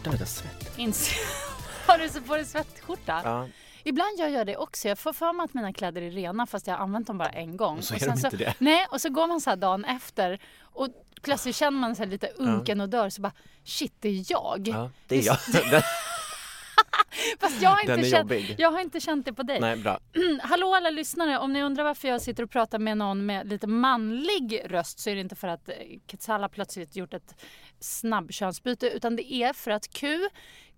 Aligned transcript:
Skjortan 0.00 0.14
är 0.14 0.18
lite 0.18 0.26
svettig. 0.30 0.68
Inse- 0.86 1.14
Har 1.86 1.98
du 1.98 2.08
så 2.08 2.20
på 2.20 2.34
dig 2.36 2.44
svettskjorta? 2.44 3.20
Ja. 3.24 3.48
Ibland 3.84 4.18
gör 4.18 4.28
jag 4.28 4.46
det 4.46 4.56
också. 4.56 4.88
Jag 4.88 4.98
får 4.98 5.12
för 5.12 5.32
mig 5.32 5.44
att 5.44 5.54
mina 5.54 5.72
kläder 5.72 6.02
är 6.02 6.10
rena 6.10 6.46
fast 6.46 6.66
jag 6.66 6.74
har 6.74 6.82
använt 6.84 7.06
dem 7.06 7.18
bara 7.18 7.28
en 7.28 7.56
gång. 7.56 7.78
Och 7.78 7.84
så 7.84 7.94
Och 7.94 8.02
är 8.02 8.06
de 8.06 8.16
sen 8.16 8.32
inte 8.32 8.44
det. 8.44 8.54
Nej, 8.58 8.86
och 8.90 9.00
så 9.00 9.08
går 9.08 9.26
man 9.26 9.40
så 9.40 9.50
här 9.50 9.56
dagen 9.56 9.84
efter 9.84 10.38
och 10.62 10.88
plötsligt 11.22 11.56
känner 11.56 11.78
man 11.78 11.96
sig 11.96 12.06
lite 12.06 12.26
unken 12.26 12.80
och 12.80 12.88
dör 12.88 13.10
så 13.10 13.20
bara 13.22 13.32
shit 13.64 13.92
det 14.00 14.08
är 14.08 14.24
jag. 14.28 14.68
Ja, 14.68 14.90
det 15.06 15.18
är 15.18 15.26
jag. 15.26 15.36
Fast 17.40 17.62
jag 17.62 17.70
har, 17.70 17.80
inte 17.96 18.10
känt, 18.10 18.32
jag 18.58 18.70
har 18.70 18.80
inte 18.80 19.00
känt 19.00 19.24
det 19.26 19.32
på 19.32 19.42
dig. 19.42 19.60
nej, 19.60 19.76
bra. 19.76 19.98
Hallå 20.42 20.74
alla 20.74 20.90
lyssnare, 20.90 21.38
om 21.38 21.52
ni 21.52 21.62
undrar 21.62 21.84
varför 21.84 22.08
jag 22.08 22.22
sitter 22.22 22.42
och 22.42 22.50
pratar 22.50 22.78
med 22.78 22.96
någon 22.98 23.26
med 23.26 23.48
lite 23.48 23.66
manlig 23.66 24.62
röst 24.64 24.98
så 25.00 25.10
är 25.10 25.14
det 25.14 25.20
inte 25.20 25.36
för 25.36 25.48
att 25.48 25.68
eh, 25.68 25.74
Ketsala 26.06 26.48
plötsligt 26.48 26.96
gjort 26.96 27.14
ett 27.14 27.34
snabbkönsbyte 27.80 28.90
utan 28.90 29.16
det 29.16 29.32
är 29.32 29.52
för 29.52 29.70
att 29.70 29.88
Q 29.92 30.28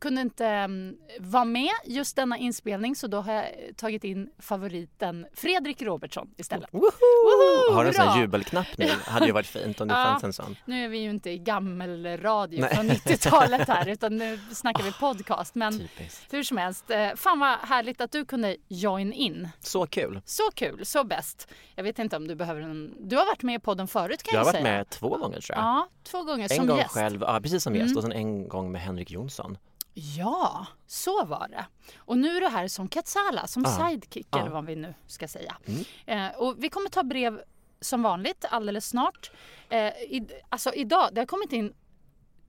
kunde 0.02 0.20
inte 0.20 0.46
mm, 0.46 0.96
vara 1.20 1.44
med 1.44 1.70
just 1.84 2.16
denna 2.16 2.38
inspelning 2.38 2.96
så 2.96 3.06
då 3.06 3.20
har 3.20 3.32
jag 3.32 3.46
tagit 3.76 4.04
in 4.04 4.30
favoriten 4.38 5.26
Fredrik 5.34 5.82
Robertsson 5.82 6.30
istället. 6.36 6.68
Woho! 6.72 7.72
Har 7.74 7.82
du 7.84 7.88
en 7.88 7.94
sån 7.94 8.20
jubelknapp 8.20 8.66
nu? 8.78 8.88
Hade 9.04 9.26
ju 9.26 9.32
varit 9.32 9.46
fint 9.46 9.80
om 9.80 9.88
det 9.88 9.94
Ja. 9.98 10.04
fanns 10.04 10.24
en 10.24 10.32
sån. 10.32 10.56
Nu 10.64 10.84
är 10.84 10.88
vi 10.88 10.98
ju 10.98 11.10
inte 11.10 11.30
i 11.30 11.38
gammelradio 11.38 12.60
Nej. 12.60 12.74
från 12.74 12.90
90-talet 12.90 13.68
här 13.68 13.88
utan 13.92 14.16
nu 14.16 14.38
snackar 14.52 14.84
vi 14.84 14.92
podcast. 14.92 15.54
Men 15.54 15.78
Typiskt. 15.78 16.34
hur 16.34 16.42
som 16.42 16.56
helst, 16.56 16.90
eh, 16.90 17.08
fan 17.16 17.38
vad 17.38 17.58
härligt 17.58 18.00
att 18.00 18.12
du 18.12 18.24
kunde 18.24 18.56
join 18.68 19.12
in. 19.12 19.48
Så 19.60 19.86
kul. 19.86 20.20
Så 20.24 20.42
kul, 20.54 20.86
så 20.86 21.04
bäst. 21.04 21.48
Jag 21.74 21.84
vet 21.84 21.98
inte 21.98 22.16
om 22.16 22.28
du 22.28 22.34
behöver 22.34 22.60
en... 22.60 22.94
Du 23.00 23.16
har 23.16 23.26
varit 23.26 23.42
med 23.42 23.54
i 23.54 23.58
podden 23.58 23.88
förut 23.88 24.22
kan 24.22 24.34
Jag 24.34 24.40
jag, 24.40 24.44
har 24.46 24.52
varit 24.52 24.62
säga. 24.62 24.76
med 24.76 24.90
två 24.90 25.08
gånger 25.16 25.40
tror 25.40 25.58
jag. 25.58 25.64
Ja, 25.64 25.88
två 26.04 26.22
gånger 26.22 26.42
en 26.42 26.48
som 26.56 26.66
gång 26.66 26.78
gäst. 26.78 26.90
själv, 26.94 27.22
ja 27.22 27.40
precis 27.42 27.62
som 27.62 27.74
gäst 27.74 27.82
Mm. 27.86 27.96
och 27.96 28.02
sen 28.02 28.12
en 28.12 28.48
gång 28.48 28.72
med 28.72 28.80
Henrik 28.80 29.10
Jonsson. 29.10 29.58
Ja, 29.94 30.66
så 30.86 31.24
var 31.24 31.48
det. 31.48 31.66
Och 31.96 32.18
nu 32.18 32.36
är 32.36 32.40
du 32.40 32.48
här 32.48 32.68
som 32.68 32.88
Katsala, 32.88 33.46
som 33.46 33.62
Ja. 33.66 33.88
sidekick 33.88 34.36
eller 34.36 34.50
vad 34.50 34.66
vi 34.66 34.76
nu 34.76 34.94
ska 35.06 35.28
säga. 35.28 35.56
Mm. 35.66 35.84
Eh, 36.32 36.38
och 36.38 36.54
vi 36.64 36.68
kommer 36.68 36.88
ta 36.88 37.02
brev 37.02 37.42
som 37.80 38.02
vanligt 38.02 38.44
alldeles 38.50 38.86
snart. 38.88 39.30
Eh, 39.68 39.86
i, 39.86 40.28
alltså 40.48 40.72
idag, 40.72 41.08
det 41.12 41.20
har 41.20 41.26
kommit 41.26 41.52
in 41.52 41.74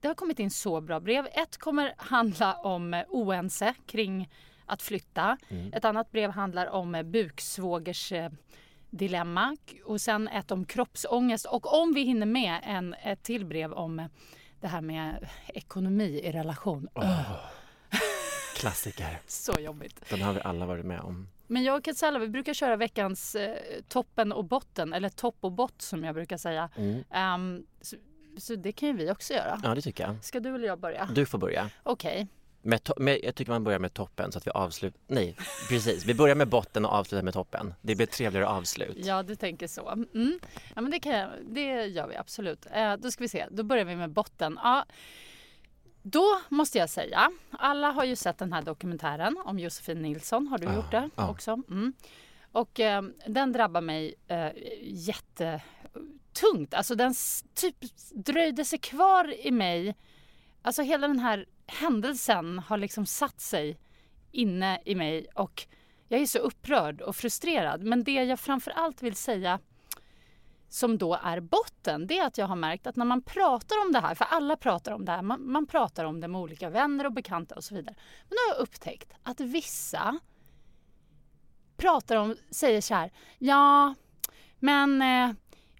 det 0.00 0.08
har 0.08 0.14
kommit 0.14 0.38
in 0.38 0.50
så 0.50 0.80
bra 0.80 1.00
brev. 1.00 1.26
Ett 1.32 1.56
kommer 1.58 1.94
handla 1.96 2.54
om 2.54 2.94
eh, 2.94 3.04
oense 3.08 3.74
kring 3.86 4.30
att 4.66 4.82
flytta. 4.82 5.36
Mm. 5.48 5.72
Ett 5.72 5.84
annat 5.84 6.12
brev 6.12 6.30
handlar 6.30 6.66
om 6.66 6.94
eh, 6.94 7.02
buksvågers 7.02 8.12
eh, 8.12 8.30
dilemma 8.90 9.56
och 9.84 10.00
sen 10.00 10.28
ett 10.28 10.50
om 10.50 10.64
kroppsångest 10.64 11.46
och 11.46 11.80
om 11.82 11.92
vi 11.94 12.02
hinner 12.04 12.26
med 12.26 12.60
en, 12.64 12.94
ett 12.94 13.22
till 13.22 13.44
brev 13.46 13.72
om 13.72 14.08
det 14.64 14.68
här 14.68 14.80
med 14.80 15.28
ekonomi 15.46 16.20
i 16.24 16.32
relation. 16.32 16.88
Klassiker. 18.56 19.20
Så 19.26 19.60
jobbigt. 19.60 20.10
Den 20.10 20.22
har 20.22 20.32
vi 20.32 20.40
alla 20.40 20.66
varit 20.66 20.84
med 20.84 21.00
om. 21.00 21.28
Men 21.46 21.62
jag 21.62 21.76
och 21.76 21.84
Katsala, 21.84 22.18
vi 22.18 22.28
brukar 22.28 22.54
köra 22.54 22.76
veckans 22.76 23.34
eh, 23.34 23.56
toppen 23.88 24.32
och 24.32 24.44
botten, 24.44 24.92
eller 24.92 25.08
topp 25.08 25.36
och 25.40 25.52
bott 25.52 25.82
som 25.82 26.04
jag 26.04 26.14
brukar 26.14 26.36
säga. 26.36 26.70
Mm. 26.76 27.04
Ehm, 27.10 27.66
så, 27.80 27.96
så 28.38 28.54
det 28.54 28.72
kan 28.72 28.88
ju 28.88 28.94
vi 28.94 29.10
också 29.10 29.32
göra. 29.32 29.60
Ja 29.62 29.74
det 29.74 29.82
tycker 29.82 30.04
jag. 30.04 30.24
Ska 30.24 30.40
du 30.40 30.54
eller 30.54 30.66
jag 30.66 30.78
börja? 30.78 31.08
Du 31.14 31.26
får 31.26 31.38
börja. 31.38 31.70
Okej. 31.82 32.28
Med 32.64 32.90
med, 32.96 33.20
jag 33.22 33.34
tycker 33.34 33.52
man 33.52 33.64
börjar 33.64 33.78
med 33.78 33.94
toppen 33.94 34.32
så 34.32 34.38
att 34.38 34.46
vi 34.46 34.50
avslutar. 34.50 35.00
Nej, 35.06 35.36
precis. 35.68 36.04
Vi 36.04 36.14
börjar 36.14 36.34
med 36.34 36.48
botten 36.48 36.84
och 36.84 36.92
avslutar 36.92 37.22
med 37.22 37.34
toppen. 37.34 37.74
Det 37.80 37.94
blir 37.94 38.06
ett 38.06 38.12
trevligare 38.12 38.46
avslut. 38.48 38.96
Ja, 38.96 39.22
du 39.22 39.36
tänker 39.36 39.66
så. 39.66 39.88
Mm. 39.88 40.38
Ja, 40.74 40.80
men 40.80 40.90
det, 40.90 41.00
kan 41.00 41.12
jag, 41.12 41.30
det 41.48 41.86
gör 41.86 42.06
vi 42.06 42.16
absolut. 42.16 42.66
Eh, 42.72 42.96
då 42.96 43.10
ska 43.10 43.24
vi 43.24 43.28
se, 43.28 43.46
då 43.50 43.62
börjar 43.62 43.84
vi 43.84 43.96
med 43.96 44.10
botten. 44.10 44.58
Ja, 44.62 44.84
då 46.02 46.40
måste 46.48 46.78
jag 46.78 46.90
säga, 46.90 47.30
alla 47.50 47.90
har 47.90 48.04
ju 48.04 48.16
sett 48.16 48.38
den 48.38 48.52
här 48.52 48.62
dokumentären 48.62 49.36
om 49.44 49.58
Josefin 49.58 50.02
Nilsson. 50.02 50.46
Har 50.46 50.58
du 50.58 50.64
Ja, 50.66 50.74
gjort 50.74 50.90
det 50.90 51.10
ja. 51.16 51.30
också? 51.30 51.50
Mm. 51.70 51.92
Och 52.52 52.80
eh, 52.80 53.02
den 53.26 53.52
drabbar 53.52 53.80
mig 53.80 54.14
eh, 54.28 54.48
jättetungt. 54.82 56.74
Alltså 56.74 56.94
den 56.94 57.14
typ 57.54 57.76
dröjde 58.10 58.64
sig 58.64 58.78
kvar 58.78 59.46
i 59.46 59.50
mig. 59.50 59.94
Alltså 60.62 60.82
hela 60.82 61.08
den 61.08 61.18
här 61.18 61.46
händelsen 61.66 62.58
har 62.58 62.78
liksom 62.78 63.06
satt 63.06 63.40
sig 63.40 63.78
inne 64.32 64.80
i 64.84 64.94
mig 64.94 65.26
och 65.34 65.66
jag 66.08 66.20
är 66.20 66.26
så 66.26 66.38
upprörd 66.38 67.00
och 67.00 67.16
frustrerad. 67.16 67.82
Men 67.82 68.04
det 68.04 68.12
jag 68.24 68.40
framför 68.40 68.70
allt 68.70 69.02
vill 69.02 69.16
säga 69.16 69.60
som 70.68 70.98
då 70.98 71.18
är 71.22 71.40
botten, 71.40 72.06
det 72.06 72.18
är 72.18 72.26
att 72.26 72.38
jag 72.38 72.46
har 72.46 72.56
märkt 72.56 72.86
att 72.86 72.96
när 72.96 73.04
man 73.04 73.22
pratar 73.22 73.76
om 73.86 73.92
det 73.92 74.00
här, 74.00 74.14
för 74.14 74.24
alla 74.24 74.56
pratar 74.56 74.92
om 74.92 75.04
det 75.04 75.12
här, 75.12 75.22
man, 75.22 75.52
man 75.52 75.66
pratar 75.66 76.04
om 76.04 76.20
det 76.20 76.28
med 76.28 76.40
olika 76.40 76.70
vänner 76.70 77.06
och 77.06 77.12
bekanta 77.12 77.54
och 77.54 77.64
så 77.64 77.74
vidare. 77.74 77.94
Men 78.28 78.30
då 78.30 78.36
har 78.36 78.56
jag 78.56 78.62
upptäckt 78.62 79.12
att 79.22 79.40
vissa 79.40 80.18
pratar 81.76 82.16
om, 82.16 82.36
säger 82.50 82.80
så 82.80 82.94
här, 82.94 83.12
ja, 83.38 83.94
men 84.58 85.02
eh, 85.02 85.30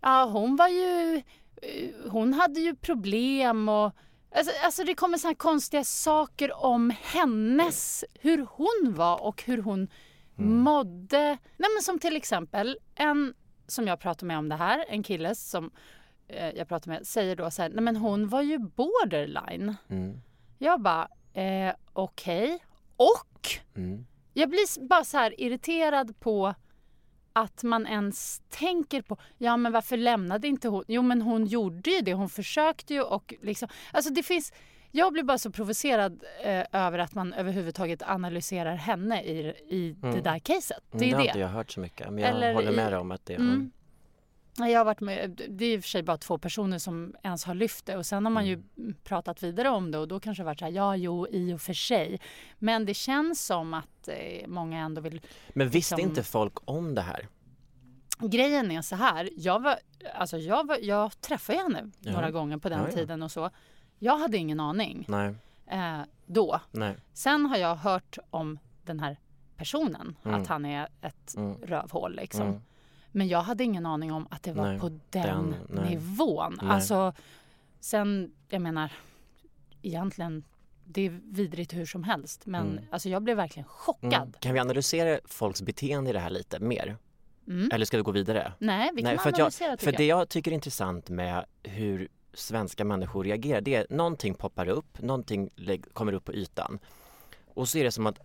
ja, 0.00 0.24
hon 0.24 0.56
var 0.56 0.68
ju, 0.68 1.22
eh, 1.62 2.10
hon 2.10 2.32
hade 2.32 2.60
ju 2.60 2.74
problem 2.74 3.68
och 3.68 3.92
Alltså, 4.36 4.52
alltså 4.64 4.84
det 4.84 4.94
kommer 4.94 5.18
så 5.18 5.26
här 5.26 5.34
konstiga 5.34 5.84
saker 5.84 6.64
om 6.64 6.92
hennes, 7.02 8.04
hur 8.20 8.46
hon 8.50 8.94
var 8.96 9.22
och 9.22 9.42
hur 9.42 9.62
hon 9.62 9.88
mådde. 10.36 11.38
Nej, 11.56 11.70
men 11.74 11.82
som 11.82 11.98
till 11.98 12.16
exempel 12.16 12.78
en 12.94 13.34
som 13.66 13.86
jag 13.86 14.00
pratar 14.00 14.26
med 14.26 14.38
om 14.38 14.48
det 14.48 14.56
här, 14.56 14.84
en 14.88 15.02
kille 15.02 15.34
som 15.34 15.70
eh, 16.28 16.50
jag 16.50 16.68
pratar 16.68 16.90
med 16.90 17.06
säger 17.06 17.36
då 17.36 17.50
så 17.50 17.62
här, 17.62 17.68
nej 17.68 17.80
men 17.84 17.96
hon 17.96 18.28
var 18.28 18.42
ju 18.42 18.58
borderline. 18.58 19.74
Mm. 19.88 20.20
Jag 20.58 20.80
bara, 20.80 21.08
eh, 21.34 21.74
okej. 21.92 22.64
Och 22.96 23.48
Mm. 23.76 24.06
jag 24.32 24.48
blir 24.50 24.86
bara 24.88 25.04
så 25.04 25.16
här 25.18 25.40
irriterad 25.40 26.20
på 26.20 26.54
att 27.36 27.62
man 27.62 27.86
ens 27.86 28.42
tänker 28.48 29.02
på, 29.02 29.16
ja 29.38 29.56
men 29.56 29.72
varför 29.72 29.96
lämnade 29.96 30.48
inte 30.48 30.68
hon? 30.68 30.84
Jo 30.88 31.02
men 31.02 31.22
hon 31.22 31.46
gjorde 31.46 31.90
ju 31.90 32.00
det, 32.00 32.14
hon 32.14 32.28
försökte 32.28 32.94
ju 32.94 33.02
och 33.02 33.34
liksom, 33.42 33.68
alltså 33.92 34.12
det 34.12 34.22
finns, 34.22 34.52
jag 34.90 35.12
blir 35.12 35.22
bara 35.22 35.38
så 35.38 35.50
provocerad 35.50 36.24
eh, 36.44 36.64
över 36.72 36.98
att 36.98 37.14
man 37.14 37.32
överhuvudtaget 37.32 38.02
analyserar 38.02 38.74
henne 38.76 39.22
i, 39.22 39.38
i 39.68 39.96
det 40.00 40.08
Mm. 40.08 40.22
där 40.22 40.38
caset. 40.38 40.78
Det 40.92 40.98
Det 40.98 41.10
är 41.10 41.12
har 41.14 41.20
det. 41.22 41.26
inte 41.26 41.38
jag 41.38 41.48
hört 41.48 41.70
så 41.70 41.80
mycket. 41.80 42.06
Men 42.10 42.18
jag 42.18 42.30
Eller 42.30 42.54
håller 42.54 42.72
i- 42.72 42.76
med 42.76 42.92
dig 42.92 42.98
om 43.00 43.10
att 43.10 43.26
det 43.26 43.34
Mm. 43.34 43.70
Ja, 44.58 44.68
Jag 44.68 44.80
har 44.80 44.84
varit 44.84 45.00
med, 45.00 45.40
det 45.50 45.64
är 45.64 45.74
i 45.74 45.78
och 45.78 45.82
för 45.82 45.88
sig 45.88 46.02
bara 46.02 46.16
två 46.16 46.38
personer 46.38 46.78
som 46.78 47.14
ens 47.22 47.44
har 47.44 47.54
lyft 47.54 47.86
det 47.86 47.96
och 47.96 48.06
sen 48.06 48.24
har 48.26 48.32
man 48.32 48.46
ju 48.46 48.62
pratat 49.04 49.42
vidare 49.42 49.68
om 49.70 49.90
det 49.90 49.98
och 49.98 50.08
då 50.08 50.20
kanske 50.20 50.42
det 50.42 50.44
varit 50.44 50.58
så 50.58 50.64
här, 50.64 50.72
ja 50.72 50.96
jo 50.96 51.26
i 51.30 51.52
och 51.54 51.60
för 51.60 51.72
sig. 51.74 52.20
Men 52.58 52.86
det 52.86 52.94
känns 52.94 53.46
som 53.46 53.74
att 53.74 54.08
eh, 54.08 54.46
många 54.48 54.78
ändå 54.80 55.00
vill 55.00 55.20
Men 55.48 55.68
visste 55.68 55.96
liksom- 55.96 56.10
inte 56.10 56.22
folk 56.22 56.52
om 56.64 56.94
det 56.94 57.02
här? 57.02 57.28
Grejen 58.18 58.70
är 58.70 58.82
så 58.82 58.96
här, 58.96 59.28
jag, 59.36 59.62
var, 59.62 59.76
alltså 60.14 60.38
jag, 60.38 60.66
var, 60.66 60.78
jag 60.82 61.20
träffade 61.20 61.58
henne 61.58 61.90
Ja. 62.00 62.12
några 62.12 62.30
gånger 62.30 62.56
på 62.58 62.68
den 62.68 62.78
Ja, 62.80 62.86
ja. 62.88 62.94
tiden 62.96 63.22
och 63.22 63.30
så. 63.30 63.50
Jag 63.98 64.18
hade 64.18 64.36
ingen 64.36 64.60
aning 64.60 65.06
eh, 65.66 66.00
då. 66.26 66.60
nej. 66.70 66.96
Sen 67.12 67.46
har 67.46 67.56
jag 67.56 67.76
hört 67.76 68.18
om 68.30 68.58
den 68.84 69.00
här 69.00 69.16
personen, 69.56 70.16
Mm. 70.24 70.40
att 70.42 70.46
han 70.48 70.64
är 70.64 70.88
ett 71.00 71.34
Mm. 71.36 71.54
rövhål 71.62 72.14
liksom. 72.16 72.46
Mm. 72.48 72.60
Men 73.16 73.28
jag 73.28 73.42
hade 73.42 73.64
ingen 73.64 73.86
aning 73.86 74.12
om 74.12 74.26
att 74.30 74.42
det 74.42 74.52
var 74.52 74.64
Nej, 74.68 74.80
på 74.80 74.88
den, 74.88 75.00
den- 75.10 75.54
nej. 75.68 75.90
nivån. 75.90 76.58
Nej. 76.62 76.70
Alltså, 76.70 77.12
sen, 77.80 78.32
jag 78.48 78.62
menar, 78.62 78.92
egentligen, 79.82 80.44
det 80.84 81.00
är 81.06 81.20
vidrigt 81.24 81.72
hur 81.74 81.86
som 81.86 82.04
helst. 82.04 82.46
Men 82.46 82.70
Mm. 82.70 82.84
alltså, 82.90 83.08
jag 83.08 83.22
blev 83.22 83.36
verkligen 83.36 83.68
chockad. 83.68 84.14
Mm. 84.22 84.32
Kan 84.38 84.54
vi 84.54 84.60
analysera 84.60 85.18
folks 85.24 85.62
beteende 85.62 86.10
i 86.10 86.12
det 86.12 86.18
här 86.18 86.30
lite 86.30 86.60
mer? 86.60 86.96
Mm. 87.48 87.68
Eller 87.72 87.84
ska 87.86 87.96
vi 87.96 88.02
gå 88.02 88.10
vidare? 88.10 88.52
Nej, 88.58 88.90
vi 88.94 89.02
kan 89.02 89.10
Nej, 89.10 89.18
för 89.18 89.28
att 89.28 89.38
jag- 89.38 89.44
analysera 89.44 89.70
För 89.70 89.86
tycker 89.86 89.98
det 89.98 90.04
jag. 90.04 90.20
jag 90.20 90.28
tycker 90.28 90.50
är 90.50 90.54
intressant 90.54 91.08
med 91.10 91.44
hur 91.62 92.08
svenska 92.34 92.84
människor 92.84 93.24
reagerar, 93.24 93.60
det 93.60 93.74
är 93.74 93.86
någonting 93.90 94.34
poppar 94.34 94.68
upp, 94.68 95.02
någonting 95.02 95.50
kommer 95.92 96.12
upp 96.12 96.24
på 96.24 96.32
ytan. 96.34 96.78
Och 97.54 97.68
så 97.68 97.78
är 97.78 97.84
det 97.84 97.90
som 97.92 98.06
att 98.06 98.18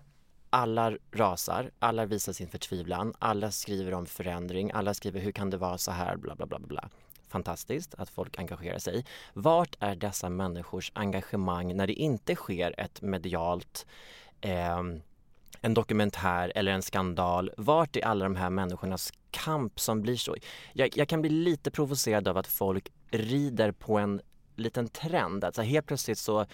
alla 0.49 0.97
rasar, 1.11 1.71
alla 1.79 2.05
visar 2.05 2.33
sin 2.33 2.47
förtvivlan, 2.47 3.13
alla 3.19 3.51
skriver 3.51 3.93
om 3.93 4.05
förändring, 4.05 4.71
alla 4.73 4.93
skriver 4.93 5.19
hur 5.19 5.31
kan 5.31 5.49
det 5.49 5.57
vara 5.57 5.77
så 5.77 5.91
här, 5.91 6.17
bla 6.17 6.35
bla 6.35 6.45
bla 6.45 6.59
bla. 6.59 6.89
Fantastiskt 7.27 7.95
att 7.97 8.09
folk 8.09 8.39
engagerar 8.39 8.79
sig. 8.79 9.05
Vart 9.33 9.75
är 9.79 9.95
dessa 9.95 10.29
människors 10.29 10.91
engagemang 10.95 11.75
när 11.75 11.87
det 11.87 11.93
inte 11.93 12.35
sker 12.35 12.79
ett 12.79 13.01
medialt 13.01 13.85
eh, 14.41 14.81
en 15.61 15.73
dokumentär 15.73 16.51
eller 16.55 16.71
en 16.71 16.81
skandal. 16.81 17.51
Vart 17.57 17.95
är 17.95 18.05
alla 18.05 18.23
de 18.23 18.35
här 18.35 18.49
människornas 18.49 19.13
kamp 19.31 19.79
som 19.79 20.01
blir 20.01 20.15
så... 20.15 20.35
Jag, 20.73 20.97
jag 20.97 21.07
kan 21.07 21.21
bli 21.21 21.29
lite 21.29 21.71
provocerad 21.71 22.27
av 22.27 22.37
att 22.37 22.47
folk 22.47 22.91
rider 23.11 23.71
på 23.71 23.97
en 23.97 24.21
liten 24.55 24.87
trend. 24.87 25.43
Alltså 25.43 25.61
helt 25.61 25.85
plötsligt 25.85 26.17
så 26.17 26.45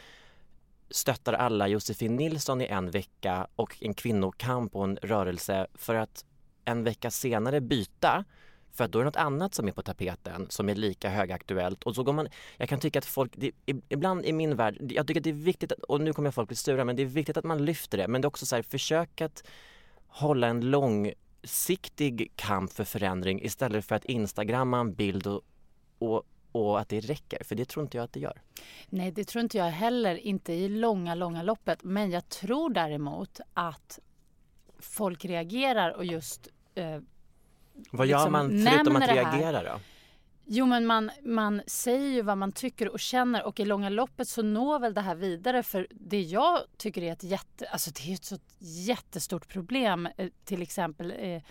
stöttar 0.90 1.34
alla 1.34 1.68
Josefin 1.68 2.16
Nilsson 2.16 2.62
i 2.62 2.66
en 2.66 2.92
vecka 2.92 3.48
och 3.56 3.78
en 3.82 3.94
kvinnokamp 3.94 4.76
och 4.76 4.84
en 4.84 4.98
rörelse 5.02 5.68
för 5.74 5.96
att 5.96 6.26
en 6.66 6.84
vecka 6.84 7.12
senare 7.12 7.62
byta 7.62 8.26
för 8.76 8.84
att 8.84 8.92
då 8.92 9.00
är 9.00 9.04
det 9.04 9.08
något 9.08 9.16
annat 9.16 9.54
som 9.54 9.68
är 9.68 9.72
på 9.72 9.82
tapeten 9.82 10.46
som 10.50 10.70
är 10.70 10.76
lika 10.76 11.10
högaktuellt. 11.10 11.84
Och 11.84 11.96
så 11.96 12.04
går 12.04 12.14
man, 12.14 12.28
jag 12.58 12.70
kan 12.70 12.80
tycka 12.80 13.00
att 13.00 13.06
folk, 13.06 13.34
det, 13.36 13.52
ibland 13.90 14.26
i 14.26 14.34
min 14.34 14.56
värld, 14.56 14.78
jag 14.80 15.08
tycker 15.08 15.20
att 15.20 15.24
det 15.24 15.30
är 15.30 15.34
viktigt, 15.34 15.72
att, 15.72 15.80
och 15.80 16.02
nu 16.02 16.14
kommer 16.14 16.32
folk 16.32 16.48
bli 16.48 16.56
sura, 16.56 16.86
men 16.86 16.96
det 16.96 17.02
är 17.02 17.08
viktigt 17.08 17.38
att 17.38 17.46
man 17.46 17.66
lyfter 17.66 17.98
det. 17.98 18.08
Men 18.08 18.22
det 18.22 18.26
är 18.26 18.28
också 18.28 18.46
så 18.46 18.56
här, 18.56 18.64
försök 18.64 19.22
att 19.22 19.44
hålla 20.08 20.48
en 20.48 20.62
långsiktig 20.72 22.32
kamp 22.36 22.74
för 22.74 22.84
förändring 22.84 23.42
istället 23.44 23.86
för 23.86 23.96
att 23.96 24.06
instagramma 24.06 24.80
en 24.80 24.94
bild 24.94 25.28
och, 25.28 25.42
och, 26.00 26.24
och 26.56 26.80
att 26.80 26.90
det 26.90 27.00
räcker, 27.00 27.44
för 27.44 27.56
det 27.56 27.66
tror 27.66 27.84
inte 27.84 27.98
jag 27.98 28.04
att 28.04 28.14
det 28.14 28.20
gör. 28.20 28.42
Nej, 28.90 29.12
det 29.12 29.24
tror 29.24 29.44
inte 29.44 29.58
jag 29.58 29.66
heller, 29.66 30.16
inte 30.16 30.54
i 30.54 30.70
långa, 30.70 31.16
långa 31.16 31.44
loppet. 31.44 31.84
Men 31.84 32.12
jag 32.12 32.30
tror 32.30 32.70
däremot 32.70 33.40
att 33.54 34.00
folk 34.80 35.26
reagerar 35.26 35.92
och 35.92 36.06
just 36.06 36.48
eh, 36.76 37.00
Vad 37.92 38.08
gör 38.08 38.18
Liksom 38.18 38.32
man 38.32 38.66
förutom 38.68 38.96
att 38.96 39.10
reagera 39.10 39.64
då? 39.64 39.80
Jo, 40.48 40.66
men 40.66 40.86
man, 40.86 41.12
man 41.24 41.62
säger 41.68 42.10
ju 42.10 42.22
vad 42.22 42.38
man 42.38 42.52
tycker 42.52 42.90
och 42.90 43.00
känner 43.00 43.44
och 43.44 43.60
i 43.60 43.66
långa 43.66 43.90
loppet 43.90 44.28
så 44.28 44.42
når 44.42 44.80
väl 44.80 44.94
det 44.94 45.02
här 45.02 45.16
vidare. 45.16 45.64
För 45.64 45.88
det 45.92 46.22
jag 46.22 46.60
tycker 46.78 47.02
är 47.02 47.12
ett 47.12 47.24
jätte, 47.24 47.68
alltså 47.68 47.92
det 47.92 48.12
är 48.12 48.14
ett 48.14 48.26
så 48.26 48.38
jättestort 48.60 49.48
problem, 49.48 50.08
eh, 50.18 50.30
till 50.44 50.62
exempel 50.62 51.12
eh, 51.12 51.42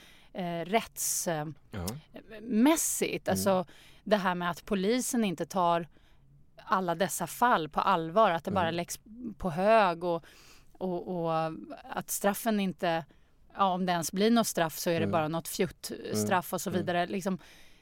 eh, 0.45 0.65
rättsmässigt. 0.65 3.27
Ja. 3.27 3.33
Alltså 3.33 3.67
det 4.05 4.17
här 4.17 4.35
med 4.35 4.51
att 4.51 4.65
polisen 4.65 5.25
inte 5.25 5.47
tar 5.47 5.89
alla 6.65 6.95
dessa 6.95 7.27
fall 7.27 7.69
på 7.69 7.81
allvar, 7.81 8.31
att 8.31 8.45
det 8.45 8.51
bara 8.51 8.65
Mm. 8.69 8.75
läggs 8.75 8.99
på 9.39 9.51
hög 9.51 10.05
och, 10.05 10.25
och, 10.73 11.09
och 11.25 11.53
att 11.91 12.11
straffen 12.11 12.61
inte, 12.61 13.05
ja, 13.57 13.65
om 13.73 13.87
det 13.87 13.93
ens 13.93 14.13
blir 14.13 14.31
något 14.31 14.47
straff 14.47 14.79
så 14.79 14.91
är 14.91 14.95
det 14.95 14.99
Mm. 14.99 15.11
bara 15.11 15.29
något 15.29 15.49
fjuttstraff 15.49 16.53
och 16.53 16.61
så 16.61 16.71
Mm. 16.71 16.81
vidare. 16.81 17.07
Liksom, 17.07 17.39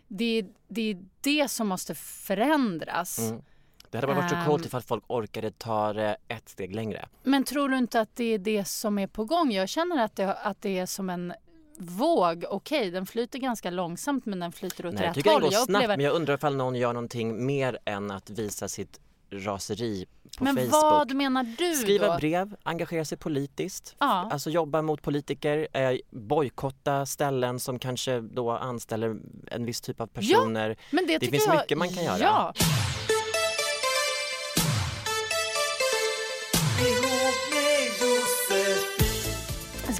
det, 0.09 0.25
är- 0.39 0.47
det 0.69 0.91
är 0.91 0.99
det 1.21 1.49
som 1.51 1.69
måste 1.69 1.95
förändras. 1.95 3.19
Mm. 3.19 3.43
Det 3.91 3.99
hade 3.99 4.07
bara 4.07 4.17
varit 4.17 4.31
så 4.31 4.37
coolt 4.47 4.63
Ehm. 4.63 4.67
ifall 4.67 4.83
folk 4.83 5.05
orkade 5.07 5.51
ta 5.51 5.93
det 5.93 6.17
ett 6.29 6.49
steg 6.49 6.75
längre. 6.75 7.09
Men 7.23 7.45
tror 7.45 7.69
du 7.69 7.79
inte 7.79 8.01
att 8.01 8.17
det 8.17 8.25
är 8.25 8.39
det 8.39 8.65
som 8.65 8.99
är 8.99 9.07
på 9.07 9.25
gång? 9.25 9.53
Jag 9.53 9.69
känner 9.69 10.05
att 10.05 10.17
det, 10.17 10.35
att 10.35 10.63
det 10.63 10.79
är 10.79 10.87
som 10.87 11.11
en 11.11 11.33
våg. 11.79 12.45
Okej, 12.51 12.91
den 12.91 13.07
flyter 13.07 13.39
ganska 13.39 13.71
långsamt 13.71 14.27
men 14.27 14.41
den 14.41 14.53
flyter 14.53 14.87
åt 14.87 14.95
Nej, 14.95 15.03
jag 15.03 15.09
rätt 15.09 15.15
tycker 15.15 15.31
den 15.31 15.35
håll. 15.35 15.43
går 15.43 15.53
Jag 15.53 15.63
snabbt 15.65 15.85
upplever- 15.85 15.97
men 15.97 16.05
jag 16.07 16.15
undrar 16.15 16.35
ifall 16.35 16.57
någon 16.57 16.75
gör 16.75 16.93
någonting 16.93 17.47
mer 17.47 17.79
än 17.85 18.11
att 18.11 18.31
visa 18.31 18.69
sitt 18.69 19.01
raseri 19.35 20.07
på 20.39 20.45
men 20.45 20.57
Facebook. 20.57 20.73
vad 20.73 21.15
menar 21.15 21.55
du 21.59 21.75
Skriva 21.75 22.07
då? 22.13 22.17
brev, 22.17 22.57
engagera 22.63 23.05
sig 23.05 23.19
politiskt, 23.19 23.95
Ja. 23.99 24.29
alltså 24.33 24.51
jobba 24.51 24.83
mot 24.83 25.03
politiker, 25.03 25.69
eh, 25.73 25.97
bojkotta 26.11 27.07
ställen 27.07 27.61
som 27.61 27.79
kanske 27.79 28.21
då 28.21 28.51
anställer 28.51 29.17
en 29.47 29.65
viss 29.65 29.81
typ 29.81 30.01
av 30.01 30.07
personer. 30.07 30.77
Men 30.91 31.07
det, 31.07 31.19
Det 31.19 31.27
finns 31.27 31.47
jag, 31.47 31.57
mycket 31.57 31.79
man 31.79 31.89
kan 31.89 32.05
göra. 32.05 32.19
Ja. 32.19 32.55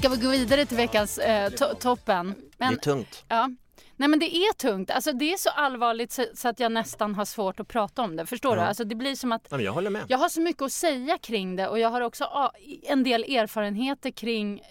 Ska 0.03 0.09
vi 0.09 0.17
gå 0.17 0.29
vidare 0.29 0.65
till 0.65 0.77
veckans 0.77 1.17
eh, 1.17 1.49
to- 1.49 1.75
toppen? 1.75 2.35
det 2.57 2.63
är 2.65 2.69
Men, 2.69 2.79
tungt. 2.79 3.25
ja. 3.27 3.49
Nej 3.95 4.09
men 4.09 4.19
det 4.19 4.35
är 4.35 4.53
tungt. 4.53 4.91
Alltså 4.91 5.11
det 5.13 5.33
är 5.33 5.37
så 5.37 5.49
allvarligt 5.49 6.11
så, 6.11 6.25
så 6.33 6.47
att 6.47 6.59
jag 6.59 6.71
nästan 6.71 7.15
har 7.15 7.25
svårt 7.25 7.59
att 7.59 7.67
prata 7.67 8.01
om 8.01 8.15
det. 8.15 8.25
Förstår 8.25 8.57
Ja. 8.57 8.61
du? 8.63 8.67
Alltså 8.67 8.83
det 8.83 8.95
blir 8.95 9.15
som 9.15 9.31
att 9.31 9.47
Ja, 9.49 9.55
men 9.57 9.65
jag 9.65 9.73
håller 9.73 9.89
med. 9.89 10.05
jag 10.07 10.17
har 10.17 10.29
så 10.29 10.41
mycket 10.41 10.61
att 10.61 10.71
säga 10.71 11.17
kring 11.17 11.55
det 11.55 11.67
och 11.67 11.79
jag 11.79 11.89
har 11.89 12.01
också 12.01 12.51
en 12.83 13.03
del 13.03 13.23
erfarenheter 13.23 14.11
kring 14.11 14.61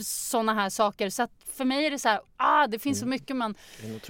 sådana 0.00 0.54
här 0.54 0.68
saker. 0.70 1.10
Så 1.10 1.22
att 1.22 1.30
för 1.56 1.64
mig 1.64 1.86
är 1.86 1.90
det 1.90 1.98
så 1.98 2.08
här, 2.08 2.20
ah, 2.36 2.66
det 2.66 2.78
finns 2.78 3.00
så 3.00 3.06
mycket 3.06 3.36
man 3.36 3.54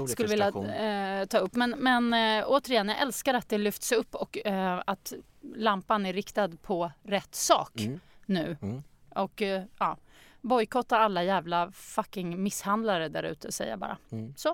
skulle 0.09 0.29
vilja 0.29 0.49
eh, 0.49 1.27
ta 1.27 1.39
upp. 1.39 1.55
Men, 1.55 1.71
men 1.71 2.15
eh, 2.15 2.45
återigen, 2.49 2.89
jag 2.89 3.01
älskar 3.01 3.35
att 3.35 3.49
det 3.49 3.59
lyfts 3.59 3.93
upp 3.93 4.15
och 4.15 4.47
eh, 4.47 4.83
att 4.87 5.13
lampan 5.57 6.07
är 6.07 6.13
riktad 6.13 6.49
på 6.63 6.91
rätt 7.03 7.35
sak 7.35 7.81
Mm. 7.81 8.01
nu. 8.27 8.57
Mm. 8.63 8.83
Och 9.15 9.43
eh, 9.43 9.63
ja, 9.79 9.97
bojkotta 10.45 10.99
alla 10.99 11.23
jävla 11.23 11.73
fucking 11.73 12.43
misshandlare 12.43 13.09
där 13.09 13.23
ute 13.23 13.53
säger 13.53 13.71
jag 13.71 13.79
bara. 13.79 13.99
Mm. 14.13 14.35
Så. 14.37 14.49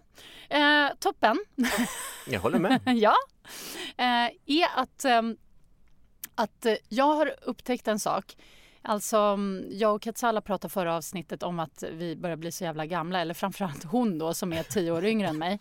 Eh, 0.48 0.88
toppen, 0.98 1.44
Jag 2.26 2.40
håller 2.40 2.58
med. 2.58 2.80
ja, 2.86 3.14
eh, 3.96 4.30
är 4.46 4.68
att, 4.76 5.04
ehm, 5.04 5.36
att 6.34 6.66
eh, 6.66 6.74
jag 6.88 7.14
har 7.14 7.34
upptäckt 7.42 7.88
en 7.88 7.98
sak. 7.98 8.36
Alltså, 8.82 9.16
mm, 9.16 9.64
jag 9.70 9.94
och 9.94 10.02
Katsala 10.02 10.40
pratade 10.40 10.72
förra 10.72 10.96
avsnittet 10.96 11.42
om 11.42 11.60
att 11.60 11.84
vi 11.92 12.16
börjar 12.16 12.36
bli 12.36 12.52
så 12.52 12.64
jävla 12.64 12.86
gamla, 12.86 13.20
eller 13.20 13.34
framförallt 13.34 13.84
hon 13.84 14.18
då 14.18 14.34
som 14.34 14.52
är 14.52 14.62
tio 14.62 14.92
år 14.92 15.04
yngre 15.04 15.28
än 15.28 15.38
mig. 15.38 15.60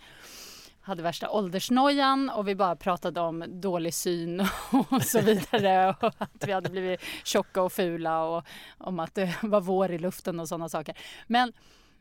Hade 0.90 1.04
värsta 1.04 1.30
åldersnojan 1.30 2.30
och 2.30 2.48
vi 2.48 2.56
bara 2.56 2.76
pratade 2.76 3.22
om 3.22 3.44
dålig 3.62 3.94
syn 3.94 4.40
och 4.90 5.04
så 5.04 5.22
vidare. 5.22 5.90
Och 6.02 6.14
att 6.18 6.48
vi 6.48 6.52
hade 6.52 6.70
blivit 6.70 7.02
tjocka 7.24 7.62
och 7.62 7.72
fula 7.72 8.24
och 8.24 8.44
om 8.78 9.00
att 9.00 9.16
det 9.16 9.36
var 9.42 9.62
vår 9.62 9.92
i 9.92 9.98
luften 10.00 10.40
och 10.40 10.48
sådana 10.48 10.70
saker. 10.70 10.98
Men 11.28 11.54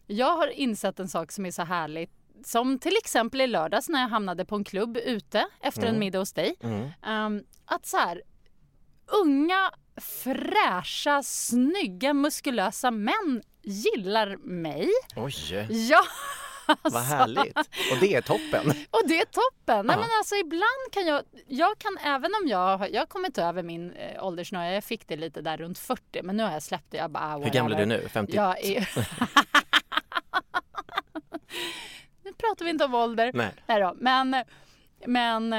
jag 0.07 0.37
har 0.37 0.47
insett 0.49 1.01
en 1.01 1.09
sak 1.09 1.33
som 1.33 1.47
är 1.47 1.51
så 1.51 1.63
härligt. 1.63 2.11
Som 2.45 2.79
till 2.79 2.97
exempel 2.97 3.41
i 3.41 3.47
lördags 3.47 3.89
när 3.89 4.01
jag 4.01 4.09
hamnade 4.09 4.45
på 4.45 4.57
en 4.57 4.65
klubb 4.65 4.97
ute 4.97 5.47
efter 5.61 5.83
en 5.83 5.89
Mm. 5.89 6.01
middag 6.01 6.19
hos 6.19 6.33
dig. 6.33 6.55
Mm. 6.61 6.89
Ehm, 7.07 7.43
att 7.65 7.87
så 7.87 7.97
här, 7.97 8.23
unga, 9.25 9.71
fräscha, 9.97 11.23
snygga, 11.23 12.13
muskulösa 12.15 12.91
män 12.91 13.43
gillar 13.63 14.37
mig. 14.37 14.89
Oj, 15.17 15.33
Ja, 15.91 16.01
vad 16.69 16.79
alltså. 16.83 16.99
härligt. 16.99 17.59
Och 17.93 17.99
det 18.01 18.15
är 18.15 18.21
toppen. 18.23 18.71
Och 18.91 19.03
det 19.09 19.21
är 19.21 19.25
toppen. 19.25 19.87
Nej, 19.87 19.97
men 19.97 20.09
alltså, 20.19 20.35
ibland 20.35 20.93
kan 20.93 21.07
jag, 21.07 21.23
jag 21.47 21.79
kan 21.79 21.99
även 21.99 22.31
om 22.43 22.49
jag, 22.49 22.95
jag 22.95 23.01
har 23.01 23.07
kommit 23.07 23.39
över 23.39 23.63
min 23.63 23.93
eh, 23.93 24.25
åldersnoja, 24.25 24.73
jag 24.73 24.85
fick 24.85 25.09
det 25.09 25.17
lite 25.17 25.41
där 25.43 25.57
runt 25.57 25.79
40 25.79 26.23
men 26.23 26.37
nu 26.37 26.43
har 26.43 26.53
jag 26.53 26.63
släppt 26.63 26.91
det. 26.91 26.97
Jag 26.97 27.11
bara, 27.11 27.35
ah, 27.35 27.39
Hur 27.39 27.51
gammal 27.51 27.73
är 27.73 27.79
du 27.79 27.87
nu? 27.87 28.09
50? 28.09 28.37
Jag 28.37 28.65
är... 28.65 28.89
nu 32.25 32.33
pratar 32.33 32.65
vi 32.65 32.71
inte 32.71 32.85
om 32.85 32.95
ålder. 32.95 33.31
Nej. 33.35 33.55
Nej 33.67 33.81
då. 33.81 33.95
Men, 33.97 34.45
men, 35.07 35.51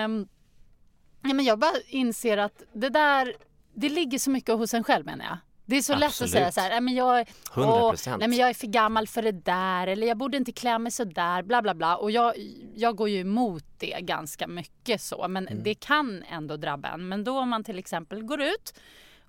nej, 1.22 1.34
men 1.34 1.46
jag 1.46 1.60
bara 1.60 1.76
inser 1.88 2.38
att 2.38 2.64
det 2.74 2.90
där, 2.90 3.34
det 3.74 3.90
ligger 3.90 4.20
så 4.20 4.30
mycket 4.30 4.56
hos 4.56 4.74
en 4.74 4.84
själv 4.84 5.06
menar 5.06 5.26
jag. 5.26 5.38
Det 5.70 5.78
är 5.78 5.82
så 5.82 5.94
lätt 5.94 6.04
att 6.04 6.08
Absolut. 6.10 6.32
säga 6.32 6.52
så 6.52 6.60
här, 6.60 6.70
nej 6.70 6.82
men 6.82 6.96
jag, 6.96 7.28
100%. 7.54 8.18
nej 8.18 8.28
men 8.28 8.38
jag 8.38 8.50
är 8.50 8.54
för 8.54 8.68
gammal 8.68 9.08
för 9.08 9.22
det 9.22 9.32
där 9.32 9.88
eller 9.88 10.08
jag 10.08 10.18
borde 10.18 10.38
inte 10.38 10.52
klä 10.52 10.80
mig 10.80 10.92
så 10.92 11.04
där, 11.04 11.44
bla 11.44 11.62
bla 11.62 11.74
bla. 11.74 11.96
Och 11.96 12.12
jag, 12.12 12.34
jag 12.76 12.96
går 12.96 13.10
ju 13.10 13.20
emot 13.20 13.64
det 13.78 13.98
ganska 14.02 14.48
mycket 14.48 15.02
så, 15.02 15.28
men 15.28 15.48
Mm. 15.48 15.64
det 15.64 15.74
kan 15.76 16.24
ändå 16.32 16.58
drabba 16.58 16.90
en. 16.90 17.08
Men 17.08 17.24
då 17.24 17.40
om 17.40 17.50
man 17.50 17.64
till 17.64 17.80
exempel 17.80 18.22
går 18.24 18.42
ut 18.42 18.74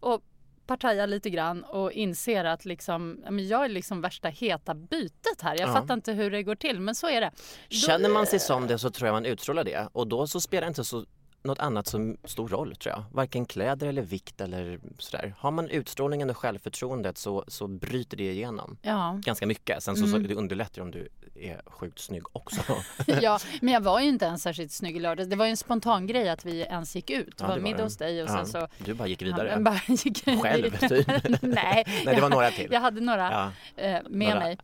och 0.00 0.23
partajar 0.66 1.06
lite 1.06 1.30
grann 1.30 1.64
och 1.64 1.92
inser 1.92 2.44
att 2.44 2.64
liksom, 2.64 3.25
jag 3.50 3.64
är 3.64 3.68
liksom 3.68 4.00
värsta 4.00 4.28
heta 4.28 4.75
bytet 4.75 5.40
här. 5.42 5.56
Jag 5.59 5.68
Ja. 5.68 5.73
fattar 5.73 5.94
inte 5.94 6.12
hur 6.12 6.30
det 6.30 6.42
går 6.42 6.54
till, 6.54 6.80
men 6.80 6.94
så 6.94 7.09
är 7.09 7.20
det. 7.20 7.30
Känner 7.68 8.09
man 8.09 8.26
sig 8.26 8.38
som 8.38 8.66
det 8.66 8.78
så 8.78 8.90
tror 8.90 9.06
jag 9.06 9.14
man 9.14 9.26
utstrålar 9.26 9.64
det 9.64 9.88
och 9.92 10.06
då 10.06 10.26
så 10.26 10.40
spelar 10.40 10.61
det 10.61 10.68
inte 10.68 10.85
så 10.85 11.04
något 11.42 11.59
annat 11.59 11.87
som 11.87 12.16
stor 12.25 12.49
roll 12.49 12.76
tror 12.76 12.94
jag. 12.94 13.04
Varken 13.12 13.47
kläder 13.47 13.87
eller 13.87 14.02
vikt 14.02 14.40
eller 14.40 14.80
sådär. 14.99 15.35
Har 15.38 15.50
man 15.50 15.68
utstrålningen 15.68 16.30
och 16.30 16.37
självförtroendet 16.37 17.18
så, 17.18 17.44
så 17.49 17.66
bryter 17.68 18.16
det 18.16 18.30
igenom 18.32 18.76
Ja. 18.82 19.18
ganska 19.23 19.47
mycket. 19.47 19.82
Sen 19.82 19.97
så, 19.97 20.06
så 20.06 20.16
Mm. 20.16 20.28
det 20.28 20.35
underlättar 20.35 20.82
om 20.82 20.90
du 20.90 21.09
är 21.35 21.61
sjukt 21.66 21.99
snygg 21.99 22.23
också. 22.32 22.61
ja, 23.06 23.38
men 23.61 23.75
jag 23.75 23.80
var 23.80 24.00
ju 24.00 24.09
inte 24.09 24.25
ens 24.25 24.42
särskilt 24.42 24.73
snygg 24.73 24.97
i 24.97 25.00
lördags. 25.00 25.28
Det 25.30 25.37
var 25.37 25.44
ju 25.47 25.50
en 25.50 25.56
spontan 25.56 26.06
grej 26.06 26.28
att 26.28 26.44
vi 26.44 26.61
ens 26.61 26.97
gick 26.97 27.11
ut. 27.11 27.35
Ja, 27.38 27.47
var 27.47 27.54
det 27.54 27.61
var 27.61 27.68
middag 27.70 27.82
hos 27.85 27.97
dig 27.97 28.23
och 28.23 28.28
Ja, 28.28 28.32
sen 28.37 28.47
så... 28.47 28.68
Du 28.85 28.94
bara 28.94 29.09
gick 29.09 29.23
vidare. 29.23 29.50
Han 29.52 29.64
bara 29.64 29.80
gick 29.88 30.25
Själv, 30.42 30.76
typ. 30.88 31.06
Nej, 31.42 31.85
Nej, 32.04 32.14
det 32.14 32.20
var 32.20 32.28
några 32.30 32.50
till. 32.50 32.68
Jag 32.73 32.80
hade 32.80 33.00
några 33.00 33.52
eh, 33.76 33.99
med 34.09 34.28
några. 34.35 34.38
mig. 34.40 34.56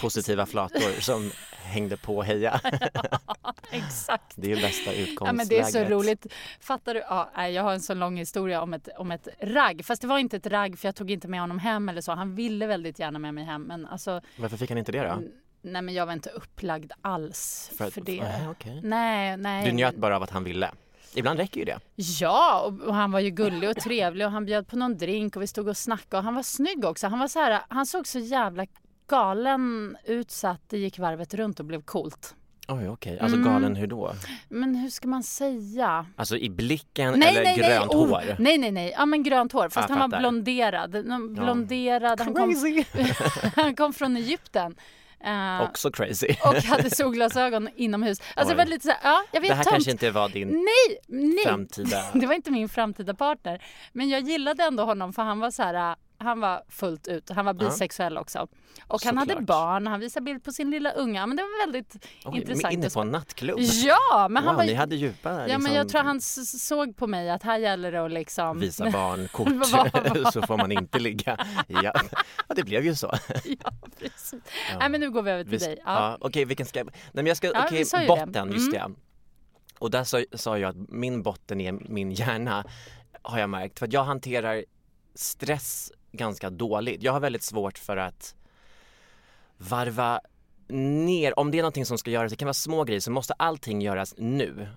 Positiva 0.00 0.46
flator 0.46 1.00
som 1.00 1.30
hängde 1.62 1.96
på 1.96 2.16
och 2.16 2.24
heja. 2.24 2.60
exakt. 3.70 4.32
Det 4.34 4.52
är 4.52 4.56
ju 4.56 4.62
bästa 4.62 4.92
utgångsläget. 4.92 5.36
men 5.36 5.48
det 5.48 5.58
är 5.58 5.64
så 5.64 5.84
roligt. 5.94 6.11
Fattar 6.60 6.94
du? 6.94 7.00
Ja, 7.08 7.48
jag 7.48 7.62
har 7.62 7.72
en 7.72 7.80
så 7.80 7.94
lång 7.94 8.16
historia 8.16 8.62
om 8.62 8.74
ett, 8.74 8.88
om 8.98 9.10
ett 9.10 9.28
ragg. 9.40 9.84
Fast 9.84 10.02
det 10.02 10.08
var 10.08 10.18
inte 10.18 10.36
ett 10.36 10.46
ragg 10.46 10.78
för 10.78 10.88
jag 10.88 10.94
tog 10.94 11.10
inte 11.10 11.28
med 11.28 11.40
honom 11.40 11.58
hem 11.58 11.88
eller 11.88 12.00
så. 12.00 12.12
Han 12.12 12.34
ville 12.34 12.66
väldigt 12.66 12.98
gärna 12.98 13.18
med 13.18 13.34
mig 13.34 13.44
hem. 13.44 13.62
Men 13.62 13.86
alltså, 13.86 14.20
Varför 14.36 14.56
fick 14.56 14.70
han 14.70 14.78
inte 14.78 14.92
det 14.92 15.02
då? 15.02 15.18
Nej 15.62 15.82
men 15.82 15.94
jag 15.94 16.06
var 16.06 16.12
inte 16.12 16.30
upplagd 16.30 16.92
alls 17.02 17.70
för, 17.78 17.84
att- 17.84 17.94
det. 18.06 18.22
Nej, 18.22 18.48
okej. 18.50 18.80
Nej, 18.84 19.36
nej. 19.36 19.64
Du 19.66 19.72
njöt 19.72 19.96
bara 19.96 20.16
av 20.16 20.22
att 20.22 20.30
han 20.30 20.44
ville. 20.44 20.70
Ibland 21.14 21.38
räcker 21.38 21.58
ju 21.60 21.64
det. 21.64 21.78
Ja, 21.94 22.72
och 22.86 22.94
han 22.94 23.12
var 23.12 23.20
ju 23.20 23.30
gullig 23.30 23.70
och 23.70 23.76
trevlig 23.76 24.26
och 24.26 24.32
han 24.32 24.44
bjöd 24.44 24.68
på 24.68 24.76
någon 24.76 24.98
drink 24.98 25.36
och 25.36 25.42
vi 25.42 25.46
stod 25.46 25.68
och 25.68 25.76
snackade 25.76 26.18
och 26.18 26.24
han 26.24 26.34
var 26.34 26.42
snygg 26.42 26.84
också. 26.84 27.06
Han 27.06 27.18
var 27.18 27.28
så 27.28 27.38
här, 27.38 27.60
han 27.68 27.86
såg 27.86 28.06
så 28.06 28.18
jävla 28.18 28.66
galen 29.06 29.96
ut 30.04 30.30
så 30.30 30.48
att 30.48 30.68
det 30.68 30.78
gick 30.78 30.98
varvet 30.98 31.34
runt 31.34 31.60
och 31.60 31.66
blev 31.66 31.82
coolt. 31.82 32.34
Oj, 32.68 32.88
okej. 32.88 33.18
Alltså 33.20 33.36
Mm. 33.38 33.52
galen 33.52 33.76
hur 33.76 33.86
då? 33.86 34.12
Men 34.48 34.74
hur 34.74 34.90
ska 34.90 35.08
man 35.08 35.22
säga? 35.22 36.06
Alltså 36.16 36.36
i 36.36 36.50
blicken 36.50 37.22
eller 37.22 37.56
grönt 37.56 37.90
oh, 37.94 38.08
hår? 38.08 38.36
Nej, 38.38 38.58
nej, 38.58 38.70
nej. 38.70 38.94
Ja, 38.96 39.06
men 39.06 39.22
grönt 39.22 39.52
hår. 39.52 39.68
Fast 39.68 39.88
Jag 39.88 39.96
han 39.96 40.10
var 40.10 40.18
blonderad. 40.18 40.90
Blonderad. 41.34 42.20
Han 42.20 42.34
kom, 42.34 42.54
han 43.56 43.76
kom 43.76 43.92
från 43.92 44.16
Egypten. 44.16 44.74
Eh, 45.24 45.62
Också 45.62 45.90
crazy. 45.90 46.28
och 46.44 46.54
hade 46.54 46.90
solglasögon 46.90 47.68
inomhus. 47.76 48.18
Alltså 48.34 48.54
det 48.54 48.58
var 48.58 48.64
Oj. 48.64 48.70
lite 48.70 48.84
så 48.86 48.90
här, 48.90 48.98
ja, 49.02 49.22
jag 49.32 49.40
vet 49.40 49.50
Det 49.50 49.54
här 49.54 49.64
tönt. 49.64 49.72
kanske 49.74 49.90
inte 49.90 50.10
var 50.10 50.28
din 50.28 50.48
Nej, 50.48 50.98
nej. 51.08 51.44
framtida... 51.44 52.02
Det 52.12 52.26
var 52.26 52.34
inte 52.34 52.50
min 52.50 52.68
framtida 52.68 53.14
partner. 53.14 53.62
Men 53.92 54.08
jag 54.08 54.20
gillade 54.28 54.62
ändå 54.64 54.84
honom 54.84 55.12
för 55.12 55.22
han 55.22 55.40
var 55.40 55.50
så 55.50 55.62
här, 55.62 55.96
han 56.24 56.40
var 56.40 56.62
fullt 56.68 57.08
ut. 57.08 57.30
Han 57.30 57.44
var 57.44 57.54
bisexuell 57.54 58.18
också. 58.18 58.46
Och 58.88 59.02
han 59.04 59.18
hade 59.18 59.30
Såklart. 59.32 59.46
barn, 59.46 59.86
han 59.86 60.00
visade 60.00 60.24
bild 60.24 60.44
på 60.44 60.52
sin 60.52 60.70
lilla 60.70 60.90
unga. 60.92 61.26
Men 61.26 61.36
det 61.36 61.42
var 61.42 61.66
väldigt 61.66 62.06
Oj, 62.24 62.38
intressant. 62.38 62.74
inne 62.74 62.90
på 62.90 63.00
en 63.00 63.10
nattklubb? 63.10 63.58
Ja, 63.60 64.28
men 64.30 64.44
han 64.44 64.54
wow, 64.54 64.60
var 64.60 64.64
ni 64.66 64.74
hade 64.74 64.96
djupa 64.96 65.32
Ja, 65.32 65.44
liksom, 65.44 65.62
men 65.62 65.74
jag 65.74 65.88
tror 65.88 66.02
han 66.02 66.20
såg 66.20 66.96
på 66.96 67.06
mig 67.06 67.30
att 67.30 67.42
här 67.42 67.58
gäller 67.58 67.92
det 67.92 68.04
att 68.04 68.12
liksom... 68.12 68.58
Visa 68.58 68.90
barnkort 68.90 69.48
så 70.32 70.42
får 70.42 70.56
man 70.56 70.72
inte 70.72 70.98
ligga. 70.98 71.46
Ja, 71.68 71.82
ja 72.48 72.54
det 72.54 72.62
blev 72.64 72.84
ju 72.84 72.94
så. 72.94 73.06
ja, 73.44 73.72
precis. 73.98 74.34
Ja. 74.70 74.78
Nej, 74.78 74.88
men 74.88 75.00
nu 75.00 75.10
går 75.10 75.22
vi 75.22 75.30
över 75.30 75.42
till 75.44 75.50
Visst, 75.50 75.64
dig. 75.66 75.76
ja. 75.84 75.92
Ja. 75.92 76.16
Okej, 76.20 76.44
vilken 76.44 76.66
ska 76.66 76.78
jag... 76.78 76.86
Nej, 76.86 76.94
men 77.12 77.26
jag 77.26 77.36
ska... 77.36 77.46
Ja, 77.46 77.64
okej, 77.66 77.78
vi 77.78 77.84
sa 77.84 77.96
ju 78.02 78.08
det. 78.08 78.26
botten, 78.26 78.52
just 78.52 78.74
Mm. 78.74 78.92
det. 78.92 78.98
Och 79.78 79.90
där 79.90 80.04
sa, 80.04 80.22
sa 80.34 80.58
jag 80.58 80.68
att 80.70 80.88
min 80.88 81.22
botten 81.22 81.60
är 81.60 81.72
min 81.72 82.10
hjärna, 82.12 82.64
har 83.22 83.38
jag 83.38 83.50
märkt. 83.50 83.78
För 83.78 83.86
att 83.86 83.92
jag 83.92 84.04
hanterar 84.04 84.64
stress 85.14 85.92
ganska 86.12 86.50
dåligt. 86.50 87.02
Jag 87.02 87.12
har 87.12 87.20
väldigt 87.20 87.42
svårt 87.42 87.78
för 87.78 87.96
att 87.96 88.34
varva 89.56 90.20
ner. 90.68 91.38
Om 91.38 91.50
det 91.50 91.58
är 91.58 91.62
någonting 91.62 91.86
som 91.86 91.98
ska 91.98 92.10
göras, 92.10 92.32
det 92.32 92.36
kan 92.36 92.46
vara 92.46 92.54
små 92.54 92.84
grejer, 92.84 93.00
så 93.00 93.10
måste 93.10 93.32
allting 93.34 93.82
göras 93.82 94.14
nu. 94.18 94.68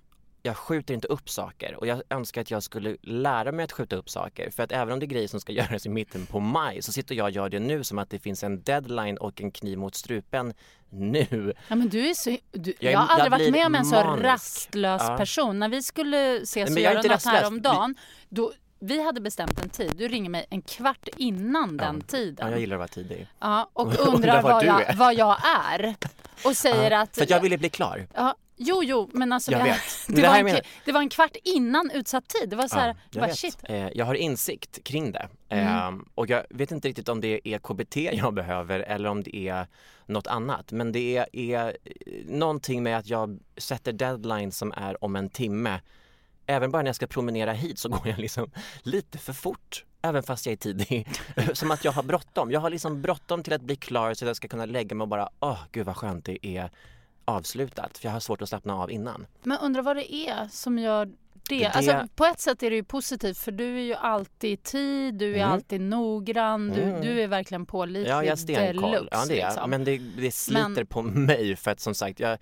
Jag 0.41 0.57
skjuter 0.57 0.93
inte 0.93 1.07
upp 1.07 1.29
saker 1.29 1.75
och 1.75 1.87
jag 1.87 2.01
önskar 2.09 2.41
att 2.41 2.51
jag 2.51 2.63
skulle 2.63 2.97
lära 3.01 3.51
mig 3.51 3.63
att 3.63 3.71
skjuta 3.71 3.95
upp 3.95 4.09
saker. 4.09 4.49
För 4.49 4.63
att 4.63 4.71
även 4.71 4.93
om 4.93 4.99
det 4.99 5.05
är 5.05 5.07
grejer 5.07 5.27
som 5.27 5.39
ska 5.39 5.51
göras 5.61 5.85
i 5.85 5.89
mitten 5.89 6.25
på 6.25 6.39
maj 6.39 6.81
så 6.81 6.91
sitter 6.91 7.15
jag 7.15 7.23
och 7.25 7.31
gör 7.31 7.49
det 7.49 7.59
nu 7.59 7.83
som 7.83 7.99
att 7.99 8.09
det 8.09 8.19
finns 8.19 8.43
en 8.43 8.61
deadline 8.61 9.17
och 9.17 9.41
en 9.41 9.51
kniv 9.51 9.77
mot 9.77 9.95
strupen 9.95 10.53
nu. 10.89 11.53
Ja, 11.67 11.75
men 11.75 11.89
du 11.89 12.09
är 12.09 12.13
så, 12.13 12.37
du, 12.51 12.73
jag, 12.79 12.93
Jag 12.93 12.99
har 12.99 13.07
aldrig 13.07 13.25
jag 13.25 13.31
varit 13.39 13.51
med 13.51 13.65
om 13.65 13.75
en 13.75 13.85
så 13.85 13.95
manisk. 13.95 14.23
rastlös 14.25 15.01
Ja. 15.05 15.17
person. 15.17 15.59
När 15.59 15.69
vi 15.69 15.83
skulle 15.83 16.35
ses 16.35 16.69
Nej, 16.69 16.75
och 16.75 16.79
göra 16.93 16.93
något 17.01 17.05
rastlös. 17.11 17.33
här 17.35 17.47
om 17.47 17.61
dagen, 17.61 17.95
då, 18.29 18.53
vi 18.79 19.03
hade 19.03 19.21
bestämt 19.21 19.63
en 19.63 19.69
tid. 19.69 19.91
Du 19.95 20.07
ringer 20.07 20.29
mig 20.29 20.45
en 20.49 20.61
kvart 20.61 21.07
innan 21.17 21.77
den 21.77 21.95
Ja. 21.95 22.07
tiden. 22.07 22.47
Ja, 22.47 22.51
jag 22.51 22.59
gillar 22.59 22.75
att 22.75 22.79
vara 22.79 22.87
tidig. 22.87 23.27
Ja, 23.39 23.69
och 23.73 23.87
Undrar 23.99 24.13
undrar 24.15 24.41
var 24.41 24.63
jag, 24.63 24.81
är. 24.81 24.95
vad 24.95 25.13
jag 25.15 25.37
är. 25.71 25.95
Och 26.45 26.57
säger 26.57 26.91
att... 26.91 27.15
För 27.15 27.23
att 27.23 27.29
jag 27.29 27.39
ville 27.41 27.57
bli 27.57 27.69
klar. 27.69 28.07
Ja, 28.13 28.35
jo, 28.57 28.83
jo, 28.83 29.09
men 29.13 29.33
alltså 29.33 29.51
Jag 29.51 29.61
det, 29.61 29.63
vet. 29.63 29.81
Det, 30.07 30.21
det 30.21 30.27
var 30.27 30.37
en, 30.37 30.61
det 30.85 30.91
var 30.91 30.99
en 31.01 31.09
kvart 31.09 31.35
innan 31.43 31.91
utsatt 31.93 32.27
tid. 32.27 32.49
Det 32.49 32.55
var 32.55 32.67
så 32.67 32.75
här, 32.75 32.87
Ja, 32.87 32.95
jag 33.11 33.21
bara, 33.23 33.35
shit. 33.35 33.57
Eh, 33.63 33.89
jag 33.89 34.05
har 34.05 34.15
insikt 34.15 34.83
kring 34.83 35.11
det. 35.11 35.27
Mm. 35.49 35.67
Ehm, 35.67 36.05
och 36.15 36.29
jag 36.29 36.43
vet 36.49 36.71
inte 36.71 36.87
riktigt 36.87 37.09
om 37.09 37.21
det 37.21 37.47
är 37.47 37.59
KBT 37.59 37.95
jag 38.13 38.33
behöver 38.33 38.79
eller 38.79 39.09
om 39.09 39.23
det 39.23 39.35
är 39.35 39.67
något 40.05 40.27
annat. 40.27 40.71
Men 40.71 40.91
det 40.91 41.17
är, 41.17 41.25
är 41.35 41.67
eh, 41.67 41.73
någonting 42.25 42.83
med 42.83 42.97
att 42.97 43.07
jag 43.07 43.39
sätter 43.57 43.93
deadline 43.93 44.51
som 44.51 44.71
är 44.77 45.03
om 45.03 45.15
en 45.15 45.29
timme. 45.29 45.79
Även 46.45 46.71
bara 46.71 46.81
när 46.81 46.89
jag 46.89 46.95
ska 46.95 47.07
promenera 47.07 47.51
hit 47.51 47.79
så 47.79 47.89
går 47.89 48.07
jag 48.07 48.19
liksom 48.19 48.51
lite 48.81 49.17
för 49.17 49.33
fort. 49.33 49.85
Även 50.01 50.23
fast 50.23 50.45
jag 50.45 50.53
är 50.53 50.57
tidig. 50.57 51.07
Som 51.53 51.71
att 51.71 51.85
jag 51.85 51.91
har 51.91 52.03
bråttom. 52.03 52.51
Jag 52.51 52.59
har 52.59 52.69
liksom 52.69 53.01
bråttom 53.01 53.43
till 53.43 53.53
att 53.53 53.61
bli 53.61 53.75
klar 53.75 54.13
så 54.13 54.25
att 54.25 54.27
jag 54.27 54.35
ska 54.35 54.47
kunna 54.47 54.65
lägga 54.65 54.95
mig 54.95 55.03
och 55.03 55.07
bara, 55.07 55.29
åh 55.39 55.59
gud 55.71 55.85
vad 55.85 55.97
skönt 55.97 56.25
det 56.25 56.47
är 56.47 56.69
avslutat. 57.25 57.97
För 57.97 58.07
jag 58.07 58.13
har 58.13 58.19
svårt 58.19 58.41
att 58.41 58.49
slappna 58.49 58.75
av 58.75 58.91
innan. 58.91 59.27
Men 59.43 59.57
undrar 59.59 59.81
vad 59.81 59.95
det 59.95 60.13
är 60.13 60.47
som 60.51 60.79
gör 60.79 61.11
det. 61.49 61.57
Det- 61.59 61.65
Alltså, 61.69 62.07
på 62.15 62.25
ett 62.25 62.39
sätt 62.39 62.63
är 62.63 62.69
det 62.69 62.75
ju 62.75 62.83
positivt 62.83 63.37
för 63.37 63.51
du 63.51 63.77
är 63.77 63.81
ju 63.83 63.93
alltid 63.93 64.51
i 64.51 64.57
tid, 64.57 65.13
du 65.15 65.31
är 65.31 65.35
Mm. 65.39 65.51
alltid 65.51 65.81
noggrann, 65.81 66.69
du, 66.69 66.81
Mm. 66.81 67.01
du 67.01 67.21
är 67.21 67.27
verkligen 67.27 67.65
pålitlig 67.65 68.11
Ja, 68.11 68.23
jag 68.23 68.31
har 68.31 68.35
stenkoll. 68.35 69.07
Ja, 69.11 69.25
det 69.27 69.41
är 69.41 69.47
liksom. 69.47 69.69
Men 69.69 69.83
det, 69.83 69.97
det 69.97 70.31
sliter 70.31 70.69
Men- 70.69 70.87
på 70.87 71.01
mig 71.01 71.55
för 71.55 71.71
att 71.71 71.79
som 71.79 71.95
sagt, 71.95 72.19
jag, 72.19 72.37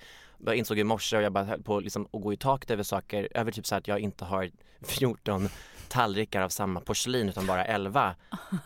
jag 0.45 0.55
insåg 0.55 0.79
i 0.79 0.83
morse 0.83 1.17
och 1.17 1.23
jag 1.23 1.31
bara 1.33 1.43
höll 1.43 1.63
på 1.63 1.79
liksom 1.79 2.07
att 2.13 2.21
gå 2.21 2.33
i 2.33 2.37
taket 2.37 2.71
över 2.71 2.83
saker, 2.83 3.27
över 3.33 3.51
typ 3.51 3.65
så 3.65 3.75
att 3.75 3.87
jag 3.87 3.99
inte 3.99 4.25
har 4.25 4.49
14 4.87 5.49
tallrikar 5.93 6.41
av 6.41 6.49
samma 6.49 6.79
porslin 6.79 7.29
utan 7.29 7.45
bara 7.47 7.65
11. 7.65 8.15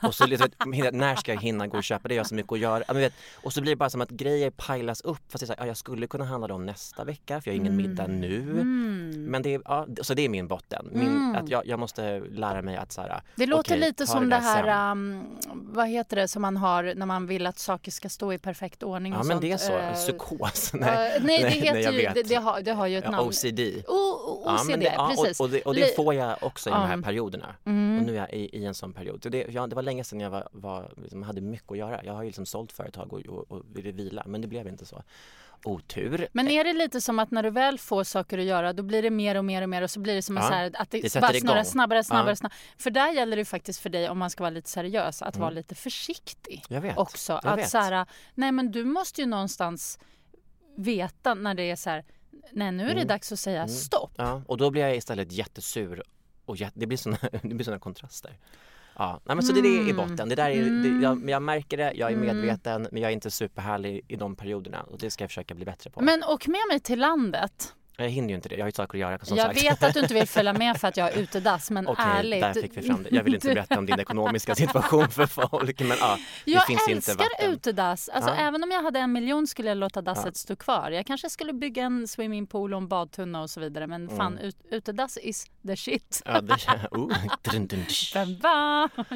Och 0.03 0.15
så 0.15 0.25
liksom, 0.27 0.48
när 0.93 1.15
ska 1.15 1.34
jag 1.34 1.41
hinna 1.41 1.67
gå 1.67 1.77
och 1.77 1.84
köpa 1.84 2.07
det? 2.07 2.13
Jag 2.15 2.24
har 2.24 2.27
så 2.27 2.36
mycket 2.36 2.51
att 2.51 2.60
göra. 2.60 2.84
Men 2.88 2.98
vet, 2.98 3.13
och 3.43 3.53
så 3.53 3.62
blir 3.62 3.72
det 3.72 3.75
bara 3.75 3.89
som 3.89 4.01
att 4.01 4.10
grejer 4.10 4.50
pilas 4.50 5.01
upp 5.01 5.19
fast 5.31 5.41
jag, 5.41 5.48
säger, 5.48 5.62
ja, 5.62 5.67
jag 5.67 5.77
skulle 5.77 6.07
kunna 6.07 6.25
handla 6.25 6.48
dem 6.48 6.65
nästa 6.65 7.03
vecka 7.03 7.41
för 7.41 7.50
jag 7.51 7.55
har 7.55 7.60
ingen 7.62 7.75
middag 7.75 8.07
nu. 8.07 8.38
Mm. 8.51 9.25
Men 9.25 9.41
det 9.41 9.53
är, 9.53 9.62
ja, 9.65 9.88
så 10.01 10.13
det 10.13 10.22
är 10.22 10.29
min 10.29 10.48
botten. 10.48 10.89
Min, 10.91 11.07
Mm. 11.17 11.36
att 11.36 11.50
jag, 11.50 11.65
jag 11.67 11.79
måste 11.79 12.19
lära 12.19 12.62
mig 12.62 12.75
att 12.77 12.91
så 12.91 13.01
här, 13.01 13.22
Det 13.36 13.46
låter 13.46 13.72
okej, 13.75 13.79
lite 13.88 14.07
som 14.07 14.29
det, 14.29 14.36
sen. 14.36 14.43
här, 14.46 14.91
um, 14.91 15.24
vad 15.51 15.88
heter 15.89 16.15
det 16.15 16.27
som 16.27 16.41
man 16.41 16.57
har 16.57 16.93
när 16.96 17.05
man 17.05 17.27
vill 17.27 17.48
att 17.48 17.60
saker 17.60 17.91
ska 17.91 18.10
stå 18.10 18.34
i 18.34 18.38
perfekt 18.38 18.84
ordning 18.84 19.13
Ja 19.13 19.17
men 19.17 19.27
sånt. 19.27 19.41
det 19.41 19.51
är 19.51 19.57
så, 19.57 19.74
Eh, 19.77 19.93
psykos. 19.93 20.74
eh, 20.74 20.79
nej, 20.79 21.43
det 21.43 21.50
heter 21.50 21.79
jag 21.79 21.93
ju, 21.93 22.10
det, 22.15 22.24
det, 22.24 22.36
har, 22.36 22.62
det 22.62 22.72
har 22.72 22.88
ju 22.88 22.98
ett 22.98 23.03
Ja, 23.03 23.12
namn. 23.12 23.27
OCD. 23.29 23.60
O, 23.88 23.93
Ja, 24.48 24.56
OCD, 24.56 24.70
men 24.70 24.80
det, 24.80 24.94
ja, 24.98 25.13
precis. 25.18 25.39
och, 25.39 25.50
det, 25.50 25.62
och 25.62 25.75
det 25.75 25.96
får 25.96 26.13
jag 26.13 26.38
också 26.44 26.70
i 26.70 26.74
de 26.74 26.82
här 26.88 26.98
Ja. 26.98 27.04
perioderna. 27.04 27.56
Mm. 27.66 27.98
Och 28.00 28.04
nu 28.06 28.13
är 28.13 28.18
jag 28.20 28.34
i, 28.34 28.58
i 28.58 28.66
en 28.66 28.74
sån 28.74 28.94
period. 28.94 29.24
Så 29.24 29.30
det, 29.30 29.46
ja, 29.50 29.68
det 29.68 29.75
var 29.75 29.84
länge 29.84 30.04
sedan 30.04 30.20
jag 30.20 30.30
var, 30.30 30.48
var, 30.51 30.94
liksom, 30.98 31.24
hade 31.24 31.42
mycket 31.42 31.72
att 31.72 31.77
göra. 31.77 32.04
Jag 32.04 32.13
har 32.13 32.24
ju 32.24 32.27
liksom 32.30 32.46
sålt 32.46 32.72
företag 32.72 33.13
och, 33.13 33.20
och, 33.25 33.51
och 33.51 33.63
ville 33.74 33.92
vila, 33.92 34.24
men 34.25 34.42
det 34.42 34.48
blev 34.48 34.68
inte 34.68 34.86
så. 34.86 35.04
Otur. 35.63 36.27
Men 36.32 36.48
är 36.48 36.63
det 36.63 36.74
lite 36.74 37.01
som 37.01 37.20
att 37.20 37.32
när 37.32 37.44
du 37.44 37.50
väl 37.50 37.80
får 37.80 38.04
saker 38.04 38.38
att 38.38 38.44
göra 38.44 38.74
då 38.74 38.84
blir 38.84 39.01
det 39.01 39.10
mer 39.10 39.36
och 39.38 39.46
mer 39.46 39.62
och 39.62 39.70
mer 39.70 39.82
och 39.82 39.92
så 39.92 40.00
blir 40.00 40.16
det 40.16 40.22
som 40.22 40.36
Ja, 40.38 40.42
så 40.44 40.54
här, 40.54 40.72
att 40.74 40.92
det, 40.92 41.13
det 41.13 41.22
bara 41.22 41.34
snurrar 41.34 41.63
snabbare, 41.63 42.04
snabbare, 42.04 42.32
Ja. 42.32 42.36
snabbare. 42.36 42.58
För 42.77 42.89
där 42.89 43.12
gäller 43.12 43.38
det 43.38 43.46
faktiskt 43.46 43.80
för 43.80 43.89
dig 43.89 44.10
om 44.10 44.18
man 44.18 44.30
ska 44.30 44.44
vara 44.44 44.50
lite 44.50 44.70
seriös 44.70 45.22
att 45.22 45.36
vara 45.38 45.48
Mm. 45.50 45.56
lite 45.58 45.75
försiktig 45.75 46.63
jag 46.70 46.82
vet. 46.82 46.98
också. 46.98 47.34
jag 47.44 47.54
Att 47.54 47.60
vet. 47.60 47.70
så 47.70 47.77
här, 47.77 48.06
nej 48.36 48.51
men 48.51 48.72
du 48.72 48.86
måste 48.86 49.22
ju 49.22 49.27
någonstans 49.27 50.00
veta 50.77 51.34
när 51.34 51.54
det 51.54 51.63
är 51.72 51.75
så 51.75 51.89
här, 51.89 52.06
nej 52.51 52.72
nu 52.72 52.84
är 52.84 52.88
det 52.88 52.94
Mm. 52.94 53.08
dags 53.08 53.32
att 53.32 53.39
säga 53.39 53.58
Mm. 53.62 53.70
stopp. 53.75 54.12
Ja, 54.15 54.41
och 54.48 54.58
då 54.58 54.70
blir 54.72 54.82
jag 54.82 54.96
istället 54.96 55.32
jättesur 55.32 56.03
och 56.46 56.58
jätte, 56.58 56.79
det 56.79 56.88
blir 56.88 56.98
det 57.48 57.53
blir 57.56 57.63
såna 57.65 57.79
kontraster. 57.79 58.38
Ja, 59.00 59.22
nej, 59.25 59.36
men 59.36 59.46
så 59.46 59.53
det 59.53 59.60
är 59.60 59.63
det 59.63 59.70
i 59.89 59.89
Mm. 59.89 59.96
botten. 60.10 60.29
Det 60.29 60.36
där 60.36 60.50
är, 60.50 60.62
Mm. 60.67 60.84
det, 61.00 61.03
jag, 61.06 61.17
men 61.17 61.29
jag 61.29 61.41
märker 61.41 61.77
det, 61.77 61.91
jag 61.96 62.12
är 62.12 62.15
Mm. 62.15 62.25
medveten, 62.38 62.88
men 62.91 63.01
jag 63.01 63.10
är 63.10 63.13
inte 63.13 63.32
superhärlig 63.32 64.06
i 64.08 64.15
de 64.15 64.36
perioderna 64.36 64.82
och 64.82 64.98
det 64.98 65.12
ska 65.12 65.24
jag 65.24 65.29
försöka 65.29 65.56
bli 65.56 65.65
bättre 65.65 65.89
på. 65.89 66.01
Men 66.01 66.24
åk 66.24 66.48
med 66.48 66.62
mig 66.70 66.79
till 66.79 67.00
landet. 67.00 67.74
Jag 68.00 68.10
hinner 68.10 68.30
ju 68.30 68.36
inte 68.36 68.50
det, 68.50 68.56
jag 68.56 68.63
har 68.63 68.68
ju 68.68 68.72
saker 68.72 68.98
att 68.98 69.00
göra 69.00 69.20
som 69.25 69.38
jag 69.38 69.46
sagt. 69.48 69.63
vet 69.63 69.84
att 69.84 69.94
du 69.94 70.00
inte 70.00 70.13
vill 70.13 70.27
följa 70.27 70.54
med 70.54 70.77
för 70.82 70.88
att 70.88 70.98
jag 70.98 71.04
har 71.06 71.12
utedass 71.12 71.72
men 71.72 71.88
Okej, 71.88 72.06
ärligt. 72.08 72.42
där 72.42 72.54
fick 72.54 72.77
vi 72.77 72.82
fram 72.82 73.04
det. 73.04 73.10
Jag 73.16 73.24
vill 73.24 73.36
inte 73.36 73.48
berätta 73.48 73.80
om 73.80 73.86
din 73.86 74.00
ekonomiska 74.00 74.56
situation 74.63 75.10
för 75.10 75.25
folk 75.25 75.80
men 75.80 75.98
ja, 76.00 76.18
det 76.46 76.51
Jag 76.51 76.66
finns 76.66 76.88
inte 76.89 77.12
älskar 77.12 77.27
utedass. 77.50 78.10
Alltså, 78.10 78.30
Ja. 78.32 78.36
Även 78.36 78.63
om 78.63 78.72
jag 78.72 78.84
hade 78.84 79.00
en 79.00 79.12
miljon 79.12 79.48
skulle 79.48 79.70
jag 79.70 79.77
låta 79.77 80.01
dasset 80.01 80.25
Ja. 80.25 80.32
stå 80.34 80.56
kvar. 80.56 80.92
Jag 80.92 81.06
kanske 81.06 81.30
skulle 81.30 81.54
bygga 81.54 81.84
en 81.84 82.08
swimmingpool 82.08 82.74
och 82.74 82.77
en 82.77 82.88
badtunna 82.88 83.42
och 83.42 83.50
så 83.50 83.60
vidare. 83.60 83.88
Men 83.88 84.10
fan, 84.10 84.34
Mm. 84.34 84.44
ut, 84.46 84.58
utedass 84.72 85.18
is 85.22 85.46
the 85.68 85.77
shit. 85.77 86.22
Ja, 86.25 86.42
det, 86.42 86.54
oh, 86.92 87.13
dun, 87.51 87.68
dun? 87.68 87.86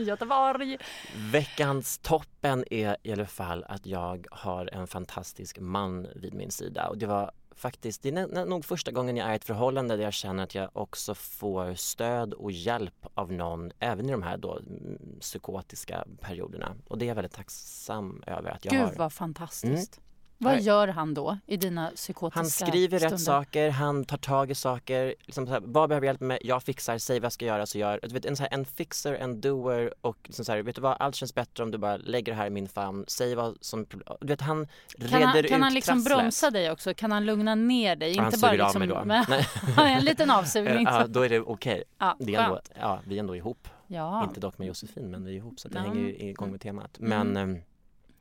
Göteborg. 0.06 0.78
Veckans 1.32 1.98
toppen 1.98 2.64
är 2.72 2.98
i 3.04 3.12
alla 3.14 3.26
fall 3.26 3.66
att 3.70 3.86
jag 3.86 4.28
har 4.32 4.70
en 4.74 4.88
fantastisk 4.88 5.60
man 5.60 6.08
vid 6.16 6.34
min 6.34 6.52
sida 6.52 6.88
och 6.88 6.98
det 6.98 7.06
var 7.06 7.32
faktiskt, 7.55 8.01
det 8.03 8.10
är 8.10 8.46
nog 8.46 8.65
första 8.65 8.91
gången 8.91 9.17
jag 9.17 9.27
är 9.27 9.34
i 9.34 9.36
ett 9.36 9.43
förhållande 9.43 9.96
där 9.96 10.03
jag 10.03 10.13
känner 10.13 10.43
att 10.43 10.55
jag 10.55 10.70
också 10.74 11.15
får 11.15 11.74
stöd 11.75 12.34
och 12.34 12.51
hjälp 12.51 13.05
av 13.13 13.31
någon 13.31 13.72
även 13.79 14.10
i 14.10 14.12
de 14.12 14.24
här 14.24 14.38
då 14.38 14.58
mm, 14.60 15.17
psykotiska 15.20 16.05
perioderna 16.20 16.75
och 16.88 16.98
det 16.98 17.05
är 17.05 17.08
jag 17.08 17.15
väldigt 17.15 17.34
tacksam 17.34 18.24
över 18.27 18.50
att 18.50 18.65
jag 18.65 18.72
Gud 18.72 18.81
har. 18.81 18.93
vad 18.96 19.13
fantastiskt. 19.13 20.01
Vad 20.44 20.54
Nej. 20.54 20.64
gör 20.64 20.88
han 20.88 21.14
då 21.14 21.38
i 21.46 21.58
dina 21.58 21.92
psykotiska 21.96 22.40
Han 22.40 22.46
skriver 22.50 22.98
stunder? 23.00 23.16
rätt 23.16 23.22
saker, 23.22 23.70
han 23.70 24.06
tar 24.06 24.18
tag 24.18 24.52
i 24.52 24.56
saker, 24.56 25.16
liksom 25.26 25.46
så 25.48 25.52
här, 25.54 25.62
vad 25.64 25.90
behöver 25.90 26.08
jag 26.08 26.10
hjälp 26.10 26.22
med? 26.22 26.40
Jag 26.42 26.64
fixar, 26.64 26.98
säg 26.98 27.20
vad 27.20 27.26
jag 27.26 27.32
ska 27.32 27.46
göra 27.46 27.66
så 27.66 27.78
gör. 27.78 28.00
Du 28.04 28.14
vet, 28.14 28.26
en, 28.26 28.36
så 28.36 28.44
här, 28.44 28.50
en 28.54 28.66
fixer, 28.66 29.14
en 29.14 29.42
doer 29.42 29.94
och 30.02 30.18
liksom 30.24 30.46
så 30.46 30.52
här, 30.52 30.62
vet 30.64 30.76
du 30.76 30.82
vad, 30.82 30.98
allt 31.00 31.16
känns 31.16 31.36
bättre 31.36 31.64
om 31.64 31.72
du 31.72 31.78
bara 31.78 31.98
lägger 31.98 32.32
det 32.32 32.38
här 32.38 32.48
i 32.48 32.50
min 32.50 32.68
famn, 32.68 33.06
säg 33.08 33.36
vad 33.36 33.58
som, 33.62 33.86
du 34.22 34.28
vet 34.28 34.42
han 34.42 34.68
Kan 34.98 35.08
reder 35.08 35.26
han, 35.28 35.38
ut 35.38 35.50
kan 35.50 35.62
han 35.62 35.74
liksom 35.74 36.04
trasslet. 36.04 36.20
bromsa 36.20 36.52
dig 36.52 36.72
också? 36.72 36.94
Kan 36.94 37.12
han 37.12 37.26
lugna 37.26 37.56
ner 37.56 37.96
dig? 37.96 38.16
Ja, 38.16 38.22
han 38.24 38.34
Inte 38.34 38.40
bara 38.42 38.52
suger 38.52 38.64
av 38.64 38.82
liksom... 38.82 39.08
mig 39.08 39.24
då. 39.28 39.36
Nej. 39.78 39.94
en 39.94 40.06
liten 40.06 40.32
avsugning. 40.32 40.86
Ja, 40.90 41.08
då 41.08 41.22
är 41.22 41.30
det 41.30 41.40
okej. 41.40 41.84
Ja, 41.98 42.16
Det 42.20 42.36
är 42.36 42.40
ändå, 42.42 42.56
skönt. 42.56 42.72
ja, 42.80 43.00
vi 43.08 43.16
är 43.16 43.20
ändå 43.20 43.36
ihop. 43.36 43.68
Ja. 43.88 44.24
Inte 44.24 44.40
dock 44.40 44.58
med 44.58 44.68
Josefin 44.68 45.12
men 45.12 45.26
vi 45.26 45.32
är 45.32 45.36
ihop 45.36 45.60
så 45.60 45.68
det 45.68 45.76
Ja. 45.78 45.82
hänger 45.82 46.02
ju 46.02 46.16
igång 46.18 46.52
med 46.52 46.62
temat. 46.62 46.96
Men, 47.00 47.38
mm. 47.38 47.62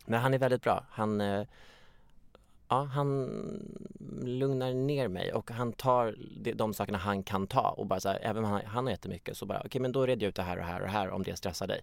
men 0.07 0.21
han 0.21 0.35
är 0.35 0.39
väldigt 0.39 0.63
bra. 0.63 0.85
Han, 0.91 1.21
eh, 1.21 1.43
ja, 2.71 2.83
han 2.85 3.25
lugnar 4.25 4.75
ner 4.75 5.09
mig 5.09 5.33
och 5.33 5.51
han 5.51 5.73
tar 5.73 6.15
de, 6.55 6.75
sakerna 6.75 6.99
han 6.99 7.23
kan 7.23 7.47
ta 7.47 7.69
och 7.69 7.87
bara 7.87 8.01
så 8.01 8.09
här, 8.09 8.19
även 8.23 8.45
om 8.45 8.51
han, 8.51 8.61
han 8.67 8.85
har 8.85 8.91
jättemycket 8.91 9.37
så 9.37 9.47
bara 9.47 9.63
okej 9.65 9.81
men 9.81 9.93
då 9.93 10.07
reder 10.07 10.23
jag 10.23 10.29
ut 10.29 10.35
det 10.37 10.43
här 10.43 10.59
och 10.59 10.65
här 10.65 10.81
och 10.81 10.89
här 10.89 11.11
om 11.11 11.23
det 11.23 11.37
stressar 11.37 11.67
dig. 11.67 11.81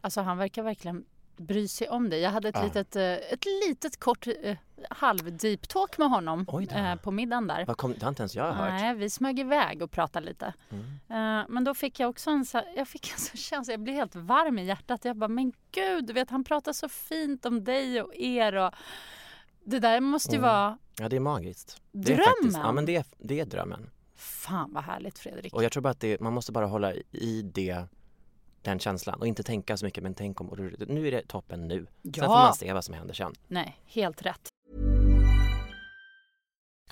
Alltså 0.00 0.20
han 0.20 0.38
verkar 0.38 0.62
verkligen 0.62 1.04
bry 1.36 1.68
sig 1.68 1.88
om 1.88 2.10
dig. 2.10 2.20
Jag 2.20 2.30
hade 2.30 2.48
ett, 2.48 2.54
Ja. 2.58 2.64
litet, 2.64 2.96
eh, 2.96 3.02
ett 3.02 3.44
litet 3.66 4.00
kort 4.00 4.26
eh, 4.26 4.56
halv 4.90 5.36
deep 5.36 5.68
talk 5.68 5.98
med 5.98 6.10
honom 6.10 6.46
eh, 6.70 6.96
på 6.96 7.10
middagen 7.10 7.46
där. 7.46 7.66
Vad 7.66 7.76
kom, 7.76 7.92
det 7.92 8.02
har 8.02 8.08
inte 8.08 8.22
ens 8.22 8.34
jag 8.34 8.52
hört. 8.52 8.70
Nej, 8.70 8.94
vi 8.94 9.10
smög 9.10 9.38
iväg 9.40 9.82
och 9.82 9.90
pratade 9.90 10.26
lite. 10.26 10.52
Mm. 11.08 11.44
Men 11.48 11.64
då 11.64 11.74
fick 11.74 12.00
jag 12.00 12.10
också 12.10 12.30
en, 12.30 12.44
så, 12.44 12.62
jag 12.76 12.88
fick 12.88 13.12
en 13.12 13.18
sån 13.18 13.36
känsla, 13.36 13.72
jag 13.72 13.80
blev 13.80 13.94
helt 13.96 14.14
varm 14.14 14.58
i 14.58 14.64
hjärtat. 14.64 15.04
Jag 15.04 15.16
bara, 15.16 15.28
men 15.28 15.52
gud, 15.70 16.06
du 16.06 16.12
vet 16.12 16.30
han 16.30 16.44
pratar 16.44 16.72
så 16.72 16.88
fint 16.88 17.46
om 17.46 17.64
dig 17.64 18.02
och 18.02 18.14
er 18.14 18.54
och 18.54 18.74
det 19.64 19.78
där 19.78 20.00
måste 20.00 20.30
ju 20.32 20.38
Mm. 20.38 20.50
vara, 20.50 20.78
Ja 20.98 21.08
det 21.08 21.16
är 21.16 21.20
magiskt. 21.20 21.80
Det 21.92 22.12
är 22.12 22.16
Drömmen? 22.16 22.24
faktiskt, 22.24 22.58
ja 22.62 22.72
men 22.72 22.84
det 22.86 22.96
är, 22.96 23.04
det 23.18 23.40
är 23.40 23.44
drömmen. 23.46 23.90
fan 24.16 24.72
vad 24.72 24.84
härligt 24.84 25.18
Fredrik. 25.18 25.54
Och 25.54 25.64
jag 25.64 25.72
tror 25.72 25.80
bara 25.82 25.90
att 25.90 26.00
det, 26.00 26.20
man 26.20 26.32
måste 26.32 26.52
bara 26.52 26.66
hålla 26.66 26.94
i 27.10 27.42
det 27.54 27.84
den 28.62 28.78
känslan 28.78 29.20
och 29.20 29.26
inte 29.26 29.42
tänka 29.42 29.76
så 29.76 29.84
mycket 29.84 30.02
men 30.02 30.14
tänk 30.14 30.40
om 30.40 30.74
nu 30.88 31.08
är 31.08 31.10
det 31.12 31.26
toppen 31.28 31.68
nu. 31.68 31.86
Sen 32.02 32.12
Ja. 32.16 32.24
får 32.24 32.28
man 32.34 32.54
se 32.54 32.72
vad 32.72 32.84
som 32.84 32.94
händer 32.94 33.14
sen. 33.14 33.32
Nej, 33.48 33.76
helt 33.86 34.22
rätt. 34.22 34.48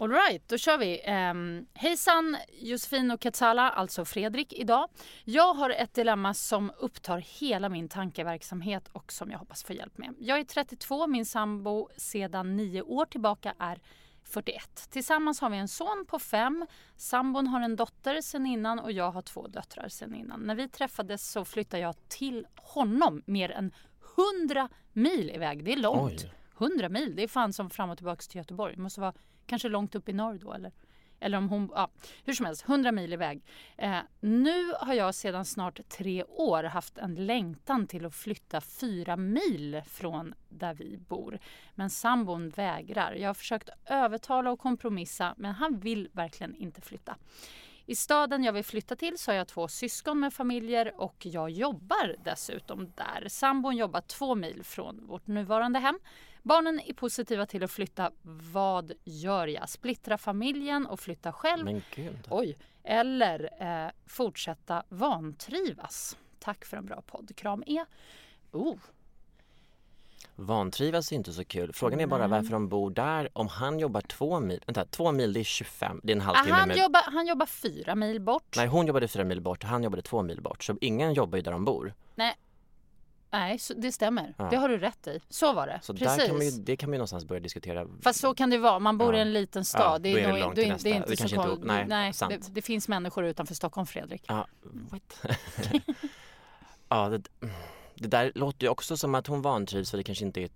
Alright, 0.00 0.48
då 0.48 0.58
kör 0.58 0.78
vi. 0.78 1.02
Um, 1.30 1.66
hejsan 1.74 2.36
Josefin 2.60 3.10
och 3.10 3.20
Katsala, 3.20 3.70
alltså 3.70 4.04
Fredrik 4.04 4.52
idag. 4.52 4.88
Jag 5.24 5.54
har 5.54 5.70
ett 5.70 5.94
dilemma 5.94 6.34
som 6.34 6.72
upptar 6.78 7.18
hela 7.18 7.68
min 7.68 7.88
tankeverksamhet 7.88 8.88
och 8.92 9.12
som 9.12 9.30
jag 9.30 9.38
hoppas 9.38 9.64
få 9.64 9.72
hjälp 9.72 9.98
med. 9.98 10.14
Jag 10.18 10.38
är 10.38 10.44
32, 10.44 11.06
min 11.06 11.26
sambo 11.26 11.88
sedan 11.96 12.56
nio 12.56 12.82
år 12.82 13.04
tillbaka 13.04 13.54
är 13.58 13.80
41. 14.24 14.88
Tillsammans 14.90 15.40
har 15.40 15.50
vi 15.50 15.56
en 15.56 15.68
son 15.68 16.04
på 16.08 16.18
fem. 16.18 16.66
Sambon 16.96 17.46
har 17.46 17.60
en 17.60 17.76
dotter 17.76 18.20
sen 18.20 18.46
innan 18.46 18.78
och 18.78 18.92
jag 18.92 19.10
har 19.10 19.22
två 19.22 19.46
döttrar 19.46 19.88
sen 19.88 20.14
innan. 20.14 20.40
När 20.40 20.54
vi 20.54 20.68
träffades 20.68 21.30
så 21.30 21.44
flyttade 21.44 21.82
jag 21.82 21.94
till 22.08 22.46
honom 22.56 23.22
mer 23.26 23.50
än 23.50 23.72
100 24.44 24.68
mil 24.92 25.30
iväg. 25.30 25.64
Det 25.64 25.72
är 25.72 25.76
långt. 25.76 26.12
Oj. 26.12 26.32
100 26.58 26.88
mil, 26.88 27.16
det 27.16 27.22
är 27.22 27.28
fan 27.28 27.52
som 27.52 27.70
fram 27.70 27.90
och 27.90 27.96
tillbaka 27.96 28.22
till 28.22 28.38
Göteborg. 28.38 28.74
Det 28.76 28.82
måste 28.82 29.00
vara 29.00 29.14
kanske 29.50 29.68
långt 29.68 29.94
upp 29.94 30.08
i 30.08 30.12
norr 30.12 30.38
då 30.42 30.52
eller? 30.52 30.72
Eller 31.20 31.38
om 31.38 31.48
hon, 31.48 31.70
ja, 31.74 31.90
hur 32.24 32.32
som 32.32 32.46
helst, 32.46 32.68
100 32.68 32.92
mil 32.92 33.12
iväg. 33.12 33.42
Eh, 33.76 33.98
nu 34.20 34.72
har 34.80 34.94
jag 34.94 35.14
sedan 35.14 35.44
snart 35.44 35.88
tre 35.88 36.24
år 36.24 36.62
haft 36.62 36.98
en 36.98 37.26
längtan 37.26 37.86
till 37.86 38.06
att 38.06 38.14
flytta 38.14 38.60
fyra 38.60 39.16
mil 39.16 39.82
från 39.86 40.34
där 40.48 40.74
vi 40.74 40.96
bor. 40.96 41.38
Men 41.74 41.90
sambon 41.90 42.48
vägrar. 42.50 43.12
Jag 43.12 43.28
har 43.28 43.34
försökt 43.34 43.68
övertala 43.86 44.50
och 44.50 44.58
kompromissa 44.58 45.34
men 45.36 45.54
han 45.54 45.80
vill 45.80 46.08
verkligen 46.12 46.54
inte 46.54 46.80
flytta. 46.80 47.16
I 47.86 47.94
staden 47.94 48.44
jag 48.44 48.52
vill 48.52 48.64
flytta 48.64 48.96
till 48.96 49.18
så 49.18 49.30
har 49.30 49.36
jag 49.36 49.48
två 49.48 49.68
syskon 49.68 50.20
med 50.20 50.32
familjer 50.32 51.00
och 51.00 51.26
jag 51.26 51.50
jobbar 51.50 52.16
dessutom 52.24 52.92
där. 52.96 53.28
Sambon 53.28 53.76
jobbar 53.76 54.00
två 54.00 54.34
mil 54.34 54.64
från 54.64 55.06
vårt 55.06 55.26
nuvarande 55.26 55.78
hem. 55.78 55.98
Barnen 56.42 56.80
är 56.80 56.92
positiva 56.92 57.46
till 57.46 57.64
att 57.64 57.70
flytta. 57.70 58.10
Vad 58.52 58.92
gör 59.04 59.46
jag? 59.46 59.68
Splittra 59.68 60.18
familjen 60.18 60.86
och 60.86 61.00
flytta 61.00 61.32
själv? 61.32 61.82
Oj. 62.30 62.58
Eller 62.84 63.50
eh, 63.60 63.90
fortsätta 64.06 64.82
vantrivas? 64.88 66.16
Tack 66.38 66.64
för 66.64 66.76
en 66.76 66.86
bra 66.86 67.02
podd. 67.02 67.36
Kram 67.36 67.64
E. 67.66 67.84
Oh, 68.52 68.76
Vantrivas 70.36 71.12
är 71.12 71.16
inte 71.16 71.32
så 71.32 71.44
kul. 71.44 71.72
Frågan 71.72 72.00
är 72.00 72.06
bara 72.06 72.26
Nej. 72.26 72.28
varför 72.28 72.52
de 72.52 72.68
bor 72.68 72.90
där. 72.90 73.28
Om 73.32 73.48
han 73.48 73.78
jobbar 73.78 74.00
två 74.00 74.40
mil, 74.40 74.60
vänta, 74.66 74.84
två 74.84 75.12
mil 75.12 75.32
det 75.32 75.40
är 75.40 75.44
25, 75.44 76.00
det 76.02 76.12
är 76.12 76.16
en 76.16 76.22
ah, 76.22 76.24
halvtimme. 76.24 76.56
han, 76.56 76.68
med, 76.68 76.76
jobbar, 76.76 77.02
han 77.06 77.26
jobbar 77.26 77.46
fyra 77.46 77.94
mil 77.94 78.20
bort. 78.20 78.56
Nej, 78.56 78.66
hon 78.66 78.86
jobbade 78.86 79.08
fyra 79.08 79.24
mil 79.24 79.40
bort, 79.40 79.64
han 79.64 79.82
jobbade 79.82 80.02
två 80.02 80.22
mil 80.22 80.42
bort. 80.42 80.64
Så 80.64 80.76
ingen 80.80 81.14
jobbar 81.14 81.38
ju 81.38 81.42
där 81.42 81.52
de 81.52 81.64
bor. 81.64 81.94
Nej, 82.14 82.36
Nej 83.32 83.58
det 83.76 83.92
stämmer. 83.92 84.34
Ja. 84.38 84.48
Det 84.50 84.56
har 84.56 84.68
du 84.68 84.78
rätt 84.78 85.06
i. 85.06 85.20
Så 85.28 85.52
var 85.52 85.66
det. 85.66 85.80
Så 85.82 85.94
Precis. 85.94 86.26
kan 86.28 86.40
ju, 86.40 86.50
det 86.50 86.76
kan 86.76 86.90
man 86.90 86.94
ju 86.94 86.98
någonstans 86.98 87.24
börja 87.24 87.40
diskutera. 87.40 87.86
Fast 88.02 88.20
så 88.20 88.34
kan 88.34 88.50
det 88.50 88.58
vara. 88.58 88.78
Man 88.78 88.98
bor 88.98 89.14
i 89.14 89.16
Ja. 89.18 89.22
en 89.22 89.32
liten 89.32 89.60
Ja, 89.60 89.64
stad. 89.64 90.06
är 90.06 90.14
det 90.14 90.28
nog- 90.28 90.38
långt 90.38 90.56
det, 90.56 90.64
är- 90.64 90.68
nästa. 90.68 90.88
det 90.88 90.94
är 90.94 90.96
inte 90.96 91.10
Det 91.10 91.16
så 91.16 91.24
inte- 91.52 91.66
nej, 91.66 91.86
nej 91.88 92.12
det, 92.28 92.54
det 92.54 92.62
finns 92.62 92.88
människor 92.88 93.24
utanför 93.24 93.54
Stockholm, 93.54 93.86
Fredrik. 93.86 94.22
Ja, 94.28 94.46
ja 96.88 97.08
det, 97.08 97.22
det 97.94 98.08
där 98.08 98.32
låter 98.34 98.62
ju 98.66 98.68
också 98.68 98.96
som 98.96 99.14
att 99.14 99.26
hon 99.26 99.42
vantrivs 99.42 99.90
för 99.90 99.98
det 99.98 100.04
kanske 100.04 100.24
inte 100.24 100.40
är... 100.42 100.48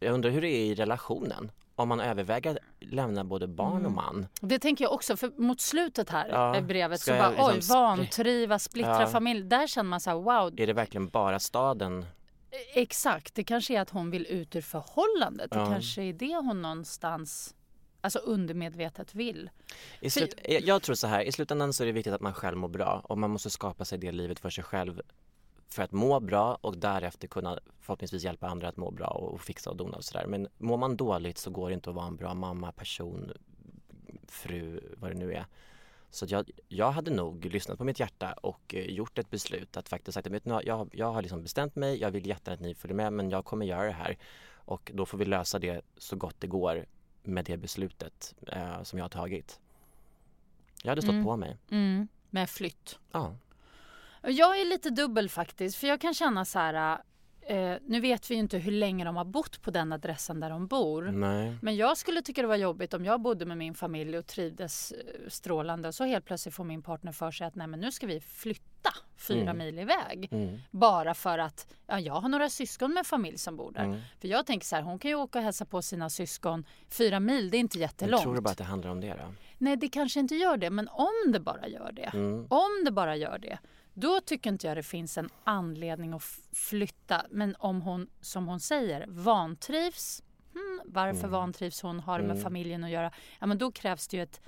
Jag 0.00 0.14
undrar 0.14 0.30
hur 0.30 0.40
det 0.42 0.48
är 0.48 0.64
i 0.64 0.74
relationen. 0.74 1.50
Om 1.76 1.88
man 1.88 2.00
överväger 2.00 2.50
att 2.50 2.58
lämna 2.80 3.24
både 3.24 3.46
barn 3.46 3.72
Mm. 3.72 3.86
och 3.86 3.92
man. 3.92 4.26
Det 4.40 4.58
tänker 4.58 4.84
jag 4.84 4.92
också, 4.92 5.16
för 5.16 5.32
mot 5.36 5.60
slutet 5.60 6.10
här 6.10 6.28
Ja, 6.28 6.56
i 6.56 6.62
brevet 6.62 7.00
ska 7.00 7.10
så 7.10 7.16
jag 7.16 7.36
bara 7.36 7.52
liksom 7.52 7.76
oj, 7.76 7.82
vantrivas, 7.82 8.64
splittra 8.64 9.00
Ja. 9.00 9.06
familj. 9.06 9.42
Där 9.42 9.66
känner 9.66 9.90
man 9.90 10.00
så 10.00 10.10
här 10.10 10.16
wow. 10.16 10.60
Är 10.60 10.66
det 10.66 10.72
verkligen 10.72 11.08
bara 11.08 11.40
staden? 11.40 12.06
Exakt, 12.74 13.34
det 13.34 13.44
kanske 13.44 13.74
är 13.76 13.80
att 13.80 13.90
hon 13.90 14.10
vill 14.10 14.26
ut 14.26 14.56
ur 14.56 14.60
förhållandet. 14.60 15.50
Det 15.50 15.58
Ja. 15.58 15.66
kanske 15.66 16.02
är 16.02 16.12
det 16.12 16.36
hon 16.36 16.62
någonstans 16.62 17.54
alltså 18.00 18.18
undermedvetet 18.18 19.14
vill. 19.14 19.50
I 20.00 20.10
slut, 20.10 20.34
jag- 20.44 20.62
jag 20.62 20.82
tror 20.82 20.94
så 20.94 21.06
här, 21.06 21.20
i 21.22 21.32
slutändan 21.32 21.72
så 21.72 21.82
är 21.82 21.86
det 21.86 21.92
viktigt 21.92 22.12
att 22.12 22.20
man 22.20 22.34
själv 22.34 22.56
mår 22.56 22.68
bra 22.68 23.00
och 23.04 23.18
man 23.18 23.30
måste 23.30 23.50
skapa 23.50 23.84
sig 23.84 23.98
det 23.98 24.12
livet 24.12 24.40
för 24.40 24.50
sig 24.50 24.64
själv 24.64 25.00
för 25.68 25.82
att 25.82 25.92
må 25.92 26.20
bra 26.20 26.58
och 26.60 26.78
därefter 26.78 27.28
kunna 27.28 27.58
förhoppningsvis 27.80 28.24
hjälpa 28.24 28.48
andra 28.48 28.68
att 28.68 28.76
må 28.76 28.90
bra 28.90 29.06
och, 29.06 29.32
och 29.34 29.40
fixa 29.40 29.70
och 29.70 29.76
dona 29.76 29.96
och 29.96 30.04
sådär. 30.04 30.26
Men 30.26 30.48
mår 30.58 30.76
man 30.76 30.96
dåligt 30.96 31.38
så 31.38 31.50
går 31.50 31.68
det 31.68 31.74
inte 31.74 31.90
att 31.90 31.96
vara 31.96 32.06
en 32.06 32.16
bra 32.16 32.34
mamma, 32.34 32.72
person, 32.72 33.32
fru, 34.28 34.80
vad 34.96 35.10
det 35.10 35.14
nu 35.18 35.32
är. 35.32 35.46
Så 36.10 36.24
att 36.24 36.30
jag, 36.30 36.50
jag 36.68 36.90
hade 36.90 37.10
nog 37.10 37.44
lyssnat 37.44 37.78
på 37.78 37.84
mitt 37.84 38.00
hjärta 38.00 38.32
och 38.32 38.74
eh, 38.74 38.90
gjort 38.90 39.18
ett 39.18 39.30
beslut 39.30 39.76
att 39.76 39.88
faktiskt 39.88 40.14
sagt, 40.14 40.28
vad, 40.44 40.64
jag, 40.64 40.90
jag 40.92 41.12
har 41.12 41.22
liksom 41.22 41.42
bestämt 41.42 41.76
mig, 41.76 42.00
jag 42.00 42.10
vill 42.10 42.26
jättegärna 42.26 42.54
att 42.54 42.60
ni 42.60 42.74
följer 42.74 42.96
med 42.96 43.12
men 43.12 43.30
jag 43.30 43.44
kommer 43.44 43.66
göra 43.66 43.86
det 43.86 43.92
här 43.92 44.18
och 44.66 44.90
då 44.94 45.06
får 45.06 45.18
vi 45.18 45.24
lösa 45.24 45.58
det 45.58 45.84
så 45.96 46.16
gott 46.16 46.36
det 46.38 46.46
går 46.46 46.86
med 47.22 47.44
det 47.44 47.56
beslutet 47.56 48.34
eh, 48.46 48.82
som 48.82 48.98
jag 48.98 49.04
har 49.04 49.10
tagit. 49.10 49.60
Jag 50.82 50.90
hade 50.90 51.02
stått 51.02 51.12
Mm. 51.12 51.24
på 51.24 51.36
mig. 51.36 51.56
Mm, 51.70 52.08
med 52.30 52.50
flytt. 52.50 52.98
Ja. 53.12 53.36
Jag 54.26 54.60
är 54.60 54.64
lite 54.64 54.90
dubbel 54.90 55.28
faktiskt, 55.28 55.76
för 55.76 55.86
jag 55.86 56.00
kan 56.00 56.14
känna 56.14 56.44
så 56.44 56.58
här... 56.58 56.98
Eh, 57.46 57.74
nu 57.86 58.00
vet 58.00 58.30
vi 58.30 58.34
ju 58.34 58.40
inte 58.40 58.58
hur 58.58 58.72
länge 58.72 59.04
de 59.04 59.16
har 59.16 59.24
bott 59.24 59.62
på 59.62 59.70
den 59.70 59.92
adressen 59.92 60.40
där 60.40 60.50
de 60.50 60.66
bor. 60.66 61.02
Nej. 61.02 61.56
Men 61.62 61.76
jag 61.76 61.96
skulle 61.98 62.22
tycka 62.22 62.42
det 62.42 62.48
var 62.48 62.56
jobbigt 62.56 62.94
om 62.94 63.04
jag 63.04 63.20
bodde 63.20 63.46
med 63.46 63.58
min 63.58 63.74
familj 63.74 64.18
och 64.18 64.26
trivdes 64.26 64.92
eh, 64.92 65.28
strålande 65.28 65.88
och 65.88 65.94
så 65.94 66.04
helt 66.04 66.24
plötsligt 66.24 66.54
får 66.54 66.64
min 66.64 66.82
partner 66.82 67.12
för 67.12 67.30
sig 67.30 67.46
att 67.46 67.54
nej 67.54 67.66
men 67.66 67.80
nu 67.80 67.92
ska 67.92 68.06
vi 68.06 68.20
flytta 68.20 68.90
fyra 69.16 69.40
Mm. 69.50 69.58
mil 69.58 69.78
iväg. 69.78 70.28
Mm. 70.32 70.58
Bara 70.70 71.14
för 71.14 71.38
att 71.38 71.66
ja, 71.86 72.00
jag 72.00 72.14
har 72.14 72.28
några 72.28 72.48
syskon 72.48 72.94
med 72.94 73.06
familj 73.06 73.38
som 73.38 73.56
bor 73.56 73.72
där. 73.72 73.84
Mm. 73.84 74.00
För 74.20 74.28
jag 74.28 74.46
tänker 74.46 74.66
så 74.66 74.76
här, 74.76 74.82
hon 74.82 74.98
kan 74.98 75.08
ju 75.10 75.14
åka 75.14 75.38
och 75.38 75.44
hälsa 75.44 75.64
på 75.64 75.82
sina 75.82 76.10
syskon 76.10 76.64
fyra 76.88 77.20
mil, 77.20 77.50
det 77.50 77.56
är 77.56 77.60
inte 77.60 77.78
Jag 77.78 77.82
jättelångt. 77.82 78.22
tror 78.22 78.40
bara 78.40 78.50
att 78.50 78.58
det 78.58 78.64
handlar 78.64 78.90
om 78.90 79.00
det 79.00 79.14
då. 79.14 79.34
Nej, 79.58 79.76
det 79.76 79.88
kanske 79.88 80.20
inte 80.20 80.34
gör 80.34 80.56
det, 80.56 80.70
men 80.70 80.88
om 80.88 81.32
det 81.32 81.40
bara 81.40 81.68
gör 81.68 81.92
det. 81.92 82.10
Mm. 82.14 82.46
Om 82.50 82.82
det 82.84 82.90
bara 82.90 83.16
gör 83.16 83.38
det, 83.38 83.58
då 83.94 84.20
tycker 84.20 84.50
inte 84.50 84.66
jag 84.66 84.76
det 84.76 84.82
finns 84.82 85.18
en 85.18 85.28
anledning 85.44 86.12
att 86.12 86.22
flytta. 86.52 87.26
Men 87.30 87.56
om 87.58 87.82
hon, 87.82 88.06
som 88.20 88.46
hon 88.46 88.60
säger, 88.60 89.04
vantrivs, 89.08 90.22
hmm, 90.52 90.80
varför 90.84 91.18
Mm. 91.18 91.30
vantrivs 91.30 91.82
hon, 91.82 92.00
har 92.00 92.18
det 92.18 92.24
med 92.24 92.30
Mm. 92.36 92.42
familjen 92.42 92.84
att 92.84 92.90
göra, 92.90 93.12
ja 93.40 93.46
men 93.46 93.58
då 93.58 93.72
krävs 93.72 94.08
det 94.08 94.16
ju 94.16 94.22
ett, 94.22 94.40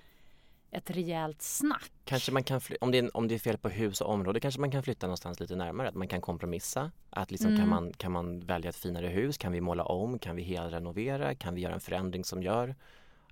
ett 0.70 0.90
rejält 0.90 1.42
snack. 1.42 1.92
Kanske 2.04 2.32
man 2.32 2.44
kan 2.44 2.60
om, 2.80 2.90
det 2.90 2.98
är, 2.98 3.16
om 3.16 3.28
det 3.28 3.34
är 3.34 3.38
fel 3.38 3.58
på 3.58 3.68
hus 3.68 4.00
och 4.00 4.10
område 4.10 4.40
kanske 4.40 4.60
man 4.60 4.70
kan 4.70 4.82
flytta 4.82 5.06
någonstans 5.06 5.40
lite 5.40 5.56
närmare. 5.56 5.88
Att 5.88 5.94
man 5.94 6.08
kan 6.08 6.20
kompromissa. 6.20 6.90
Att 7.10 7.30
liksom 7.30 7.50
kan, 7.50 7.56
Mm. 7.56 7.68
man, 7.70 7.92
kan 7.92 8.12
man 8.12 8.40
välja 8.40 8.68
ett 8.70 8.76
finare 8.76 9.06
hus? 9.06 9.38
Kan 9.38 9.52
vi 9.52 9.60
måla 9.60 9.84
om? 9.84 10.18
Kan 10.18 10.36
vi 10.36 10.42
helrenovera? 10.42 11.34
Kan 11.34 11.54
vi 11.54 11.60
göra 11.60 11.74
en 11.74 11.80
förändring 11.80 12.24
som 12.24 12.42
gör 12.42 12.74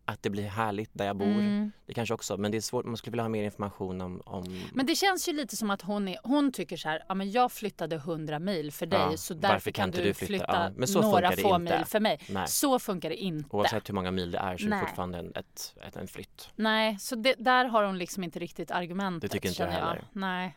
att 0.04 0.22
det 0.22 0.30
blir 0.30 0.44
härligt 0.44 0.90
där 0.92 1.06
jag 1.06 1.16
bor? 1.16 1.26
Mm. 1.26 1.72
Det 1.86 1.94
kanske 1.94 2.14
också, 2.14 2.36
men 2.36 2.50
det 2.50 2.56
är 2.56 2.60
svårt. 2.60 2.84
Man 2.84 2.96
skulle 2.96 3.10
vilja 3.10 3.22
ha 3.22 3.28
mer 3.28 3.44
information 3.44 4.00
om, 4.00 4.22
om 4.26 4.62
Men 4.74 4.86
det 4.86 4.94
känns 4.94 5.28
ju 5.28 5.32
lite 5.32 5.56
som 5.56 5.70
att 5.70 5.82
hon, 5.82 6.08
är, 6.08 6.18
hon 6.22 6.52
tycker 6.52 6.76
så 6.76 6.88
här, 6.88 7.04
ja 7.08 7.14
men 7.14 7.30
jag 7.30 7.52
flyttade 7.52 7.96
100 7.96 8.38
mil 8.38 8.72
för 8.72 8.86
dig 8.86 9.00
Ja, 9.10 9.16
så 9.16 9.34
därför 9.34 9.70
kan 9.70 9.92
kan 9.92 10.02
du 10.04 10.14
flytta? 10.14 10.26
flytta, 10.26 10.72
Ja, 10.94 11.00
några 11.00 11.32
få 11.32 11.56
inte. 11.56 11.58
mil 11.58 11.84
för 11.84 12.00
mig. 12.00 12.20
Nej. 12.28 12.48
Så 12.48 12.78
funkar 12.78 13.08
det 13.08 13.16
inte. 13.16 13.56
oavsett 13.56 13.88
hur 13.88 13.94
många 13.94 14.10
mil 14.10 14.30
det 14.30 14.38
är 14.38 14.56
så 14.56 14.66
är 14.66 14.70
det 14.70 14.80
fortfarande 14.80 15.18
en, 15.18 15.32
ett, 15.34 15.74
ett, 15.86 15.96
en 15.96 16.08
flytt. 16.08 16.48
Nej, 16.56 16.98
så 16.98 17.16
det, 17.16 17.34
där 17.38 17.64
har 17.64 17.84
hon 17.84 17.98
liksom 17.98 18.24
inte 18.24 18.38
riktigt 18.38 18.70
argumentet. 18.70 19.22
Det 19.22 19.28
tycker 19.34 19.48
inte 19.48 19.62
jag 19.62 19.70
heller. 19.70 20.04
Nej. 20.12 20.56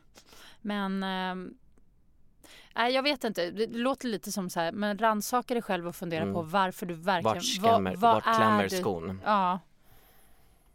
Men... 0.61 1.03
Nej, 2.77 2.93
jag 2.93 3.03
vet 3.03 3.23
inte. 3.23 3.51
Det 3.51 3.67
låter 3.67 4.07
lite 4.07 4.31
som 4.31 4.49
så 4.49 4.59
här, 4.59 4.71
men 4.71 4.97
rannsaka 4.97 5.53
dig 5.53 5.63
själv 5.63 5.87
och 5.87 5.95
fundera 5.95 6.21
Mm. 6.21 6.33
på 6.33 6.41
varför 6.41 6.85
du 6.85 6.93
verkligen... 6.93 7.35
Vart, 7.35 7.43
skrämmer, 7.45 7.95
vad 7.95 8.13
vart 8.23 8.35
klämmer 8.35 8.67
skon? 8.69 9.21
Ja. 9.25 9.59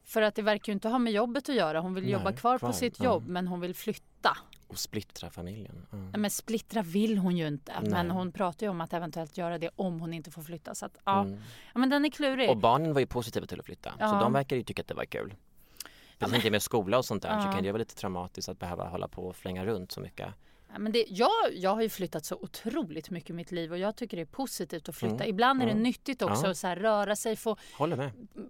För 0.05 0.23
att 0.23 0.35
det 0.35 0.43
verkar 0.43 0.73
ju 0.73 0.75
inte 0.75 0.89
ha 0.89 0.99
med 0.99 1.13
jobbet 1.13 1.49
att 1.49 1.55
göra. 1.55 1.81
Hon 1.81 1.95
vill 1.95 2.05
Nej, 2.05 2.13
jobba 2.13 2.33
kvar, 2.33 2.59
kvar, 2.59 2.69
på 2.69 2.73
sitt 2.73 2.99
ja. 2.99 3.05
jobb, 3.05 3.29
men 3.29 3.47
hon 3.49 3.61
vill 3.61 3.75
flytta. 3.75 4.37
Och 4.69 4.79
splittra 4.79 5.31
familjen. 5.31 5.87
Ja. 5.91 5.97
Nej, 5.97 6.11
Men 6.21 6.31
splittra 6.31 6.83
vill 6.83 7.19
hon 7.19 7.37
ju 7.37 7.47
inte. 7.49 7.73
Men 7.83 8.07
Nej. 8.07 8.17
hon 8.17 8.33
pratar 8.33 8.67
ju 8.67 8.71
om 8.71 8.81
att 8.81 8.93
eventuellt 8.93 9.39
göra 9.39 9.59
det 9.59 9.71
om 9.77 10.01
hon 10.01 10.15
inte 10.15 10.31
får 10.31 10.43
flytta. 10.43 10.75
Så 10.75 10.87
att, 10.87 10.97
ja. 11.05 11.21
Mm. 11.23 11.41
ja, 11.75 11.79
men 11.81 11.91
den 11.91 12.05
är 12.05 12.11
klurig. 12.11 12.51
Och 12.51 12.57
barnen 12.57 12.93
var 12.93 13.01
ju 13.01 13.07
positiva 13.07 13.47
till 13.47 13.61
att 13.61 13.67
flytta. 13.67 13.93
Ja. 13.99 14.09
Så 14.09 14.15
de 14.21 14.33
verkar 14.33 14.57
ju 14.57 14.63
tycka 14.63 14.83
att 14.83 14.89
det 14.89 14.95
var 14.95 15.05
kul. 15.05 15.35
Jag 16.19 16.31
tänker 16.31 16.51
med 16.51 16.63
skola 16.63 16.99
och 16.99 17.05
sånt 17.05 17.23
där 17.23 17.41
så 17.41 17.47
Ja. 17.49 17.53
kan 17.53 17.63
det 17.63 17.73
vara 17.73 17.79
lite 17.79 17.95
traumatiskt 17.95 18.49
att 18.49 18.59
behöva 18.59 18.89
hålla 18.89 19.09
på 19.09 19.27
och 19.27 19.37
flänga 19.37 19.65
runt 19.65 19.93
så 19.93 20.01
mycket. 20.01 20.29
Men 20.79 20.93
det, 20.93 21.05
jag, 21.09 21.31
jag 21.53 21.75
har 21.75 21.83
ju 21.83 21.89
flyttat 21.89 22.25
så 22.25 22.37
otroligt 22.37 23.11
mycket 23.11 23.31
i 23.31 23.33
mitt 23.33 23.53
liv 23.53 23.73
och 23.73 23.79
jag 23.79 23.97
tycker 23.97 24.17
det 24.17 24.23
är 24.23 24.27
positivt 24.27 24.89
att 24.89 24.95
flytta. 24.97 25.15
Mm. 25.15 25.29
Ibland 25.29 25.63
är 25.63 25.67
det 25.67 25.73
Mm. 25.73 25.83
nyttigt 25.83 26.23
också 26.23 26.45
Ja. 26.45 26.51
att 26.51 26.57
så 26.57 26.67
här, 26.67 26.77
röra 26.77 27.17
sig, 27.17 27.37
få 27.37 27.57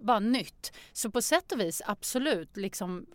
bara 0.01 0.19
nytt. 0.19 0.71
Så 0.93 1.11
på 1.11 1.21
sätt 1.21 1.51
och 1.51 1.59
vis 1.59 1.81
absolut, 1.85 2.57
liksom 2.57 3.05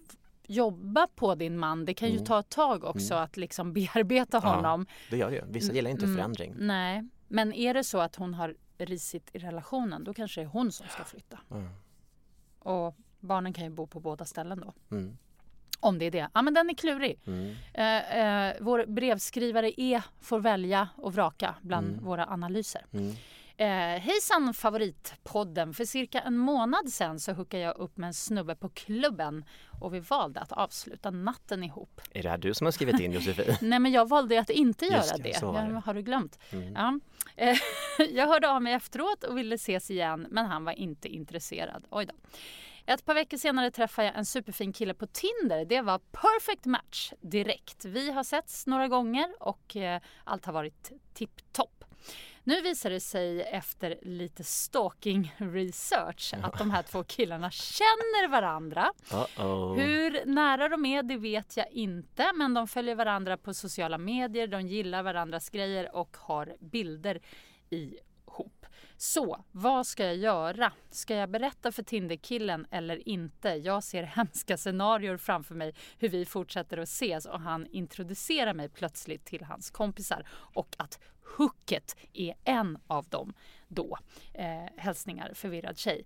jobba 0.47 1.07
på 1.07 1.35
din 1.35 1.59
man. 1.59 1.85
Det 1.85 1.95
kan 1.95 2.09
ju 2.09 2.15
Mm. 2.15 2.27
ta 2.27 2.41
ett 2.41 2.49
tag 2.49 2.85
också 2.85 3.15
att 3.15 3.37
liksom 3.37 3.73
bearbeta 3.75 4.41
Ja. 4.43 4.55
honom. 4.55 4.87
Det 5.11 5.17
gör 5.17 5.31
det 5.31 5.37
ju. 5.37 5.43
Vissa 5.49 5.73
gillar 5.73 5.91
inte 5.91 6.05
Mm. 6.05 6.17
förändring. 6.17 6.55
Nej, 6.59 7.09
men 7.29 7.53
är 7.53 7.75
det 7.75 7.85
så 7.85 7.99
att 8.01 8.17
hon 8.17 8.35
har 8.35 8.57
risigt 8.79 9.31
i 9.33 9.39
relationen 9.39 10.05
då 10.05 10.15
kanske 10.15 10.41
det 10.41 10.45
är 10.45 10.49
hon 10.49 10.73
som 10.73 10.87
ska 10.89 11.05
flytta. 11.05 11.39
Och 12.59 12.95
barnen 13.21 13.53
kan 13.53 13.65
ju 13.65 13.71
bo 13.71 13.87
på 13.87 14.01
båda 14.01 14.25
ställen 14.25 14.61
då. 14.61 14.75
Om 15.81 15.99
det 15.99 16.05
är 16.05 16.11
det. 16.11 16.29
Ja 16.35 16.43
men 16.43 16.55
den 16.55 16.71
är 16.71 16.75
klurig. 16.75 17.21
Mm. 17.27 17.55
Eh, 17.75 18.19
eh, 18.49 18.55
vår 18.61 18.85
brevskrivare 18.87 19.73
E 19.81 20.03
får 20.21 20.41
välja 20.41 20.89
och 20.97 21.13
vraka 21.15 21.55
bland 21.63 21.89
Mm. 21.93 22.05
våra 22.05 22.27
analyser. 22.27 22.87
Mm. 22.93 23.15
Eh, 23.61 24.01
hejsan 24.01 24.55
favoritpodden! 24.55 25.75
För 25.75 25.85
cirka 25.85 26.21
en 26.21 26.37
månad 26.39 26.89
sen 26.93 27.21
så 27.21 27.33
hookade 27.33 27.63
jag 27.63 27.77
upp 27.77 27.97
med 27.97 28.07
en 28.07 28.15
snubbe 28.15 28.55
på 28.55 28.69
klubben 28.69 29.45
och 29.81 29.95
vi 29.95 30.01
valde 30.01 30.41
att 30.41 30.53
avsluta 30.53 31.11
natten 31.11 31.65
ihop. 31.65 32.01
Är 32.13 32.23
det 32.23 32.29
här 32.29 32.39
du 32.39 32.55
som 32.55 32.65
har 32.65 32.73
skrivit 32.73 33.01
in 33.01 33.13
Josefin? 33.13 33.55
Nej 33.69 33.79
men 33.79 33.93
jag 33.93 34.09
valde 34.09 34.41
att 34.41 34.51
inte 34.51 34.85
Just 34.85 34.97
göra 34.97 35.17
det, 35.17 35.23
det. 35.23 35.73
det. 35.75 35.83
Har 35.85 35.95
du 35.95 36.03
glömt? 36.03 36.39
Mm. 36.51 36.73
Ja. 36.75 36.99
Eh, 37.37 37.57
jag 38.13 38.27
hörde 38.27 38.51
av 38.51 38.63
mig 38.63 38.73
efteråt 38.73 39.25
och 39.25 39.39
ville 39.39 39.55
ses 39.55 39.91
igen 39.91 40.27
men 40.31 40.47
han 40.47 40.65
var 40.65 40.73
inte 40.73 41.09
intresserad. 41.09 41.85
Oj 41.91 42.07
då. 42.07 42.15
Ett 42.89 43.05
par 43.05 43.15
veckor 43.15 43.37
senare 43.37 43.71
träffade 43.71 44.09
jag 44.09 44.17
en 44.17 44.25
superfin 44.25 44.73
kille 44.73 44.95
på 44.95 45.07
Tinder. 45.07 45.65
Det 45.65 45.81
var 45.81 45.99
perfect 45.99 46.65
match 46.65 47.13
direkt. 47.21 47.85
Vi 47.85 48.11
har 48.13 48.25
setts 48.25 48.67
några 48.67 48.89
gånger 48.89 49.35
och 49.41 49.77
eh, 49.77 50.01
allt 50.25 50.45
har 50.45 50.53
varit 50.53 50.93
tipptopp. 51.15 51.85
Nu 52.45 52.61
visar 52.61 52.91
det 52.91 53.01
sig 53.01 53.43
efter 53.43 53.99
lite 54.03 54.45
stalking 54.45 55.35
research 55.39 56.35
att 56.43 56.59
de 56.59 56.71
här 56.71 56.83
två 56.83 57.05
killarna 57.05 57.51
känner 57.51 58.29
varandra. 58.29 58.93
Uh-oh. 59.11 59.77
Hur 59.77 60.25
nära 60.25 60.69
de 60.69 60.87
är 60.87 61.03
det 61.03 61.17
vet 61.17 61.57
jag 61.57 61.71
inte 61.71 62.33
men 62.35 62.55
de 62.55 62.69
följer 62.69 62.95
varandra 62.95 63.37
på 63.37 63.55
sociala 63.55 63.99
medier, 63.99 64.47
de 64.47 64.67
gillar 64.67 65.03
varandras 65.03 65.51
grejer 65.51 65.97
och 65.97 66.17
har 66.21 66.57
bilder 66.61 67.21
ihop. 67.71 68.08
Så 69.01 69.45
vad 69.53 69.87
ska 69.87 70.05
jag 70.05 70.17
göra? 70.17 70.73
Ska 70.91 71.15
jag 71.15 71.31
berätta 71.31 71.73
för 71.73 71.83
Tinderkillen 71.83 72.67
eller 72.71 73.09
inte? 73.09 73.49
Jag 73.49 73.85
ser 73.85 74.03
hemska 74.17 74.57
scenarier 74.57 75.17
framför 75.17 75.55
mig 75.55 75.75
hur 75.99 76.09
vi 76.09 76.27
fortsätter 76.27 76.79
att 76.79 76.89
ses 76.89 77.27
och 77.27 77.41
han 77.41 77.67
introducerar 77.67 78.55
mig 78.55 78.69
plötsligt 78.69 79.25
till 79.25 79.45
hans 79.45 79.71
kompisar 79.71 80.27
och 80.31 80.75
att 80.79 80.99
hooket 81.37 81.97
är 82.13 82.35
en 82.45 82.79
av 82.87 83.09
dem 83.09 83.35
då. 83.69 83.99
Eh, 84.35 84.67
hälsningar 84.77 85.31
förvirrad 85.35 85.79
tjej. 85.79 86.05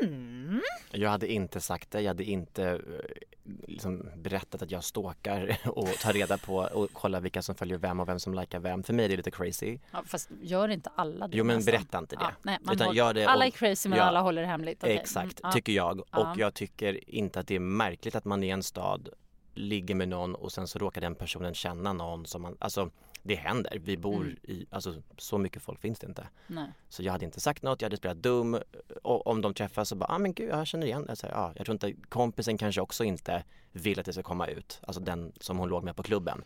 Hmm. 0.00 0.60
Jag 0.90 1.10
hade 1.10 1.32
inte 1.32 1.60
sagt 1.60 1.90
det, 1.90 2.00
jag 2.00 2.10
hade 2.10 2.24
inte 2.24 2.64
eh, 2.64 3.33
liksom 3.68 4.08
berättat 4.16 4.62
att 4.62 4.70
jag 4.70 4.84
stalkar 4.84 5.56
och 5.68 5.88
tar 5.88 6.12
reda 6.12 6.38
på 6.38 6.56
och 6.56 6.92
kollar 6.92 7.20
vilka 7.20 7.42
som 7.42 7.54
följer 7.54 7.78
vem 7.78 8.00
och 8.00 8.08
vem 8.08 8.20
som 8.20 8.34
likar 8.34 8.58
vem. 8.60 8.82
För 8.82 8.92
mig 8.92 9.04
är 9.04 9.08
det 9.08 9.16
lite 9.16 9.30
crazy. 9.30 9.78
Ja, 9.92 10.02
fast 10.06 10.30
gör 10.42 10.68
inte 10.68 10.90
alla 10.94 11.28
det 11.28 11.36
Jo 11.36 11.44
men 11.44 11.56
nästan? 11.56 11.72
berätta 11.72 11.98
inte 11.98 12.16
det. 12.16 12.22
Ja, 12.24 12.30
nej, 12.42 12.58
Utan 12.72 12.94
gör 12.94 13.14
det 13.14 13.24
alla 13.26 13.38
och- 13.44 13.46
är 13.46 13.50
crazy 13.50 13.88
men 13.88 13.98
ja. 13.98 14.04
alla 14.04 14.20
håller 14.20 14.42
det 14.42 14.48
hemligt. 14.48 14.82
Okej, 14.84 14.96
Exakt, 14.96 15.40
mm, 15.40 15.52
tycker 15.52 15.72
jag. 15.72 16.00
Och 16.00 16.06
Ja. 16.12 16.34
jag 16.38 16.54
tycker 16.54 17.10
inte 17.10 17.40
att 17.40 17.46
det 17.46 17.54
är 17.54 17.60
märkligt 17.60 18.14
att 18.14 18.24
man 18.24 18.44
i 18.44 18.48
en 18.48 18.62
stad 18.62 19.08
ligger 19.54 19.94
med 19.94 20.08
någon 20.08 20.34
och 20.34 20.52
sen 20.52 20.68
så 20.68 20.78
råkar 20.78 21.00
den 21.00 21.14
personen 21.14 21.54
känna 21.54 21.92
någon 21.92 22.26
som 22.26 22.42
man, 22.42 22.56
alltså 22.58 22.90
det 23.22 23.34
händer. 23.34 23.78
Vi 23.84 23.96
bor 23.96 24.22
Mm. 24.22 24.36
i, 24.42 24.66
alltså 24.70 24.94
så 25.18 25.38
mycket 25.38 25.62
folk 25.62 25.80
finns 25.80 25.98
det 25.98 26.06
inte. 26.06 26.28
Nej. 26.46 26.68
Så 26.88 27.02
jag 27.02 27.12
hade 27.12 27.24
inte 27.24 27.40
sagt 27.40 27.62
något, 27.62 27.80
jag 27.82 27.86
hade 27.86 27.96
spelat 27.96 28.16
dum 28.22 28.58
och 29.02 29.26
om 29.26 29.40
de 29.40 29.54
träffas 29.54 29.88
så 29.88 29.96
bara, 29.96 30.06
ah 30.14 30.18
men 30.18 30.34
gud 30.34 30.48
jag 30.50 30.66
känner 30.66 30.86
igen 30.86 31.08
här, 31.22 31.32
ah, 31.34 31.52
jag 31.56 31.66
tror 31.66 31.72
inte, 31.74 31.92
kompisen 32.08 32.58
kanske 32.58 32.80
också 32.80 33.04
inte 33.04 33.44
vill 33.72 34.00
att 34.00 34.06
det 34.06 34.12
ska 34.12 34.22
komma 34.22 34.46
ut, 34.46 34.80
alltså 34.82 35.00
den 35.02 35.32
som 35.40 35.58
hon 35.58 35.68
låg 35.68 35.84
med 35.84 35.96
på 35.96 36.02
klubben. 36.02 36.42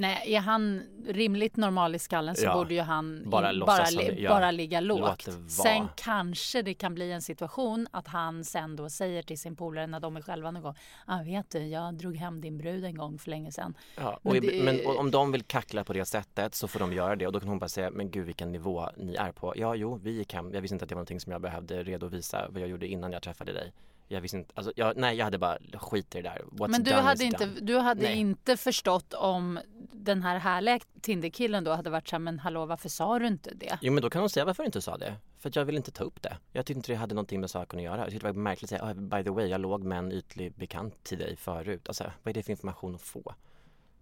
Nej, 0.00 0.34
är 0.34 0.40
han 0.40 0.82
rimligt 1.08 1.56
normal 1.56 1.94
i 1.94 1.98
skallen 1.98 2.36
så 2.36 2.44
Ja, 2.44 2.54
borde 2.54 2.74
ju 2.74 2.80
han 2.80 3.22
bara 3.30 3.52
in- 3.52 3.60
bara, 3.60 3.90
li- 3.90 4.22
ja, 4.22 4.30
bara 4.30 4.50
ligga 4.50 4.80
lågt. 4.80 5.28
Sen 5.48 5.88
kanske 5.96 6.62
det 6.62 6.74
kan 6.74 6.94
bli 6.94 7.12
en 7.12 7.22
situation 7.22 7.86
att 7.90 8.08
han 8.08 8.44
sen 8.44 8.76
då 8.76 8.90
säger 8.90 9.22
till 9.22 9.38
sin 9.38 9.56
polare 9.56 9.86
när 9.86 10.00
de 10.00 10.16
är 10.16 10.22
själva 10.22 10.50
någon 10.50 10.62
gång. 10.62 10.74
Ah, 11.06 11.22
vet 11.22 11.50
du, 11.50 11.58
jag 11.66 11.94
drog 11.94 12.16
hem 12.16 12.40
din 12.40 12.58
brud 12.58 12.84
en 12.84 12.96
gång 12.96 13.18
för 13.18 13.30
länge 13.30 13.52
sedan. 13.52 13.74
Ja, 13.96 14.18
Men 14.22 14.40
det- 14.40 14.62
men 14.64 14.96
om 14.98 15.10
de 15.10 15.32
vill 15.32 15.42
kackla 15.42 15.84
på 15.84 15.92
det 15.92 16.04
sättet 16.04 16.54
så 16.54 16.68
får 16.68 16.78
de 16.80 16.92
göra 16.92 17.16
det 17.16 17.26
och 17.26 17.32
då 17.32 17.40
kan 17.40 17.48
hon 17.48 17.58
bara 17.58 17.68
säga 17.68 17.90
men 17.90 18.10
gud 18.10 18.26
vilken 18.26 18.52
nivå 18.52 18.88
ni 18.96 19.14
är 19.14 19.32
på. 19.32 19.52
Ja, 19.56 19.74
jo, 19.74 20.00
vi 20.02 20.10
gick 20.10 20.34
hem. 20.34 20.54
Jag 20.54 20.60
visste 20.60 20.74
inte 20.74 20.82
att 20.84 20.88
det 20.88 20.94
var 20.94 21.00
någonting 21.00 21.20
som 21.20 21.32
jag 21.32 21.40
behövde 21.40 21.82
redovisa 21.82 22.46
vad 22.50 22.62
jag 22.62 22.68
gjorde 22.68 22.86
innan 22.86 23.12
jag 23.12 23.22
träffade 23.22 23.52
dig. 23.52 23.72
Jag 24.10 24.20
visste 24.20 24.36
inte, 24.36 24.52
alltså, 24.56 24.72
jag, 24.76 24.96
nej 24.96 25.16
jag 25.16 25.24
hade 25.24 25.38
bara 25.38 25.58
skit 25.74 26.14
i 26.14 26.22
det 26.22 26.28
där. 26.28 26.42
What's 26.50 26.68
Men 26.68 26.82
du 26.82 26.92
hade, 26.92 27.24
inte, 27.24 27.46
du 27.46 27.78
hade 27.78 28.02
Nej. 28.02 28.18
inte 28.18 28.56
förstått 28.56 29.14
om 29.14 29.58
den 29.92 30.22
här 30.22 30.38
härliga 30.38 30.78
Tinderkillen 31.00 31.64
då 31.64 31.72
hade 31.74 31.90
varit 31.90 32.08
så 32.08 32.14
här, 32.16 32.20
men 32.20 32.38
hallå 32.38 32.66
varför 32.66 32.88
sa 32.88 33.18
du 33.18 33.26
inte 33.26 33.54
det? 33.54 33.78
Jo 33.82 33.92
men 33.92 34.02
då 34.02 34.10
kan 34.10 34.20
hon 34.22 34.30
säga 34.30 34.44
varför 34.44 34.62
du 34.62 34.66
inte 34.66 34.80
sa 34.82 34.96
det. 34.98 35.14
För 35.38 35.48
att 35.48 35.56
jag 35.56 35.64
vill 35.64 35.76
inte 35.76 35.90
ta 35.90 36.04
upp 36.04 36.22
det. 36.22 36.36
Jag 36.52 36.66
tyckte 36.66 36.78
inte 36.78 36.92
det 36.92 36.96
hade 36.96 37.14
någonting 37.14 37.40
med 37.40 37.50
saken 37.50 37.78
att 37.78 37.84
göra. 37.84 37.98
Jag 38.00 38.10
tyckte 38.10 38.26
det 38.26 38.32
var 38.32 38.40
märkligt 38.42 38.72
att 38.72 38.80
säga, 38.80 38.92
oh, 38.92 38.94
by 39.00 39.24
the 39.24 39.30
way, 39.30 39.46
jag 39.46 39.60
låg 39.60 39.82
med 39.84 39.98
en 39.98 40.12
ytlig 40.12 40.52
bekant 40.54 41.04
till 41.04 41.18
dig 41.18 41.36
förut. 41.36 41.88
Alltså 41.88 42.04
vad 42.22 42.30
är 42.30 42.34
det 42.34 42.42
för 42.42 42.50
information 42.50 42.94
att 42.94 43.02
få? 43.02 43.34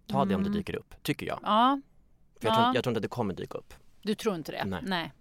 Ta 0.07 0.25
det 0.25 0.35
om 0.35 0.43
det 0.43 0.49
dyker 0.49 0.75
upp, 0.75 0.95
tycker 1.03 1.25
jag. 1.25 1.39
Ja, 1.43 1.81
För 2.39 2.47
jag, 2.47 2.53
Mm. 2.53 2.59
Ja. 2.59 2.63
tror, 2.65 2.75
jag 2.75 2.83
tror 2.83 2.91
inte 2.91 2.97
att 2.97 3.01
det 3.01 3.07
kommer 3.07 3.33
dyka 3.33 3.57
upp. 3.57 3.73
du 4.01 4.15
tror 4.15 4.35
inte 4.35 4.51
det? 4.51 4.81
Nej. 4.81 5.11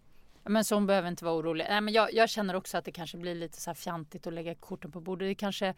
Men 0.48 0.64
så 0.64 0.74
hon 0.74 0.86
behöver 0.86 1.08
inte 1.08 1.24
vara 1.24 1.34
orolig. 1.34 1.66
Nej, 1.68 1.80
men 1.80 1.94
jag, 1.94 2.14
jag 2.14 2.30
känner 2.30 2.54
också 2.56 2.78
att 2.78 2.84
det 2.84 2.92
kanske 2.92 3.16
blir 3.18 3.34
lite 3.34 3.60
så 3.60 3.70
här 3.70 3.74
fjantigt 3.74 4.26
att 4.26 4.32
lägga 4.32 4.54
korten 4.54 4.92
på 4.92 5.00
bordet. 5.00 5.28
Det 5.28 5.34
kanske, 5.34 5.74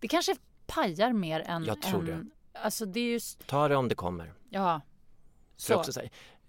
det 0.00 0.08
kanske 0.08 0.36
pajar 0.66 1.12
mer 1.12 1.40
än... 1.40 1.64
Jag 1.64 1.82
tror 1.82 2.10
än, 2.10 2.30
det. 2.52 2.58
Alltså 2.58 2.86
det 2.86 3.00
är 3.00 3.04
ju... 3.04 3.16
s- 3.16 3.38
Ta 3.46 3.68
det 3.68 3.76
om 3.76 3.88
det 3.88 3.94
kommer. 3.94 4.32
Ja. 4.50 4.80
Så. 5.56 5.82
Så. 5.82 6.00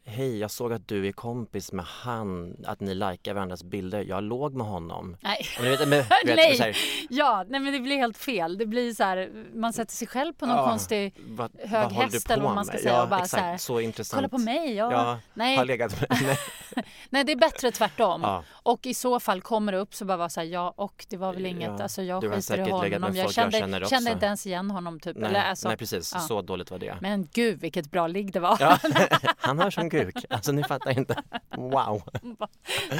Hej 0.07 0.39
jag 0.39 0.51
såg 0.51 0.73
att 0.73 0.87
du 0.87 1.07
är 1.07 1.11
kompis 1.11 1.71
med 1.71 1.85
han, 1.85 2.55
att 2.65 2.79
ni 2.79 2.95
likar 2.95 3.33
varandras 3.33 3.63
bilder. 3.63 4.01
Jag 4.03 4.23
låg 4.23 4.53
med 4.53 4.67
honom. 4.67 5.17
Nej. 5.19 5.45
Vet, 5.61 5.79
men, 5.79 5.89
vet, 5.89 6.09
Nej. 6.25 6.59
här, 6.59 6.77
Ja, 7.09 7.45
nej 7.49 7.59
men 7.59 7.73
det 7.73 7.79
blir 7.79 7.97
helt 7.97 8.17
fel. 8.17 8.57
Det 8.57 8.65
blir 8.65 8.93
så 8.93 9.03
här, 9.03 9.29
man 9.53 9.73
sätter 9.73 9.93
sig 9.93 10.07
själv 10.07 10.33
på 10.33 10.45
någon 10.45 10.57
ja, 10.57 10.69
konstig 10.69 11.13
vad, 11.27 11.51
hög 11.65 11.89
du 11.89 11.95
häst 11.95 12.31
eller 12.31 12.43
vad 12.43 12.55
man 12.55 12.65
ska 12.65 12.73
med? 12.73 12.81
säga 12.81 12.93
Ja, 12.93 13.03
och 13.03 13.09
bara 13.09 13.19
exakt, 13.19 13.31
så 13.31 13.45
här, 13.45 13.57
så 13.57 13.79
intressant. 13.79 14.17
kolla 14.17 14.29
på 14.29 14.37
mig. 14.37 14.73
Ja. 14.73 14.91
Ja, 14.91 15.19
nej. 15.33 15.57
har 15.57 15.65
legat 15.65 16.01
med, 16.01 16.07
nej. 16.21 16.85
nej, 17.09 17.23
det 17.23 17.31
är 17.31 17.35
bättre 17.35 17.71
tvärtom. 17.71 18.21
Ja. 18.21 18.43
Och 18.51 18.85
i 18.85 18.93
så 18.93 19.19
fall 19.19 19.41
kommer 19.41 19.71
det 19.71 19.77
upp 19.77 19.95
så 19.95 20.05
bara 20.05 20.17
vara 20.17 20.29
så 20.29 20.39
här, 20.39 20.47
ja 20.47 20.73
och 20.77 21.05
det 21.09 21.17
var 21.17 21.33
väl 21.33 21.45
inget, 21.45 21.71
Ja, 21.77 21.83
alltså 21.83 22.01
jag 22.01 22.21
skiter 22.21 22.67
i 22.67 22.71
honom. 22.71 23.15
Jag 23.15 23.25
folk 23.25 23.37
jag 23.37 23.53
kände, 23.53 23.85
kände 23.87 24.11
inte 24.11 24.25
ens 24.25 24.45
igen 24.47 24.71
honom 24.71 24.99
typ. 24.99 25.17
Nej, 25.17 25.29
Eller, 25.29 25.41
alltså, 25.41 25.67
nej 25.67 25.77
precis, 25.77 26.13
så 26.27 26.41
dåligt 26.41 26.71
var 26.71 26.79
det. 26.79 26.97
Men 27.01 27.27
gud 27.33 27.59
vilket 27.61 27.91
bra 27.91 28.07
ligg 28.07 28.33
det 28.33 28.39
var. 28.39 28.57
Ja, 28.59 28.79
han 29.37 29.59
har 29.59 29.71
som 29.71 29.89
guk. 30.05 30.25
Alltså 30.29 30.51
ni 30.51 30.63
fattar 30.63 30.97
inte. 30.97 31.23
Wow. 31.55 32.03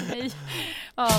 Nej. 0.10 0.32
Ja. 0.96 1.10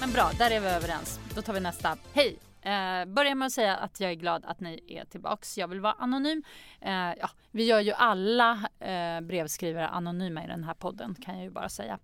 Men 0.00 0.12
bra, 0.12 0.30
där 0.38 0.50
är 0.50 0.60
vi 0.60 0.66
överens. 0.66 1.20
Då 1.34 1.42
tar 1.42 1.52
vi 1.52 1.60
nästa. 1.60 1.96
Hej! 2.12 2.38
Eh, 2.62 3.04
börjar 3.04 3.34
med 3.34 3.46
att 3.46 3.52
säga 3.52 3.76
att 3.76 4.00
jag 4.00 4.10
är 4.10 4.14
glad 4.14 4.44
att 4.44 4.60
ni 4.60 4.84
är 4.88 5.04
tillbaks. 5.04 5.58
Jag 5.58 5.68
vill 5.68 5.80
vara 5.80 5.92
anonym. 5.92 6.42
Eh, 6.80 6.92
ja, 6.92 7.30
vi 7.50 7.64
gör 7.64 7.80
ju 7.80 7.92
alla 7.92 8.70
eh, 8.80 9.20
brevskrivare 9.20 9.88
anonyma 9.88 10.44
i 10.44 10.46
den 10.46 10.64
här 10.64 10.74
podden 10.74 11.14
kan 11.14 11.34
jag 11.34 11.44
ju 11.44 11.50
bara 11.50 11.68
säga 11.68 11.98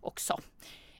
också. 0.00 0.40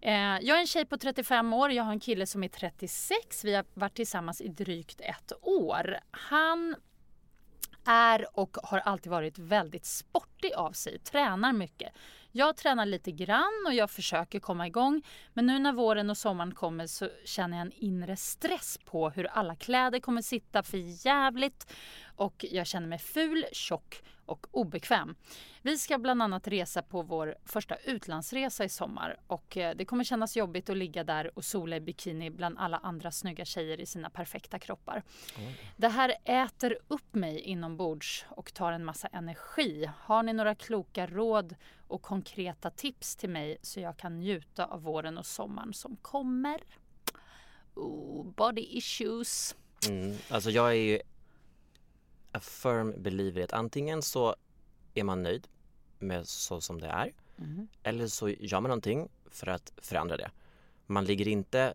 Eh, 0.04 0.38
jag 0.40 0.56
är 0.56 0.60
en 0.60 0.66
tjej 0.66 0.86
på 0.86 0.96
35 0.96 1.52
år. 1.52 1.72
Jag 1.72 1.84
har 1.84 1.92
en 1.92 2.00
kille 2.00 2.26
som 2.26 2.44
är 2.44 2.48
36. 2.48 3.44
Vi 3.44 3.54
har 3.54 3.64
varit 3.74 3.94
tillsammans 3.94 4.40
i 4.40 4.48
drygt 4.48 5.00
ett 5.00 5.32
år. 5.42 5.98
Han 6.10 6.76
är 7.86 8.38
och 8.38 8.56
har 8.62 8.78
alltid 8.78 9.10
varit 9.12 9.38
väldigt 9.38 9.84
sportig 9.84 10.52
av 10.52 10.72
sig, 10.72 10.98
tränar 10.98 11.52
mycket. 11.52 11.92
Jag 12.32 12.56
tränar 12.56 12.86
lite 12.86 13.12
grann 13.12 13.64
och 13.66 13.74
jag 13.74 13.90
försöker 13.90 14.40
komma 14.40 14.66
igång. 14.66 15.02
Men 15.32 15.46
nu 15.46 15.58
när 15.58 15.72
våren 15.72 16.10
och 16.10 16.18
sommaren 16.18 16.54
kommer 16.54 16.86
så 16.86 17.08
känner 17.24 17.56
jag 17.56 17.66
en 17.66 17.72
inre 17.72 18.16
stress 18.16 18.78
på 18.84 19.10
hur 19.10 19.26
alla 19.26 19.56
kläder 19.56 20.00
kommer 20.00 20.22
sitta 20.22 20.62
för 20.62 21.06
jävligt 21.06 21.72
och 22.16 22.44
jag 22.50 22.66
känner 22.66 22.87
mig 22.88 22.98
ful, 22.98 23.44
tjock 23.53 24.03
och 24.27 24.46
obekväm. 24.50 25.14
Vi 25.62 25.79
ska 25.79 25.98
bland 25.98 26.22
annat 26.22 26.48
resa 26.48 26.83
på 26.83 27.03
vår 27.03 27.35
första 27.44 27.77
utlandsresa 27.77 28.64
i 28.64 28.68
sommar 28.68 29.16
och 29.27 29.57
eh, 29.57 29.77
det 29.77 29.85
kommer 29.85 30.05
kännas 30.05 30.37
jobbigt 30.37 30.70
att 30.70 30.77
ligga 30.77 31.05
där 31.05 31.38
och 31.38 31.44
sola 31.44 31.77
i 31.77 31.81
bikini 31.81 32.31
bland 32.31 32.59
alla 32.59 32.79
andra 32.79 33.11
snygga 33.11 33.44
tjejer 33.44 33.81
i 33.81 33.87
sina 33.87 34.11
perfekta 34.11 34.59
kroppar. 34.59 35.03
Det 35.77 35.88
här 35.88 36.14
äter 36.24 36.79
upp 36.88 37.14
mig 37.14 37.40
inombords 37.40 38.27
och 38.29 38.55
tar 38.55 38.72
en 38.72 38.85
massa 38.85 39.09
energi. 39.09 39.90
Har 39.98 40.22
ni 40.22 40.33
några 40.33 40.55
kloka 40.55 41.07
råd 41.07 41.55
och 41.88 42.03
konkreta 42.03 42.70
tips 42.70 43.16
till 43.16 43.31
mig 43.31 43.59
så 43.62 43.81
jag 43.81 43.96
kan 43.96 44.20
njuta 44.20 44.64
av 44.64 44.83
våren 44.83 45.18
och 45.18 45.27
sommaren 45.27 45.72
som 45.72 45.96
kommer? 45.96 46.61
Oh, 47.74 48.27
body 48.27 48.62
issues. 48.70 49.57
Mm. 49.88 50.16
Alltså 50.29 50.50
jag 50.50 50.68
är 50.68 50.74
ju 50.74 51.00
a 52.35 52.40
firm 52.40 53.03
believer 53.03 53.40
i 53.40 53.44
att 53.44 53.53
antingen 53.53 54.03
så 54.03 54.37
är 54.94 55.05
man 55.05 55.23
nöjd 55.23 55.49
med 55.99 56.29
så 56.29 56.61
som 56.61 56.81
det 56.81 56.87
är 56.88 57.12
Mm. 57.38 57.68
eller 57.83 58.07
så 58.07 58.29
gör 58.29 58.61
man 58.61 58.68
någonting 58.68 59.09
för 59.31 59.47
att 59.47 59.73
förändra 59.83 60.16
det. 60.16 60.31
Man 60.87 61.05
ligger 61.05 61.29
inte 61.29 61.75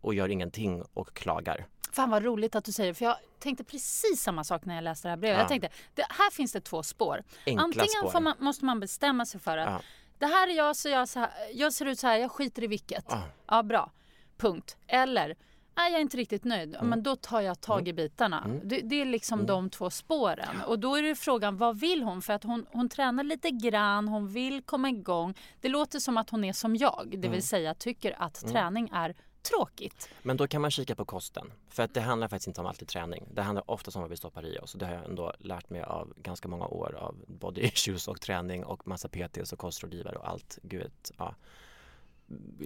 och 0.00 0.14
gör 0.14 0.28
ingenting 0.28 0.82
och 0.94 1.14
klagar. 1.14 1.66
Fan 1.92 2.10
vad 2.10 2.22
roligt 2.24 2.54
att 2.54 2.64
du 2.64 2.72
säger 2.72 2.90
det, 2.90 2.94
för 2.94 3.04
jag 3.04 3.16
tänkte 3.38 3.64
precis 3.64 4.20
samma 4.22 4.44
sak 4.44 4.64
när 4.64 4.74
jag 4.74 4.84
läste 4.84 5.08
det 5.08 5.10
här 5.10 5.16
brevet. 5.16 5.36
Ja. 5.36 5.40
Jag 5.42 5.48
tänkte, 5.48 5.68
det, 5.94 6.06
här 6.10 6.30
finns 6.30 6.52
det 6.52 6.60
två 6.60 6.82
spår. 6.82 7.22
Enkla 7.46 7.62
Antingen 7.62 8.08
spår. 8.10 8.20
man, 8.20 8.34
måste 8.38 8.64
man 8.64 8.80
bestämma 8.80 9.26
sig 9.26 9.40
för 9.40 9.58
att 9.58 9.68
Ja. 9.70 9.80
det 10.18 10.26
här 10.26 10.48
är 10.48 10.52
jag, 10.56 10.76
så 10.76 10.88
jag, 10.88 11.08
så 11.08 11.18
här, 11.18 11.30
jag 11.52 11.72
ser 11.72 11.86
ut 11.86 11.98
så 11.98 12.06
här, 12.06 12.16
jag 12.18 12.30
skiter 12.32 12.64
i 12.64 12.66
vilket. 12.66 13.04
Ja. 13.08 13.22
Ja, 13.46 13.62
bra. 13.62 13.90
Punkt. 14.36 14.76
Eller, 14.86 15.36
nej 15.76 15.90
jag 15.92 15.98
är 15.98 16.02
inte 16.02 16.16
riktigt 16.16 16.44
nöjd. 16.44 16.74
Mm. 16.74 16.86
Men 16.88 17.02
då 17.02 17.16
tar 17.16 17.40
jag 17.40 17.60
tag 17.60 17.88
i 17.88 17.92
bitarna. 17.92 18.46
Det, 18.64 18.80
det 18.80 19.00
är 19.00 19.04
liksom 19.04 19.46
de 19.46 19.70
två 19.70 19.90
spåren. 19.90 20.60
Och 20.66 20.78
då 20.78 20.96
är 20.96 21.02
det 21.02 21.14
frågan, 21.14 21.56
vad 21.56 21.80
vill 21.80 22.02
hon? 22.02 22.22
För 22.22 22.32
att 22.32 22.44
hon, 22.44 22.66
hon 22.72 22.88
tränar 22.88 23.24
lite 23.24 23.50
grann, 23.50 24.08
hon 24.08 24.28
vill 24.28 24.62
komma 24.62 24.88
igång. 24.88 25.34
Det 25.60 25.68
låter 25.68 25.98
som 25.98 26.16
att 26.16 26.30
hon 26.30 26.44
är 26.44 26.52
som 26.52 26.76
jag, 26.76 27.06
det 27.10 27.16
Mm. 27.16 27.30
vill 27.30 27.42
säga 27.46 27.74
tycker 27.74 28.22
att 28.22 28.34
träning 28.48 28.90
är 28.92 29.14
tråkigt. 29.42 30.08
Men 30.22 30.36
då 30.36 30.46
kan 30.46 30.60
man 30.62 30.70
kika 30.70 30.94
på 30.94 31.04
kosten. 31.04 31.52
För 31.68 31.82
att 31.82 31.94
det 31.94 32.00
handlar 32.00 32.28
faktiskt 32.28 32.46
inte 32.48 32.60
om 32.60 32.66
alltid 32.66 32.88
träning. 32.88 33.24
Det 33.32 33.42
handlar 33.42 33.70
oftast 33.70 33.96
om 33.96 34.00
vad 34.02 34.10
vi 34.10 34.16
stoppar 34.16 34.46
i 34.46 34.58
oss. 34.58 34.72
Det 34.72 34.86
har 34.86 34.92
jag 34.94 35.04
ändå 35.04 35.32
lärt 35.38 35.70
mig 35.70 35.82
av 35.82 36.12
ganska 36.16 36.48
många 36.48 36.66
år 36.66 36.94
av 36.94 37.16
body 37.26 37.60
issues 37.74 38.08
och 38.08 38.20
träning 38.20 38.64
och 38.64 38.86
massa 38.86 39.08
PTs 39.08 39.52
och 39.52 39.58
kostrådgivare 39.58 40.16
och 40.16 40.28
allt. 40.28 40.58
Gud, 40.62 40.92
ja. 41.18 41.34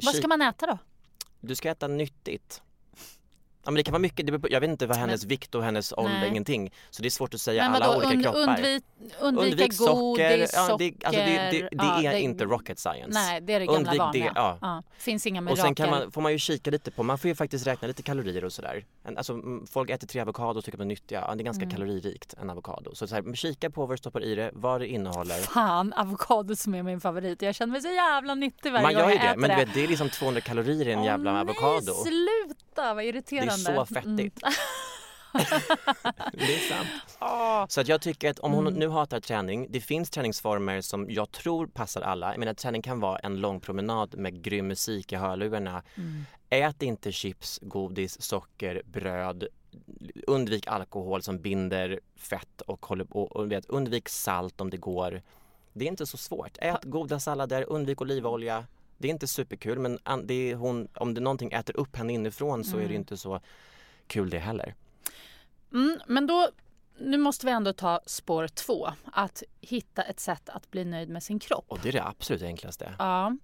Vad 0.05 0.15
ska 0.15 0.29
man 0.29 0.43
äta 0.43 0.67
då? 0.67 0.79
Du 1.41 1.55
ska 1.55 1.71
äta 1.71 1.89
nyttigt. 1.89 2.63
Ja 3.69 3.73
men 3.73 3.77
det 3.77 3.83
kan 3.83 3.93
vara 3.93 3.99
mycket, 4.03 4.27
det 4.27 4.41
jag 4.51 4.61
vet 4.61 4.71
inte 4.71 4.87
vad 4.87 4.97
hennes 4.97 5.25
vikt 5.25 5.55
och 5.55 5.63
hennes 5.65 5.93
ålder, 5.93 6.19
Nej. 6.21 6.29
ingenting. 6.29 6.71
Så 6.91 7.03
det 7.03 7.09
är 7.09 7.11
svårt 7.11 7.35
att 7.35 7.41
säga 7.41 7.65
Men 7.71 7.83
alla 7.83 7.87
vadå, 7.89 8.07
olika 8.07 8.13
und- 8.19 8.23
kroppar. 8.23 8.41
undvik, 8.57 8.85
undvika 9.21 9.47
Undvik 9.51 9.73
socker, 9.73 10.31
godis, 10.31 10.51
ja, 10.55 10.67
socker. 10.67 10.85
det, 10.99 11.05
alltså 11.07 11.21
det, 11.23 11.51
det, 11.51 11.69
det 11.71 12.03
ja, 12.03 12.13
är 12.13 12.17
inte 12.19 12.45
rocket 12.45 12.79
science. 12.79 13.11
Nej, 13.11 13.41
det 13.41 13.53
är 13.53 13.61
det 13.61 13.67
gamla 13.67 13.79
Undvik 13.79 13.99
vanliga. 13.99 14.25
det, 14.25 14.33
ja. 14.35 14.59
Ja, 14.61 14.83
Finns 14.99 15.27
inga 15.27 15.41
Och 15.41 15.45
mirakel. 15.45 15.63
sen 15.65 15.75
kan 15.75 15.91
man, 15.91 16.13
får 16.13 16.21
man 16.21 16.33
ju 16.33 16.39
kika 16.39 16.71
lite 16.71 16.91
på, 16.91 17.03
man 17.03 17.19
får 17.19 17.29
ju 17.29 17.35
faktiskt 17.35 17.67
räkna 17.67 17.89
lite 17.89 18.03
kalorier 18.03 18.45
och 18.45 18.53
sådär. 18.53 18.85
Alltså 19.17 19.41
folk 19.71 19.91
äter 19.91 20.07
tre 20.07 20.21
avokado 20.21 20.59
och 20.59 20.65
tycker 20.65 20.77
att 20.77 20.81
de 20.81 20.85
är 20.85 20.89
nyttiga, 20.89 21.25
ja, 21.29 21.35
det 21.35 21.43
är 21.43 21.45
ganska 21.45 21.65
Mm. 21.65 21.75
kaloririkt 21.77 22.35
en 22.43 22.51
avokado. 22.51 22.95
Så, 22.95 23.07
så 23.07 23.15
här, 23.15 23.23
men 23.23 23.37
kika 23.37 23.71
på 23.71 23.87
vad 23.87 23.91
du 23.97 23.99
stoppar 23.99 24.23
i 24.25 24.35
det, 24.35 24.51
vad 24.55 24.81
det 24.81 24.87
innehåller. 24.87 25.39
Fan, 25.39 25.93
avokado 25.93 26.57
som 26.57 26.75
är 26.75 26.83
min 26.83 27.01
favorit. 27.01 27.43
Jag 27.43 27.55
känner 27.55 27.73
mig 27.73 27.83
så 27.83 27.89
jävla 27.89 28.35
nyttig 28.35 28.73
varje 28.73 28.83
Man 28.87 28.95
gång 28.95 29.03
gör 29.03 29.09
ju 29.11 29.15
jag 29.15 29.25
det, 29.25 29.29
äter 29.29 29.41
men 29.41 29.51
du 29.51 29.57
det. 29.57 29.65
vet 29.65 29.75
det 29.75 29.85
är 29.85 29.89
liksom 29.89 30.09
200 30.11 30.41
kalorier 30.41 30.89
i 30.89 30.93
en 30.93 31.05
jävla 31.05 31.33
nej, 31.33 31.41
avokado. 31.41 31.93
sluta 31.95 32.95
vad 32.95 32.97
Det 32.97 33.05
irriterande. 33.09 33.53
Så 33.65 33.87
fettigt. 33.87 34.43
Mm. 34.43 34.55
Det 36.33 36.55
är 36.55 36.69
sant. 36.69 36.89
Åh. 37.21 37.65
Så 37.69 37.81
att 37.81 37.89
jag 37.89 38.01
tycker 38.01 38.31
att 38.31 38.39
om 38.39 38.53
hon 38.53 38.67
Mm. 38.67 38.79
nu 38.79 38.89
hatar 38.89 39.21
träning, 39.21 39.67
det 39.71 39.81
finns 39.81 40.11
träningsformer 40.11 40.81
som 40.81 41.11
jag 41.11 41.31
tror 41.31 41.67
passar 41.67 42.01
alla. 42.03 42.31
Jag 42.33 42.39
menar 42.39 42.55
träning 42.55 42.83
kan 42.83 43.01
vara 43.01 43.19
en 43.19 43.41
lång 43.41 43.61
promenad 43.61 44.19
med 44.19 44.43
grym 44.43 44.67
musik 44.69 45.13
i 45.13 45.17
hörlurarna. 45.17 45.83
Mm. 45.97 46.25
Ät 46.51 46.83
inte 46.83 47.13
chips, 47.13 47.59
godis, 47.63 48.23
socker, 48.23 48.83
bröd. 48.85 49.47
Undvik 50.27 50.67
alkohol 50.67 51.23
som 51.23 51.39
binder 51.39 52.01
fett 52.17 52.61
och, 52.61 52.91
och, 52.91 53.37
och 53.37 53.53
vet, 53.53 53.67
undvik 53.67 54.09
salt 54.09 54.61
om 54.61 54.71
det 54.71 54.77
går. 54.77 55.23
Det 55.73 55.85
är 55.85 55.89
inte 55.89 56.07
så 56.07 56.17
svårt. 56.17 56.57
Ät 56.61 56.85
goda 56.85 57.21
sallader, 57.21 57.65
undvik 57.69 58.01
olivolja. 58.01 58.67
Det 58.99 59.09
är 59.09 59.11
inte 59.11 59.27
superkul 59.27 59.79
men 59.79 59.99
det 60.25 60.55
hon, 60.55 60.89
om 60.95 61.15
det 61.15 61.21
någonting 61.21 61.53
äter 61.53 61.77
upp 61.77 61.97
henne 61.97 62.13
inifrån 62.13 62.65
så 62.65 62.79
är 62.79 62.89
det 62.89 62.95
inte 62.95 63.17
så 63.17 63.41
kul 64.07 64.31
det 64.31 64.39
heller. 64.39 64.75
Mm, 65.73 65.99
men 66.07 66.27
då, 66.27 66.49
nu 66.99 67.19
måste 67.19 67.47
vi 67.47 67.53
ändå 67.53 67.73
ta 67.73 68.01
spår 68.07 68.49
två. 68.49 68.89
Att 69.13 69.43
hitta 69.61 70.03
ett 70.03 70.21
sätt 70.21 70.49
att 70.49 70.71
bli 70.71 70.85
nöjd 70.85 71.09
med 71.09 71.23
sin 71.23 71.39
kropp. 71.39 71.65
Och 71.69 71.79
det 71.83 71.89
är 71.89 71.93
det 71.93 72.05
absolut 72.05 72.43
enklaste. 72.43 72.95
Ja. 72.99 73.37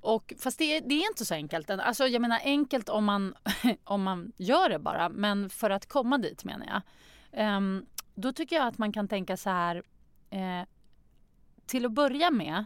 Och, 0.00 0.32
fast 0.38 0.58
det, 0.58 0.80
det 0.80 0.94
är 0.94 1.08
inte 1.08 1.24
så 1.24 1.34
enkelt. 1.34 1.70
Alltså, 1.70 2.06
jag 2.06 2.22
menar 2.22 2.40
enkelt 2.44 2.88
om 2.88 3.04
man, 3.04 3.34
om 3.84 4.02
man 4.02 4.32
gör 4.36 4.68
det 4.68 4.78
bara, 4.78 5.08
men 5.08 5.50
för 5.50 5.70
att 5.70 5.86
komma 5.86 6.18
dit 6.18 6.44
menar 6.44 6.66
jag. 6.66 6.82
Ehm, 7.32 7.86
då 8.14 8.32
tycker 8.32 8.56
jag 8.56 8.66
att 8.66 8.78
man 8.78 8.92
kan 8.92 9.08
tänka 9.08 9.36
så 9.36 9.50
här. 9.50 9.82
Eh, 10.30 10.66
till 11.66 11.86
att 11.86 11.92
börja 11.92 12.30
med, 12.30 12.64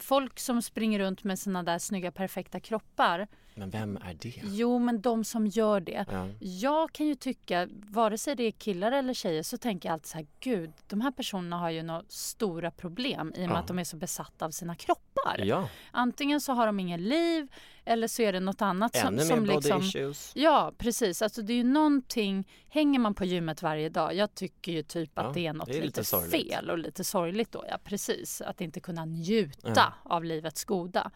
folk 0.00 0.38
som 0.38 0.62
springer 0.62 0.98
runt 0.98 1.24
med 1.24 1.38
sina 1.38 1.62
där 1.62 1.78
snygga 1.78 2.10
perfekta 2.10 2.60
kroppar. 2.60 3.26
Men 3.58 3.70
vem 3.70 3.96
är 3.96 4.14
det? 4.14 4.42
Jo, 4.44 4.78
men 4.78 5.00
de 5.00 5.24
som 5.24 5.46
gör 5.46 5.80
det. 5.80 6.04
Ja. 6.10 6.28
Jag 6.40 6.92
kan 6.92 7.06
ju 7.06 7.14
tycka, 7.14 7.68
vare 7.72 8.18
sig 8.18 8.36
det 8.36 8.42
är 8.42 8.50
killar 8.50 8.92
eller 8.92 9.14
tjejer, 9.14 9.42
så 9.42 9.56
tänker 9.58 9.88
jag 9.88 9.92
alltid 9.92 10.06
så 10.06 10.18
här, 10.18 10.26
gud, 10.40 10.72
de 10.86 11.00
här 11.00 11.10
personerna 11.10 11.58
har 11.58 11.70
ju 11.70 11.82
några 11.82 12.02
stora 12.08 12.70
problem 12.70 13.32
i 13.36 13.44
och 13.44 13.48
med 13.48 13.56
Ja. 13.56 13.58
att 13.60 13.66
de 13.68 13.78
är 13.78 13.84
så 13.84 13.96
besatta 13.96 14.44
av 14.44 14.50
sina 14.50 14.74
kroppar. 14.74 15.38
Ja, 15.44 15.68
Antingen 15.90 16.40
så 16.40 16.52
har 16.52 16.66
de 16.66 16.80
ingen 16.80 17.04
liv 17.04 17.48
eller 17.84 18.08
så 18.08 18.22
är 18.22 18.32
det 18.32 18.40
något 18.40 18.62
annat 18.62 18.96
som, 18.96 19.06
ännu 19.08 19.16
mer 19.16 19.24
som 19.24 19.40
body 19.40 19.54
liksom... 19.54 19.82
issues. 19.82 20.32
Ja, 20.34 20.72
precis. 20.78 21.22
Alltså 21.22 21.42
det 21.42 21.52
är 21.52 21.56
ju 21.56 21.64
någonting... 21.64 22.48
Hänger 22.68 22.98
man 22.98 23.14
på 23.14 23.24
gymmet 23.24 23.62
varje 23.62 23.88
dag, 23.88 24.14
jag 24.14 24.34
tycker 24.34 24.72
ju 24.72 24.82
typ 24.82 25.18
att 25.18 25.34
det 25.34 25.46
är 25.46 25.52
något 25.52 25.68
det 25.68 25.78
är 25.78 25.82
lite 25.82 26.00
lite, 26.00 26.30
fel 26.30 26.70
och 26.70 26.78
lite 26.78 27.04
sorgligt 27.04 27.52
då. 27.52 27.64
Ja, 27.68 27.78
precis. 27.84 28.40
Att 28.40 28.60
inte 28.60 28.80
kunna 28.80 29.04
njuta 29.04 29.94
av 30.02 30.24
livets 30.24 30.64
goda. 30.64 31.10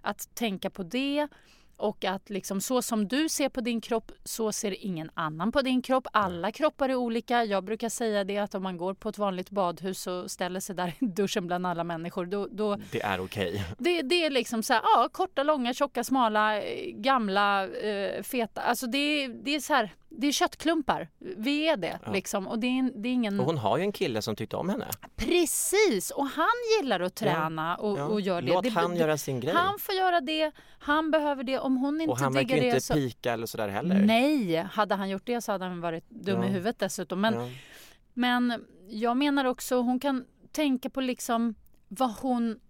Att 0.00 0.34
tänka 0.34 0.70
på 0.70 0.82
det 0.82 1.28
och 1.76 2.04
att 2.04 2.30
liksom 2.30 2.60
så 2.60 2.82
som 2.82 3.08
du 3.08 3.28
ser 3.28 3.48
på 3.48 3.60
din 3.60 3.80
kropp, 3.80 4.12
så 4.24 4.52
ser 4.52 4.84
ingen 4.84 5.10
annan 5.14 5.52
på 5.52 5.62
din 5.62 5.82
kropp. 5.82 6.06
Alla 6.12 6.52
kroppar 6.52 6.88
är 6.88 6.94
olika. 6.94 7.44
Jag 7.44 7.64
brukar 7.64 7.88
säga 7.88 8.24
det 8.24 8.38
att 8.38 8.54
om 8.54 8.62
man 8.62 8.76
går 8.76 8.94
på 8.94 9.08
ett 9.08 9.18
vanligt 9.18 9.50
badhus 9.50 10.06
och 10.06 10.30
ställer 10.30 10.60
sig 10.60 10.76
där 10.76 10.94
i 10.98 11.06
duschen 11.06 11.46
bland 11.46 11.66
alla 11.66 11.84
människor, 11.84 12.26
då, 12.26 12.48
då 12.50 12.76
Det 12.92 13.02
är 13.02 13.20
okej. 13.20 13.64
det, 13.78 14.02
det 14.02 14.24
är 14.24 14.30
liksom 14.30 14.62
så 14.62 14.72
här, 14.72 14.82
ja, 14.84 15.08
korta, 15.12 15.42
långa, 15.42 15.74
tjocka, 15.74 16.04
smala, 16.04 16.62
eh, 16.62 16.90
gamla, 16.92 17.68
eh, 17.68 18.22
feta. 18.22 18.60
Alltså 18.60 18.86
det, 18.86 19.28
det 19.28 19.54
är 19.54 19.60
så 19.60 19.74
här, 19.74 19.90
det 20.18 20.26
är 20.26 20.32
köttklumpar. 20.32 21.08
Vi 21.18 21.68
är 21.68 21.76
det 21.76 21.98
Ja. 22.06 22.12
liksom. 22.12 22.46
Och 22.48 22.58
det 22.58 22.66
är, 22.66 23.02
det 23.02 23.08
är 23.08 23.12
ingen... 23.12 23.40
Och 23.40 23.46
hon 23.46 23.58
har 23.58 23.78
ju 23.78 23.84
en 23.84 23.92
kille 23.92 24.22
som 24.22 24.36
tyckte 24.36 24.56
om 24.56 24.68
henne. 24.68 24.86
Precis! 25.16 26.10
Och 26.10 26.26
han 26.26 26.46
gillar 26.80 27.00
att 27.00 27.14
träna 27.14 27.76
och, 27.76 27.98
Ja. 27.98 28.04
och 28.04 28.20
gör 28.20 28.42
det. 28.42 28.48
Låt 28.52 28.64
det, 28.64 28.70
han 28.70 28.90
det- 28.90 28.96
göra 28.96 29.18
sin 29.18 29.40
grej. 29.40 29.54
Han 29.54 29.78
får 29.78 29.94
göra 29.94 30.20
det. 30.20 30.52
Han 30.78 31.10
behöver 31.10 31.44
det. 31.44 31.58
Om 31.58 31.76
hon 31.76 32.00
inte 32.00 32.10
och 32.12 32.18
han 32.18 32.32
diggar 32.32 32.56
det 32.60 32.66
inte 32.66 32.80
så... 32.80 32.94
pika 32.94 33.32
eller 33.32 33.46
sådär 33.46 33.68
heller. 33.68 33.94
Nej, 34.00 34.56
hade 34.56 34.94
han 34.94 35.08
gjort 35.10 35.26
det 35.26 35.40
så 35.40 35.52
hade 35.52 35.64
han 35.64 35.80
varit 35.80 36.10
dum 36.10 36.40
Ja. 36.42 36.48
i 36.48 36.50
huvudet 36.50 36.78
dessutom. 36.78 37.20
Men, 37.20 37.34
Ja. 37.34 37.48
men 38.14 38.64
jag 38.88 39.16
menar 39.16 39.44
också, 39.44 39.76
hon 39.80 40.00
kan 40.00 40.24
tänka 40.52 40.90
på 40.90 41.00
liksom 41.00 41.54
vad 41.88 42.10
hon 42.20 42.60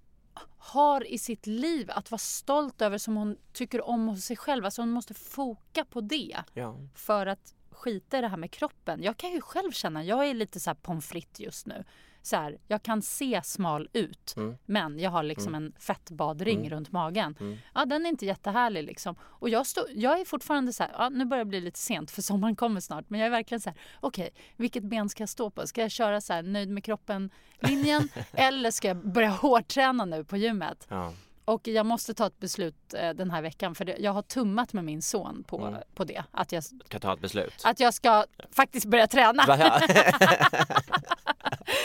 har 0.59 1.07
i 1.07 1.19
sitt 1.19 1.47
liv 1.47 1.91
att 1.91 2.11
vara 2.11 2.19
stolt 2.19 2.83
över 2.83 2.99
som 2.99 3.17
hon 3.17 3.37
tycker 3.53 3.89
om 3.89 4.09
hos 4.09 4.25
sig 4.25 4.37
själv. 4.37 4.65
Alltså 4.65 4.83
hon 4.83 4.91
måste 4.91 5.15
foka 5.15 5.85
på 5.85 6.01
det 6.01 6.37
Ja. 6.55 6.77
för 6.95 7.27
att 7.27 7.55
skita 7.71 8.19
i 8.19 8.21
det 8.21 8.29
här 8.29 8.37
med 8.37 8.51
kroppen. 8.51 9.03
Jag 9.03 9.17
kan 9.17 9.31
ju 9.33 9.41
själv 9.41 9.73
känna, 9.73 10.05
jag 10.05 10.29
är 10.29 10.35
lite 10.35 10.61
så 10.61 10.71
här 10.71 10.75
pommes 10.75 11.07
frites 11.07 11.41
just 11.41 11.67
nu. 11.67 11.85
Så 12.27 12.37
här, 12.37 12.59
jag 12.69 12.83
kan 12.83 13.03
se 13.03 13.41
smal 13.45 13.89
ut 13.93 14.35
Mm. 14.37 14.57
men 14.67 14.99
jag 14.99 15.11
har 15.11 15.23
liksom 15.23 15.55
en 15.55 15.73
fettbadring 15.79 16.59
Mm. 16.59 16.71
runt 16.71 16.93
magen. 16.93 17.37
Mm. 17.41 17.59
Ja, 17.75 17.85
den 17.85 18.07
är 18.07 18.11
inte 18.11 18.27
jättehärlig 18.27 18.85
liksom. 18.85 19.17
Och 19.23 19.49
jag, 19.49 19.67
stå, 19.67 19.87
jag 19.95 20.21
är 20.21 20.25
fortfarande 20.25 20.73
så 20.73 20.83
här, 20.83 20.93
ja, 20.99 21.09
nu 21.09 21.25
börjar 21.25 21.45
det 21.45 21.49
bli 21.49 21.61
lite 21.61 21.79
sent 21.79 22.11
för 22.11 22.23
sommaren 22.23 22.57
kommer 22.57 22.81
snart. 22.81 23.05
Men 23.11 23.21
jag 23.21 23.27
är 23.27 23.31
verkligen 23.31 23.61
så 23.61 23.71
här, 23.71 23.79
okej, 24.01 24.31
vilket 24.57 24.85
ben 24.85 25.09
ska 25.09 25.23
jag 25.23 25.29
stå 25.29 25.51
på? 25.51 25.67
Ska 25.67 25.81
jag 25.81 25.91
köra 25.91 26.21
så 26.21 26.33
här 26.33 26.43
nöjd 26.43 26.69
med 26.69 26.85
kroppen-linjen? 26.85 28.09
eller 28.33 28.71
ska 28.71 28.89
jag 28.89 28.97
börja 29.13 29.29
hårdträna 29.31 30.05
nu 30.05 30.25
på 30.25 30.37
gymmet? 30.37 30.87
Ja. 30.89 31.13
Och 31.47 31.69
jag 31.69 31.87
måste 31.87 32.15
ta 32.15 32.27
ett 32.27 32.39
beslut 32.41 32.95
eh, 32.95 33.11
den 33.11 33.31
här 33.31 33.43
veckan 33.43 33.75
för 33.75 33.85
det, 33.85 33.97
jag 33.99 34.13
har 34.13 34.23
tummat 34.23 34.73
med 34.73 34.85
min 34.85 35.03
son 35.03 35.45
på, 35.47 35.67
Mm. 35.67 35.81
på 35.95 36.05
det. 36.05 36.25
Att 36.31 36.53
jag, 36.53 36.65
Ska 36.65 36.99
ta 36.99 37.13
ett 37.15 37.21
beslut. 37.21 37.55
att 37.65 37.81
jag 37.81 37.95
ska 37.95 38.25
faktiskt 38.51 38.87
börja 38.87 39.07
träna. 39.07 39.43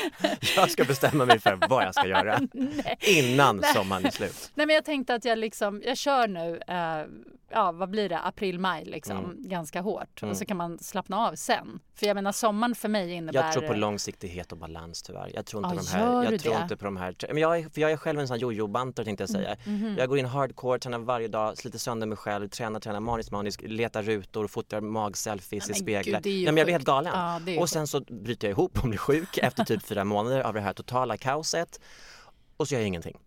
Jag 0.55 0.71
ska 0.71 0.83
bestämma 0.83 1.25
mig 1.25 1.39
för 1.39 1.59
vad 1.69 1.83
jag 1.83 1.95
ska 1.95 2.07
göra 2.07 2.39
innan 2.99 3.63
sommaren 3.73 4.05
är 4.05 4.11
slut. 4.11 4.51
Nej 4.55 4.65
men 4.65 4.75
jag 4.75 4.85
tänkte 4.85 5.15
att 5.15 5.25
jag 5.25 5.37
liksom, 5.37 5.81
jag 5.85 5.97
kör 5.97 6.27
nu, 6.27 6.61
eh, 6.67 7.05
ja 7.51 7.71
vad 7.71 7.89
blir 7.89 8.09
det, 8.09 8.19
april, 8.19 8.59
maj 8.59 8.85
liksom, 8.85 9.17
Mm. 9.17 9.37
ganska 9.49 9.81
hårt. 9.81 10.21
Mm. 10.21 10.31
Och 10.31 10.37
så 10.37 10.45
kan 10.45 10.57
man 10.57 10.79
slappna 10.79 11.17
av 11.27 11.35
sen. 11.35 11.79
För 11.95 12.05
jag 12.07 12.15
menar 12.15 12.31
sommaren 12.31 12.75
för 12.75 12.89
mig 12.89 13.11
innebär... 13.11 13.43
Jag 13.43 13.53
tror 13.53 13.67
på 13.67 13.73
långsiktighet 13.73 14.51
och 14.51 14.57
balans 14.57 15.01
tyvärr. 15.03 15.31
Jag 15.35 15.45
tror 15.45 15.65
inte, 15.65 15.75
Ja, 15.75 15.81
de 15.81 15.97
här, 15.97 16.31
jag 16.31 16.41
tror 16.41 16.61
inte 16.61 16.77
på 16.77 16.85
de 16.85 16.97
här... 16.97 17.15
Men 17.27 17.37
jag 17.37 17.59
är, 17.59 17.69
för 17.69 17.81
jag 17.81 17.91
är 17.91 17.97
själv 17.97 18.19
en 18.19 18.27
sån 18.27 18.33
här 18.35 18.41
jojo-banter 18.41 19.03
tänkte 19.03 19.21
jag 19.21 19.29
säga. 19.29 19.55
Mhm. 19.65 19.95
Jag 19.97 20.09
går 20.09 20.17
in 20.19 20.25
hardcore, 20.25 20.79
tränar 20.79 20.99
varje 20.99 21.27
dag, 21.27 21.57
sliter 21.57 21.79
sönder 21.79 22.07
mig 22.07 22.17
själv, 22.17 22.49
tränar, 22.49 22.79
tränar 22.79 22.99
maniskt, 22.99 23.31
maniskt, 23.31 23.61
letar 23.61 24.03
rutor, 24.03 24.47
fotar 24.47 24.81
magselfies 24.81 25.69
i 25.69 25.73
speglar. 25.73 26.21
gud, 26.21 26.45
men 26.45 26.57
jag 26.57 26.65
blir 26.65 26.73
helt 26.73 26.85
galen. 26.85 27.13
Ja, 27.15 27.61
och 27.61 27.69
sen 27.69 27.87
så 27.87 27.99
bryter 28.01 28.47
jag 28.47 28.51
ihop 28.51 28.77
och 28.83 28.89
blir 28.89 28.97
sjuk 28.99 29.37
efter 29.37 29.63
typ 29.65 29.83
fyra 29.87 30.03
månader 30.03 30.41
av 30.41 30.53
det 30.53 30.61
här 30.61 30.73
totala 30.73 31.17
kaoset. 31.17 31.79
Och 32.57 32.67
så 32.67 32.73
gör 32.73 32.79
jag 32.81 32.87
ingenting. 32.87 33.17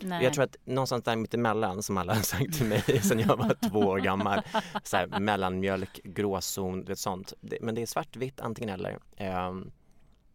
Nej. 0.00 0.24
Jag 0.24 0.32
tror 0.34 0.44
att 0.44 0.56
någonstans 0.64 1.04
där 1.04 1.16
mittemellan 1.16 1.82
som 1.82 1.98
alla 1.98 2.14
har 2.14 2.22
sagt 2.22 2.54
till 2.54 2.66
mig 2.66 2.82
sen 3.02 3.18
jag 3.20 3.36
var 3.36 3.68
två 3.68 3.78
år 3.78 3.98
gammal. 3.98 4.40
Så 4.82 4.96
här, 4.96 5.20
mellanmjölk, 5.20 6.00
gråzon, 6.04 6.84
det 6.84 6.96
sånt. 6.96 7.32
Men 7.60 7.74
det 7.74 7.82
är 7.82 7.86
svartvitt 7.86 8.40
antingen 8.40 8.74
eller. 8.74 8.98
Ehm, 9.16 9.70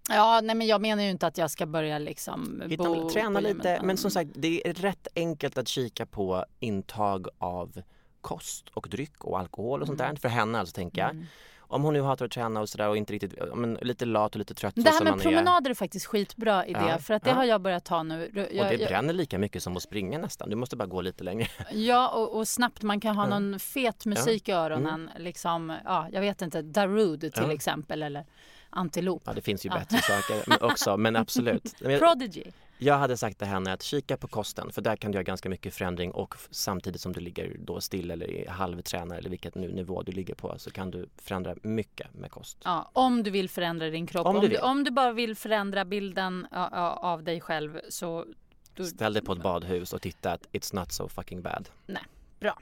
Ja, 0.09 0.41
nej 0.43 0.55
men 0.55 0.67
jag 0.67 0.81
menar 0.81 1.03
ju 1.03 1.09
inte 1.09 1.27
att 1.27 1.37
jag 1.37 1.51
ska 1.51 1.65
börja 1.65 1.97
liksom 1.99 2.63
hitta, 2.69 2.83
bo 2.83 3.09
träna 3.09 3.39
lite. 3.39 3.49
gymmet, 3.69 3.81
Men 3.83 3.97
som 3.97 4.11
sagt, 4.11 4.29
det 4.35 4.67
är 4.67 4.73
rätt 4.73 5.07
enkelt 5.15 5.57
att 5.57 5.67
kika 5.67 6.05
på 6.05 6.45
intag 6.59 7.27
av 7.37 7.81
kost 8.21 8.69
och 8.69 8.87
dryck 8.89 9.23
och 9.23 9.39
alkohol 9.39 9.81
och 9.81 9.87
sånt 9.87 9.99
Mm. 10.01 10.13
där. 10.15 10.21
För 10.21 10.29
henne 10.29 10.59
alltså 10.59 10.75
tänker 10.75 11.01
jag. 11.01 11.25
Om 11.73 11.83
hon 11.83 11.93
nu 11.93 12.01
hatar 12.01 12.25
att 12.25 12.31
träna 12.31 12.61
och 12.61 12.69
sådär 12.69 12.89
och 12.89 12.97
inte 12.97 13.13
riktigt, 13.13 13.33
men 13.55 13.73
lite 13.81 14.05
lat 14.05 14.35
och 14.35 14.39
lite 14.39 14.53
trött 14.53 14.73
Det 14.75 14.89
här 14.89 15.03
med 15.03 15.11
man 15.11 15.19
är. 15.19 15.23
promenader 15.23 15.69
är 15.69 15.73
faktiskt 15.73 16.05
skitbra 16.05 16.65
idé 16.65 16.79
Ja, 16.89 16.97
för 16.97 17.13
att 17.13 17.23
det 17.23 17.29
ja. 17.29 17.35
har 17.35 17.43
jag 17.43 17.61
börjat 17.61 17.85
ta 17.85 18.03
nu. 18.03 18.31
Jag, 18.33 18.43
Och 18.45 18.51
det 18.51 18.75
jag- 18.75 18.87
bränner 18.89 19.13
lika 19.13 19.37
mycket 19.39 19.63
som 19.63 19.77
att 19.77 19.83
springa 19.83 20.17
nästan. 20.17 20.49
Du 20.49 20.55
måste 20.55 20.75
bara 20.75 20.85
gå 20.85 21.01
lite 21.01 21.23
längre. 21.23 21.47
Ja, 21.71 22.09
och, 22.09 22.37
och 22.37 22.47
snabbt. 22.47 22.81
Man 22.83 22.99
kan 22.99 23.15
ha 23.15 23.25
någon 23.27 23.59
fet 23.59 24.05
musik 24.05 24.49
i 24.49 24.51
öronen. 24.51 25.09
Liksom, 25.17 25.73
ja, 25.85 26.07
jag 26.11 26.21
vet 26.21 26.41
inte, 26.41 26.61
Darude 26.61 27.29
till 27.31 27.51
exempel 27.51 28.03
eller 28.03 28.25
Antilop. 28.69 29.21
Ja, 29.25 29.33
det 29.33 29.41
finns 29.41 29.65
ju 29.65 29.69
bättre 29.69 29.97
saker 29.97 30.63
också, 30.63 30.97
men 30.97 31.15
absolut. 31.23 31.75
Prodigy. 31.99 32.43
Jag 32.77 32.97
hade 32.97 33.17
sagt 33.17 33.37
till 33.37 33.47
henne 33.47 33.73
att 33.73 33.83
kika 33.83 34.17
på 34.17 34.27
kosten 34.27 34.71
för 34.71 34.81
där 34.81 34.95
kan 34.95 35.11
du 35.11 35.15
göra 35.15 35.23
ganska 35.23 35.49
mycket 35.49 35.73
förändring 35.73 36.11
och 36.11 36.35
samtidigt 36.51 37.01
som 37.01 37.11
du 37.13 37.19
ligger 37.19 37.55
då 37.59 37.81
still 37.81 38.11
eller 38.11 38.29
i 38.29 38.47
halvtränar 38.47 39.17
eller 39.17 39.29
vilket 39.29 39.55
nu 39.55 39.71
nivå 39.71 40.03
du 40.03 40.11
ligger 40.11 40.35
på 40.35 40.59
så 40.59 40.71
kan 40.71 40.91
du 40.91 41.09
förändra 41.17 41.55
mycket 41.61 42.13
med 42.13 42.31
kost. 42.31 42.57
Ja, 42.63 42.89
om 42.93 43.23
du 43.23 43.31
vill 43.31 43.49
förändra 43.49 43.89
din 43.89 44.07
kropp. 44.07 44.27
Om 44.27 44.35
Om, 44.35 44.41
du 44.41 44.47
du, 44.47 44.53
vill. 44.55 44.63
om 44.63 44.83
du 44.83 44.91
bara 44.91 45.11
vill 45.11 45.35
förändra 45.35 45.85
bilden 45.85 46.47
av 46.51 47.23
dig 47.23 47.41
själv 47.41 47.79
så... 47.89 48.25
Då, 48.75 48.83
Ställ 48.83 49.13
dig 49.13 49.23
på 49.23 49.33
ett 49.33 49.43
badhus 49.43 49.93
och 49.93 50.01
titta 50.01 50.31
att 50.31 50.47
it's 50.51 50.75
not 50.75 50.91
so 50.91 51.07
fucking 51.09 51.41
bad. 51.41 51.69
Nej, 51.85 52.03
bra. 52.39 52.59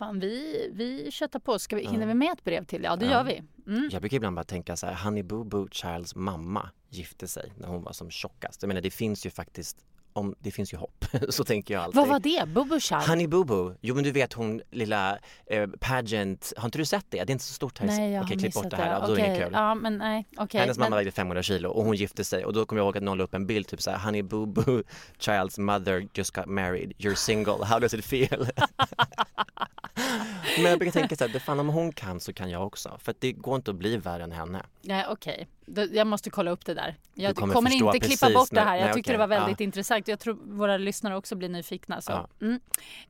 Fan, 0.00 0.20
vi, 0.20 0.70
vi 0.72 1.10
köttar 1.10 1.38
på. 1.38 1.58
Ska 1.58 1.76
vi, 1.76 1.86
hinner 1.86 2.06
vi 2.06 2.14
med 2.14 2.32
ett 2.32 2.44
brev 2.44 2.64
till? 2.64 2.82
Ja, 2.82 2.96
det 2.96 3.04
Ja. 3.04 3.10
gör 3.10 3.24
vi. 3.24 3.42
Mm. 3.66 3.88
Jag 3.92 4.02
brukar 4.02 4.16
ibland 4.16 4.36
bara 4.36 4.44
tänka 4.44 4.76
så 4.76 4.86
här, 4.86 4.94
Honey 5.04 5.22
Boo 5.22 5.44
Boo 5.44 5.68
Childs 5.70 6.14
mamma 6.14 6.70
gifte 6.88 7.28
sig 7.28 7.52
när 7.56 7.68
hon 7.68 7.82
var 7.82 7.92
som 7.92 8.10
tjockast. 8.10 8.62
Jag 8.62 8.68
menar 8.68 8.80
det 8.80 8.90
finns 8.90 9.26
ju 9.26 9.30
faktiskt, 9.30 9.76
om, 10.12 10.34
det 10.38 10.50
finns 10.50 10.72
ju 10.72 10.76
hopp, 10.76 11.04
så 11.28 11.44
tänker 11.44 11.74
jag 11.74 11.82
alltid. 11.82 11.96
Vad 11.96 12.08
var 12.08 12.20
det? 12.20 12.48
Bubu 12.48 12.80
Child? 12.80 13.02
Honey 13.02 13.26
Boo 13.26 13.44
Boo, 13.44 13.74
jo 13.80 13.94
men 13.94 14.04
du 14.04 14.12
vet 14.12 14.32
hon 14.32 14.62
lilla 14.70 15.18
eh, 15.46 15.68
pageant, 15.80 16.52
har 16.56 16.64
inte 16.64 16.78
du 16.78 16.84
sett 16.84 17.06
det? 17.08 17.24
Det 17.24 17.30
är 17.30 17.32
inte 17.32 17.44
så 17.44 17.54
stort 17.54 17.78
här. 17.78 17.86
Nej, 17.86 18.12
jag 18.12 18.22
Okej, 18.22 18.34
har 18.36 18.40
klipp 18.40 18.54
bort 18.54 18.70
det 18.70 18.76
här, 18.76 18.92
ja, 18.92 19.06
då 19.06 19.12
är 19.12 19.16
det 19.16 19.26
inget 19.26 19.42
kul. 19.44 19.52
Ja, 19.52 19.74
men 19.74 19.98
nej. 19.98 20.28
Okej. 20.36 20.60
Hennes 20.60 20.78
mamma 20.78 20.90
men, 20.90 20.96
vägde 20.96 21.10
500 21.10 21.42
kilo 21.42 21.70
och 21.70 21.84
hon 21.84 21.96
gifte 21.96 22.24
sig 22.24 22.44
och 22.44 22.52
då 22.52 22.66
kommer 22.66 22.80
jag 22.80 22.86
ihåg 22.86 22.96
att 22.96 23.02
någon 23.02 23.18
la 23.18 23.24
upp 23.24 23.34
en 23.34 23.46
bild 23.46 23.66
typ 23.66 23.82
såhär 23.82 23.98
Honey 23.98 24.22
boo 24.22 24.46
boo 24.46 24.82
child's 25.18 25.60
mother 25.60 26.08
just 26.14 26.34
got 26.34 26.46
married, 26.46 26.92
you're 26.98 27.14
single, 27.14 27.64
how 27.64 27.78
does 27.78 27.94
it 27.94 28.04
feel? 28.04 28.46
Men 30.56 30.70
jag 30.70 30.78
brukar 30.78 31.00
tänka 31.00 31.16
såhär, 31.16 31.32
det 31.32 31.40
fan 31.40 31.60
om 31.60 31.68
hon 31.68 31.92
kan 31.92 32.20
så 32.20 32.32
kan 32.32 32.50
jag 32.50 32.66
också 32.66 32.98
för 33.02 33.14
det 33.18 33.32
går 33.32 33.56
inte 33.56 33.70
att 33.70 33.76
bli 33.76 33.96
värre 33.96 34.22
än 34.24 34.32
henne. 34.32 34.62
Nej, 34.82 35.04
okej. 35.08 35.48
Då- 35.66 35.86
Jag 35.92 36.06
måste 36.06 36.30
kolla 36.30 36.50
upp 36.50 36.64
det 36.66 36.74
där. 36.74 36.96
Jag 37.14 37.36
kommer 37.36 37.54
kommer, 37.54 37.70
förstå 37.70 37.86
inte 37.94 37.98
klippa 38.06 38.26
precis 38.26 38.34
bort 38.34 38.48
det 38.52 38.60
här. 38.60 38.76
Jag 38.76 38.84
nej, 38.84 38.94
tyckte 38.94 39.08
okej. 39.10 39.14
det 39.14 39.18
var 39.18 39.26
väldigt 39.40 39.60
Ja. 39.60 39.64
intressant. 39.64 40.08
Jag 40.08 40.20
tror 40.20 40.34
våra 40.44 40.76
lyssnare 40.76 41.16
också 41.16 41.36
blir 41.36 41.48
nyfikna. 41.48 42.00
Så. 42.00 42.12
Ja. 42.12 42.28
Mm. 42.40 42.60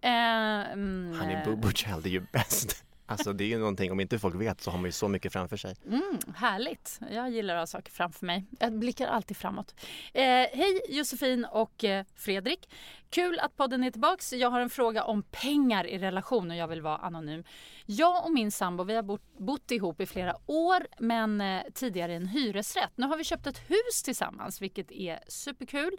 Eh, 0.01 0.73
mm, 0.73 1.19
Honey 1.21 1.45
boo 1.45 1.57
boo 1.57 1.71
child 1.73 2.07
är 2.07 2.11
ju 2.11 2.21
bäst. 2.33 2.85
Alltså 3.07 3.33
det 3.33 3.45
är 3.45 3.49
ju 3.49 3.59
någonting, 3.59 3.93
om 3.93 4.01
inte 4.01 4.19
folk 4.19 4.35
vet 4.35 4.61
så 4.61 4.71
har 4.71 4.79
man 4.79 4.85
ju 4.85 4.93
så 4.93 5.09
mycket 5.09 5.33
framför 5.33 5.57
sig. 5.57 5.77
Mm, 5.87 6.19
härligt. 6.37 7.01
Jag 7.11 7.31
gillar 7.31 7.55
att 7.55 7.61
ha 7.61 7.67
saker 7.67 7.93
framför 7.93 8.27
mig. 8.27 8.45
Jag 8.61 8.79
blickar 8.79 9.07
alltid 9.07 9.37
framåt. 9.37 9.75
Eh, 10.15 10.23
hej 10.25 10.81
Josefin 10.89 11.45
och 11.45 11.85
eh, 11.85 12.05
Fredrik. 12.17 12.69
Kul 13.11 13.39
att 13.39 13.57
podden 13.57 13.85
är 13.85 13.91
tillbaks. 13.91 14.33
Jag 14.33 14.51
har 14.51 14.61
en 14.61 14.71
fråga 14.71 15.05
om 15.05 15.23
pengar 15.23 15.87
i 15.87 15.99
relation 15.99 16.51
och 16.51 16.57
jag 16.57 16.69
vill 16.69 16.83
vara 16.83 16.97
anonym. 16.97 17.45
Jag 17.87 18.25
och 18.25 18.33
min 18.33 18.51
sambo 18.51 18.85
vi 18.85 18.95
har 18.95 19.03
bott, 19.03 19.39
bott 19.39 19.71
ihop 19.71 20.01
i 20.01 20.07
flera 20.07 20.37
år 20.47 20.87
men 20.99 21.41
eh, 21.41 21.63
tidigare 21.75 22.13
i 22.13 22.17
en 22.17 22.27
hyresrätt. 22.27 22.91
Nu 22.95 23.07
har 23.07 23.17
vi 23.17 23.25
köpt 23.25 23.47
ett 23.47 23.71
hus 23.71 24.03
tillsammans 24.05 24.63
vilket 24.63 24.93
är 24.93 25.19
superkul. 25.29 25.97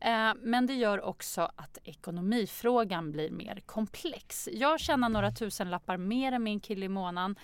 Eh, 0.00 0.32
men 0.42 0.66
det 0.66 0.74
gör 0.74 1.00
också 1.00 1.50
att 1.56 1.78
ekonomifrågan 1.84 3.12
blir 3.12 3.30
mer 3.30 3.60
komplex. 3.66 4.48
Jag 4.52 4.80
tjänar 4.80 5.08
några 5.08 5.30
tusenlappar 5.30 5.96
mer 5.96 6.32
än 6.32 6.42
min 6.42 6.60
kille 6.60 6.86
i 6.86 6.88
månaden 6.88 7.36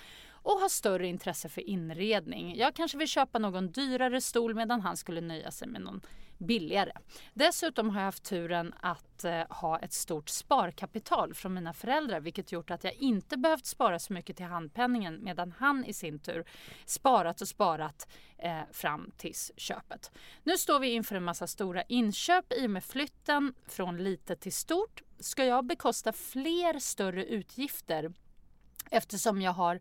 och 0.42 0.60
har 0.60 0.68
större 0.68 1.06
intresse 1.06 1.48
för 1.48 1.68
inredning. 1.68 2.56
Jag 2.56 2.74
kanske 2.74 2.98
vill 2.98 3.08
köpa 3.08 3.38
någon 3.38 3.72
dyrare 3.72 4.20
stol 4.20 4.54
medan 4.54 4.80
han 4.80 4.96
skulle 4.96 5.20
nöja 5.20 5.50
sig 5.50 5.68
med 5.68 5.80
någon 5.80 6.00
billigare. 6.40 6.92
Dessutom 7.34 7.90
har 7.90 8.00
jag 8.00 8.04
haft 8.04 8.22
turen 8.22 8.74
att 8.80 9.24
eh, 9.24 9.42
ha 9.50 9.78
ett 9.78 9.92
stort 9.92 10.28
sparkapital 10.28 11.34
från 11.34 11.54
mina 11.54 11.72
föräldrar 11.72 12.20
vilket 12.20 12.52
gjort 12.52 12.70
att 12.70 12.84
jag 12.84 12.94
inte 12.94 13.36
behövt 13.36 13.66
spara 13.66 13.98
så 13.98 14.12
mycket 14.12 14.36
till 14.36 14.46
handpenningen 14.46 15.24
medan 15.24 15.54
han 15.58 15.84
i 15.84 15.92
sin 15.92 16.18
tur 16.18 16.44
sparat 16.84 17.40
och 17.40 17.48
sparat 17.48 18.08
eh, 18.38 18.60
fram 18.72 19.10
tills 19.16 19.52
köpet. 19.56 20.12
Nu 20.42 20.58
står 20.58 20.78
vi 20.78 20.90
inför 20.90 21.16
en 21.16 21.24
massa 21.24 21.46
stora 21.46 21.82
inköp 21.82 22.52
i 22.52 22.66
och 22.66 22.70
med 22.70 22.84
flytten 22.84 23.54
från 23.66 23.96
litet 23.96 24.40
till 24.40 24.52
stort. 24.52 25.02
Ska 25.18 25.44
jag 25.44 25.66
bekosta 25.66 26.12
fler 26.12 26.78
större 26.78 27.24
utgifter 27.24 28.12
eftersom 28.90 29.42
jag 29.42 29.52
har 29.52 29.80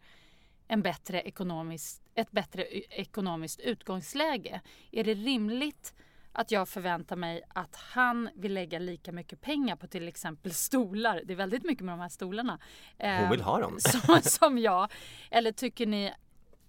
en 0.71 0.81
bättre 0.81 1.21
ekonomisk, 1.21 2.01
ett 2.15 2.31
bättre 2.31 2.63
ekonomiskt 2.89 3.59
utgångsläge? 3.59 4.61
Är 4.91 5.03
det 5.03 5.13
rimligt 5.13 5.93
att 6.31 6.51
jag 6.51 6.69
förväntar 6.69 7.15
mig 7.15 7.41
att 7.47 7.75
han 7.75 8.29
vill 8.35 8.53
lägga 8.53 8.79
lika 8.79 9.11
mycket 9.11 9.41
pengar 9.41 9.75
på 9.75 9.87
till 9.87 10.07
exempel 10.07 10.53
stolar. 10.53 11.21
Det 11.25 11.33
är 11.33 11.37
väldigt 11.37 11.63
mycket 11.63 11.85
med 11.85 11.93
de 11.93 11.99
här 11.99 12.09
stolarna. 12.09 12.59
Hon 12.97 13.29
vill 13.29 13.41
ha 13.41 13.59
dem. 13.59 13.79
Som, 13.79 14.21
som 14.23 14.57
jag. 14.57 14.91
Eller 15.31 15.51
tycker 15.51 15.85
ni 15.87 16.13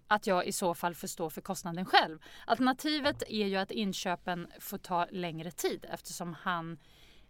att 0.06 0.26
jag 0.26 0.46
i 0.46 0.52
så 0.52 0.74
fall 0.74 0.94
får 0.94 1.08
stå 1.08 1.30
för 1.30 1.40
kostnaden 1.40 1.84
själv? 1.84 2.18
Alternativet 2.46 3.22
är 3.28 3.46
ju 3.46 3.56
att 3.56 3.70
inköpen 3.70 4.48
får 4.60 4.78
ta 4.78 5.06
längre 5.10 5.50
tid 5.50 5.86
eftersom 5.92 6.36
han 6.40 6.78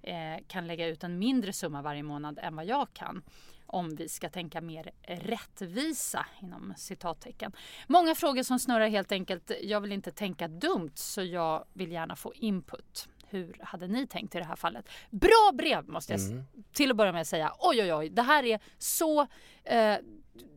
eh, 0.03 0.45
kan 0.49 0.66
lägga 0.66 0.87
ut 0.87 1.05
en 1.05 1.18
mindre 1.18 1.53
summa 1.53 1.83
varje 1.83 2.03
månad 2.03 2.39
än 2.43 2.57
vad 2.57 2.66
jag 2.66 2.93
kan 2.93 3.23
om 3.71 3.95
vi 3.97 4.09
ska 4.09 4.29
tänka 4.29 4.61
mer 4.61 4.91
rättvisa 5.03 6.27
inom 6.43 6.75
citattecken. 6.77 7.53
Många 7.87 8.14
frågor 8.14 8.43
som 8.43 8.59
snurrar 8.59 8.89
helt 8.89 9.12
enkelt. 9.12 9.51
Jag 9.62 9.81
vill 9.81 9.93
inte 9.93 10.11
tänka 10.11 10.49
dumt 10.49 10.93
så 10.95 11.23
jag 11.23 11.64
vill 11.73 11.93
gärna 11.93 12.16
få 12.16 12.35
input. 12.35 13.09
Hur 13.29 13.57
hade 13.62 13.87
ni 13.87 14.07
tänkt 14.07 14.35
i 14.35 14.39
det 14.39 14.45
här 14.45 14.57
fallet? 14.57 14.89
Bra 15.11 15.51
brev 15.55 15.89
måste 15.89 16.12
jag 16.12 16.21
mm. 16.21 16.45
till 16.73 16.91
att 16.91 16.97
börja 16.97 17.12
med 17.12 17.27
säga. 17.27 17.53
Oj 17.59 17.83
oj 17.83 17.95
oj, 17.95 18.09
det 18.09 18.23
här 18.23 18.45
är 18.45 18.61
så 18.79 19.27
eh, 19.64 19.97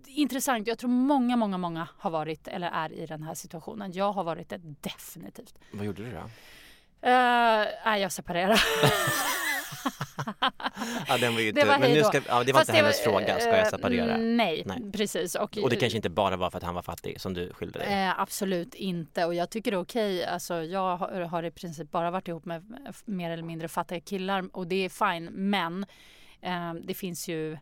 intressant. 0.05 0.67
Jag 0.67 0.77
tror 0.77 0.89
många, 0.89 1.35
många, 1.35 1.57
många 1.57 1.87
har 1.97 2.09
varit 2.09 2.47
eller 2.47 2.67
är 2.67 2.93
i 2.93 3.05
den 3.05 3.23
här 3.23 3.33
situationen. 3.33 3.91
Jag 3.91 4.11
har 4.11 4.23
varit 4.23 4.49
det 4.49 4.57
definitivt. 4.81 5.59
Vad 5.71 5.85
gjorde 5.85 6.03
du 6.03 6.11
då? 6.11 6.17
Uh, 6.17 7.65
nej, 7.85 8.01
jag 8.01 8.11
separerade. 8.11 8.57
ja, 11.07 11.17
den 11.17 11.33
var 11.33 11.41
ju 11.41 11.51
det 11.51 11.65
var 11.65 11.79
men 11.79 11.91
nu 11.91 12.03
ska, 12.03 12.21
ja, 12.27 12.43
det 12.43 12.53
var 12.53 12.59
Fast 12.59 12.69
inte 12.69 12.81
hennes 12.81 13.05
var, 13.05 13.11
fråga, 13.11 13.39
ska 13.39 13.57
jag 13.57 13.67
separera? 13.67 14.17
Nej, 14.17 14.63
nej. 14.65 14.91
precis. 14.91 15.35
Och, 15.35 15.57
och 15.57 15.69
det 15.69 15.75
kanske 15.75 15.95
inte 15.97 16.09
bara 16.09 16.37
var 16.37 16.49
för 16.49 16.57
att 16.57 16.63
han 16.63 16.75
var 16.75 16.81
fattig 16.81 17.21
som 17.21 17.33
du 17.33 17.53
skyllde 17.53 17.79
dig? 17.79 17.93
Eh, 17.93 18.19
absolut 18.19 18.75
inte 18.75 19.25
och 19.25 19.35
jag 19.35 19.49
tycker 19.49 19.71
det 19.71 19.77
är 19.77 19.81
okej. 19.81 20.25
Alltså, 20.25 20.63
jag 20.63 20.97
har, 20.97 21.21
har 21.21 21.43
i 21.43 21.51
princip 21.51 21.91
bara 21.91 22.11
varit 22.11 22.27
ihop 22.27 22.45
med 22.45 22.91
mer 23.05 23.31
eller 23.31 23.43
mindre 23.43 23.67
fattiga 23.67 23.99
killar 23.99 24.49
och 24.53 24.67
det 24.67 24.85
är 24.85 24.89
fine. 24.89 25.25
Men 25.25 25.85
eh, 26.41 26.73
det 26.73 26.93
finns 26.93 27.27
ju 27.27 27.57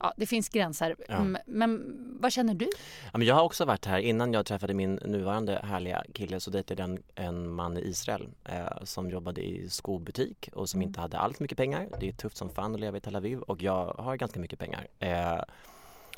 ja, 0.00 0.12
det 0.16 0.26
finns 0.26 0.48
gränser. 0.48 0.96
Ja. 1.08 1.14
Mm, 1.14 1.42
men 1.46 1.96
vad 2.20 2.32
känner 2.32 2.54
du? 2.54 2.68
Ja, 3.12 3.18
men 3.18 3.26
jag 3.26 3.34
har 3.34 3.42
också 3.42 3.64
varit 3.64 3.86
här. 3.86 3.98
Innan 3.98 4.32
jag 4.32 4.46
träffade 4.46 4.74
min 4.74 4.94
nuvarande 4.94 5.60
härliga 5.64 6.04
kille 6.14 6.40
så 6.40 6.50
dejtade 6.50 6.82
jag 6.82 6.90
en, 6.90 7.02
en 7.14 7.50
man 7.50 7.76
i 7.76 7.80
Israel 7.80 8.28
eh, 8.44 8.84
som 8.84 9.10
jobbade 9.10 9.40
i 9.48 9.68
skobutik 9.68 10.50
och 10.52 10.68
som 10.68 10.78
mm. 10.78 10.88
inte 10.88 11.00
hade 11.00 11.18
allt 11.18 11.40
mycket 11.40 11.58
pengar. 11.58 11.88
Det 12.00 12.08
är 12.08 12.12
tufft 12.12 12.36
som 12.36 12.50
fan 12.50 12.74
att 12.74 12.80
leva 12.80 12.96
i 12.96 13.00
Tel 13.00 13.16
Aviv 13.16 13.40
och 13.40 13.62
jag 13.62 13.94
har 13.98 14.16
ganska 14.16 14.40
mycket 14.40 14.58
pengar. 14.58 14.86
Eh, 14.98 15.42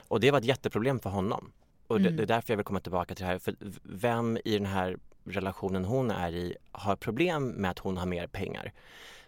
och 0.08 0.20
det 0.20 0.30
var 0.30 0.38
ett 0.38 0.44
jätteproblem 0.44 1.00
för 1.00 1.10
honom. 1.10 1.52
Och 1.86 1.96
mm. 1.96 2.10
det, 2.10 2.16
det, 2.16 2.22
är 2.22 2.36
därför 2.36 2.52
jag 2.52 2.56
vill 2.56 2.64
komma 2.64 2.80
tillbaka 2.80 3.14
till 3.14 3.24
det 3.24 3.30
här. 3.30 3.38
För 3.38 3.54
vem 3.82 4.38
i 4.44 4.58
den 4.58 4.66
här 4.66 4.96
relationen 5.24 5.84
hon 5.84 6.10
är 6.10 6.32
i 6.32 6.56
har 6.72 6.96
problem 6.96 7.48
med 7.48 7.70
att 7.70 7.78
hon 7.78 7.96
har 7.96 8.06
mer 8.06 8.26
pengar? 8.26 8.72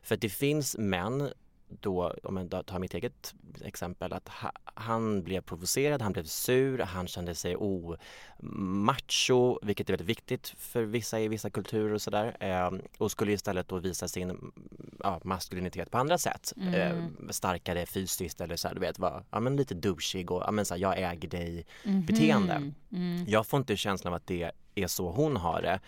För 0.02 0.16
det 0.16 0.28
finns 0.28 0.76
män 0.78 1.28
då, 1.80 2.14
om 2.22 2.48
jag 2.50 2.66
tar 2.66 2.78
mitt 2.78 2.94
eget 2.94 3.34
exempel, 3.64 4.12
att 4.12 4.28
han 4.64 5.22
blev 5.22 5.40
provocerad, 5.40 6.02
han 6.02 6.12
blev 6.12 6.24
sur, 6.24 6.78
han 6.78 7.06
kände 7.06 7.34
sig 7.34 7.56
omacho, 7.56 9.58
vilket 9.62 9.88
är 9.88 9.92
väldigt 9.92 10.08
viktigt 10.08 10.54
för 10.58 10.82
vissa 10.82 11.20
i 11.20 11.28
vissa 11.28 11.50
kulturer 11.50 11.94
och 11.94 12.02
sådär. 12.02 12.36
Eh, 12.40 12.70
och 12.98 13.10
skulle 13.10 13.32
istället 13.32 13.68
då 13.68 13.78
visa 13.78 14.08
sin 14.08 14.52
ja, 15.00 15.20
maskulinitet 15.24 15.90
på 15.90 15.98
andra 15.98 16.18
sätt. 16.18 16.52
Mm. 16.56 16.74
Eh, 16.74 17.30
starkare 17.30 17.86
fysiskt 17.86 18.40
eller 18.40 18.56
så 18.56 18.68
här, 18.68 18.74
du 18.74 18.80
vet, 18.80 18.98
var, 18.98 19.24
ja, 19.30 19.40
men 19.40 19.56
lite 19.56 19.74
douchig 19.74 20.30
och 20.30 20.42
ja, 20.46 20.50
men 20.50 20.64
så 20.64 20.74
här, 20.74 20.80
jag 20.80 20.98
äger 20.98 21.28
dig 21.28 21.66
mm. 21.84 22.04
beteende. 22.04 22.72
Mm. 22.92 23.24
Jag 23.26 23.46
får 23.46 23.58
inte 23.58 23.76
känslan 23.76 24.12
av 24.12 24.16
att 24.16 24.26
det 24.26 24.50
är 24.74 24.86
så 24.86 25.10
hon 25.10 25.36
har 25.36 25.62
det. 25.62 25.80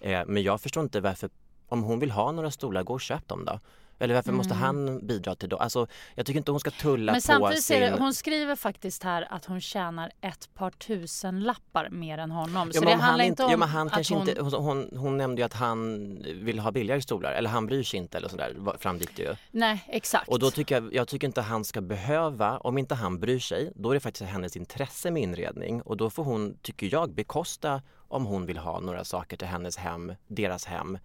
Eh, 0.00 0.22
men 0.26 0.42
jag 0.42 0.60
förstår 0.60 0.82
inte 0.82 1.00
varför, 1.00 1.30
om 1.68 1.82
hon 1.82 1.98
vill 1.98 2.10
ha 2.10 2.32
några 2.32 2.50
stolar, 2.50 2.82
gå 2.82 2.94
och 2.94 3.00
köp 3.00 3.28
dem 3.28 3.44
då. 3.44 3.60
Eller 4.02 4.14
varför 4.14 4.28
mm. 4.28 4.36
måste 4.36 4.54
han 4.54 5.06
bidra 5.06 5.34
till 5.34 5.48
det? 5.48 5.56
Alltså, 5.56 5.86
jag 6.14 6.26
tycker 6.26 6.38
inte 6.38 6.50
hon 6.50 6.60
ska 6.60 6.70
tulla 6.70 7.12
Men 7.12 7.20
på 7.20 7.26
samtidigt 7.26 7.64
sin... 7.64 7.80
det, 7.80 7.96
hon 7.98 8.14
skriver 8.14 8.56
faktiskt 8.56 9.02
här 9.02 9.26
att 9.30 9.44
hon 9.44 9.60
tjänar 9.60 10.12
ett 10.20 10.54
par 10.54 10.70
tusen 10.70 11.40
lappar 11.40 11.88
mer 11.90 12.18
än 12.18 12.30
honom. 12.30 12.70
Jo, 12.74 12.80
så 12.80 12.88
det 12.88 12.94
handlar 12.94 13.24
inte 13.24 13.44
om 13.44 13.50
jo, 13.52 13.58
men 13.58 13.68
han 13.68 13.90
kanske 13.90 14.14
hon... 14.14 14.28
Inte, 14.28 14.42
hon, 14.42 14.88
hon 14.96 15.16
nämnde 15.16 15.40
ju 15.40 15.46
att 15.46 15.52
han 15.52 16.18
vill 16.22 16.58
ha 16.58 16.70
billigare 16.70 17.02
stolar. 17.02 17.32
Eller 17.32 17.50
han 17.50 17.66
bryr 17.66 17.82
sig 17.82 17.98
inte 17.98 18.18
eller 18.18 18.28
sådär 18.28 18.56
framgick 18.78 19.16
det 19.16 19.22
ju. 19.22 19.34
Nej, 19.50 19.84
exakt. 19.88 20.28
Och 20.28 20.38
då 20.38 20.50
tycker 20.50 20.74
jag, 20.74 20.94
jag 20.94 21.08
tycker 21.08 21.26
inte 21.26 21.40
han 21.40 21.64
ska 21.64 21.80
behöva, 21.80 22.58
om 22.58 22.78
inte 22.78 22.94
han 22.94 23.18
bryr 23.20 23.38
sig, 23.38 23.72
då 23.74 23.90
är 23.90 23.94
det 23.94 24.00
faktiskt 24.00 24.30
hennes 24.30 24.56
intresse 24.56 25.10
med 25.10 25.22
inredning. 25.22 25.82
Och 25.82 25.96
då 25.96 26.10
får 26.10 26.24
hon, 26.24 26.56
tycker 26.62 26.88
jag, 26.92 27.14
bekosta 27.14 27.82
om 28.08 28.26
hon 28.26 28.46
vill 28.46 28.58
ha 28.58 28.80
några 28.80 29.04
saker 29.04 29.36
till 29.36 29.48
hennes 29.48 29.76
hem, 29.76 30.12
deras 30.28 30.64
hem 30.64 30.98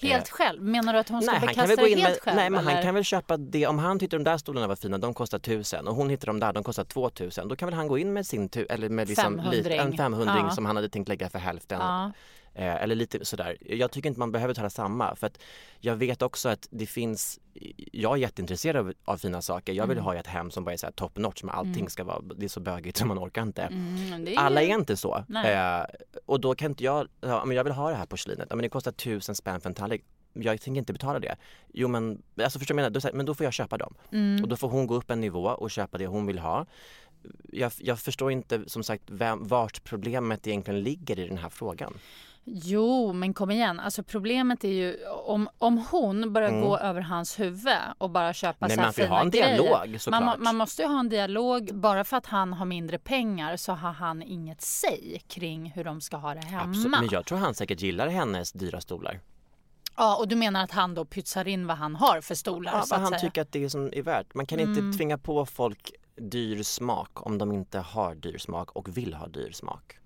Helt 0.00 0.28
själv? 0.28 0.62
Menar 0.62 0.92
du 0.92 0.98
att 0.98 1.08
hon 1.08 1.22
ska 1.22 1.32
nej, 1.32 1.40
bekasta 1.40 1.76
det 1.76 1.88
helt 1.88 2.02
med, 2.02 2.18
själv? 2.20 2.36
Nej, 2.36 2.50
men 2.50 2.60
eller? 2.60 2.72
han 2.72 2.82
kan 2.82 2.94
väl 2.94 3.04
köpa 3.04 3.36
det. 3.36 3.66
Om 3.66 3.78
han 3.78 3.98
tyckte 3.98 4.16
de 4.16 4.24
där 4.24 4.38
stolarna 4.38 4.66
var 4.66 4.76
fina, 4.76 4.98
de 4.98 5.14
kostar 5.14 5.38
tusen 5.38 5.88
och 5.88 5.94
hon 5.94 6.10
hittar 6.10 6.26
de 6.26 6.40
där, 6.40 6.52
de 6.52 6.64
kostar 6.64 6.84
två 6.84 7.10
tusen. 7.10 7.48
Då 7.48 7.56
kan 7.56 7.66
väl 7.66 7.74
han 7.74 7.88
gå 7.88 7.98
in 7.98 8.12
med 8.12 8.26
sin, 8.26 8.50
eller 8.68 8.88
med 8.88 9.08
liksom 9.08 9.42
lite, 9.50 9.74
en 9.74 9.96
femhundring 9.96 10.44
ja. 10.44 10.50
som 10.50 10.66
han 10.66 10.76
hade 10.76 10.88
tänkt 10.88 11.08
lägga 11.08 11.28
för 11.30 11.38
hälften. 11.38 11.80
Ja. 11.80 12.12
Eh, 12.58 12.82
eller 12.82 12.94
lite 12.94 13.24
sådär. 13.24 13.56
Jag 13.60 13.90
tycker 13.90 14.08
inte 14.08 14.20
man 14.20 14.32
behöver 14.32 14.54
tala 14.54 14.70
samma 14.70 15.14
för 15.14 15.26
att 15.26 15.38
jag 15.80 15.96
vet 15.96 16.22
också 16.22 16.48
att 16.48 16.68
det 16.70 16.86
finns, 16.86 17.40
jag 17.92 18.12
är 18.12 18.16
jätteintresserad 18.16 18.86
av, 18.86 18.92
av 19.04 19.16
fina 19.16 19.42
saker. 19.42 19.72
Jag 19.72 19.86
vill 19.86 19.96
mm. 19.96 20.04
ha 20.04 20.14
ett 20.14 20.26
hem 20.26 20.50
som 20.50 20.64
bara 20.64 20.72
är 20.72 20.90
top 20.90 21.18
notch 21.18 21.42
med 21.42 21.54
allting 21.54 21.74
mm. 21.74 21.90
ska 21.90 22.04
vara, 22.04 22.20
det 22.36 22.44
är 22.44 22.48
så 22.48 22.60
bögigt 22.60 22.96
som 22.98 23.08
man 23.08 23.18
orkar 23.18 23.42
inte. 23.42 23.62
Mm, 23.62 24.28
är... 24.28 24.38
Alla 24.38 24.62
är 24.62 24.74
inte 24.74 24.96
så. 24.96 25.24
Eh, 25.44 25.84
och 26.26 26.40
då 26.40 26.54
kan 26.54 26.70
inte 26.70 26.84
jag, 26.84 27.08
ja, 27.20 27.44
men 27.44 27.56
jag 27.56 27.64
vill 27.64 27.72
ha 27.72 27.90
det 27.90 27.96
här 27.96 28.06
porslinet, 28.06 28.46
ja, 28.50 28.56
men 28.56 28.62
det 28.62 28.68
kostar 28.68 28.92
tusen 28.92 29.34
spänn 29.34 29.60
för 29.60 29.68
en 29.68 29.74
tallrik 29.74 30.04
jag 30.32 30.60
tänker 30.60 30.78
inte 30.78 30.92
betala 30.92 31.18
det. 31.18 31.36
Jo 31.72 31.88
men, 31.88 32.22
alltså 32.42 32.58
förstår 32.58 32.74
du 32.74 32.82
jag 32.82 32.92
menar? 32.92 33.12
men 33.12 33.26
då 33.26 33.34
får 33.34 33.44
jag 33.44 33.52
köpa 33.52 33.78
dem. 33.78 33.94
Mm. 34.12 34.42
Och 34.42 34.48
då 34.48 34.56
får 34.56 34.68
hon 34.68 34.86
gå 34.86 34.94
upp 34.94 35.10
en 35.10 35.20
nivå 35.20 35.44
och 35.44 35.70
köpa 35.70 35.98
det 35.98 36.06
hon 36.06 36.26
vill 36.26 36.38
ha. 36.38 36.66
Jag, 37.52 37.72
jag 37.78 37.98
förstår 37.98 38.32
inte 38.32 38.68
som 38.68 38.82
sagt 38.82 39.02
vem, 39.06 39.48
vart 39.48 39.84
problemet 39.84 40.46
egentligen 40.46 40.82
ligger 40.82 41.18
i 41.18 41.28
den 41.28 41.38
här 41.38 41.48
frågan. 41.48 41.94
Jo, 42.44 43.12
men 43.12 43.34
kom 43.34 43.50
igen. 43.50 43.80
Alltså 43.80 44.02
problemet 44.02 44.64
är 44.64 44.68
ju 44.68 45.06
om, 45.06 45.48
om 45.58 45.86
hon 45.90 46.32
börjar 46.32 46.48
mm. 46.48 46.60
gå 46.60 46.78
över 46.78 47.00
hans 47.00 47.40
huvud 47.40 47.76
och 47.98 48.10
bara 48.10 48.32
köpa 48.32 48.66
Nej, 48.66 48.76
så 48.76 48.80
här 48.80 48.86
man 48.86 48.92
får 48.92 49.02
fina 49.02 49.14
ha 49.14 49.22
en 49.22 49.30
grejer. 49.30 49.62
dialog 49.62 50.00
såklart. 50.00 50.24
Man, 50.24 50.42
man 50.42 50.56
måste 50.56 50.82
ju 50.82 50.88
ha 50.88 51.00
en 51.00 51.08
dialog. 51.08 51.70
Bara 51.74 52.04
för 52.04 52.16
att 52.16 52.26
han 52.26 52.52
har 52.52 52.66
mindre 52.66 52.98
pengar 52.98 53.56
så 53.56 53.72
har 53.72 53.92
han 53.92 54.22
inget 54.22 54.62
säg 54.62 55.22
kring 55.28 55.70
hur 55.70 55.84
de 55.84 56.00
ska 56.00 56.16
ha 56.16 56.34
det 56.34 56.44
hemma. 56.44 56.64
Absolut. 56.64 56.90
Men 56.90 57.08
jag 57.10 57.26
tror 57.26 57.38
han 57.38 57.54
säkert 57.54 57.80
gillar 57.80 58.08
hennes 58.08 58.52
dyra 58.52 58.80
stolar. 58.80 59.20
Ja, 59.96 60.16
och 60.16 60.28
du 60.28 60.36
menar 60.36 60.64
att 60.64 60.70
han 60.70 60.94
då 60.94 61.04
pytsar 61.04 61.48
in 61.48 61.66
vad 61.66 61.76
han 61.76 61.96
har 61.96 62.20
för 62.20 62.34
stolar? 62.34 62.72
Ja, 62.72 62.84
vad 62.90 63.00
han 63.00 63.08
säga. 63.08 63.18
tycker 63.18 63.42
att 63.42 63.52
det 63.52 63.64
är, 63.64 63.68
som 63.68 63.90
är 63.92 64.02
värt. 64.02 64.34
Man 64.34 64.46
kan 64.46 64.60
mm. 64.60 64.78
inte 64.78 64.98
tvinga 64.98 65.18
på 65.18 65.46
folk 65.46 65.92
dyr 66.16 66.62
smak 66.62 67.26
om 67.26 67.38
de 67.38 67.52
inte 67.52 67.78
har 67.78 68.14
dyr 68.14 68.38
smak 68.38 68.72
och 68.72 68.96
vill 68.96 69.14
ha 69.14 69.26
dyr 69.26 69.52
smak. 69.52 69.98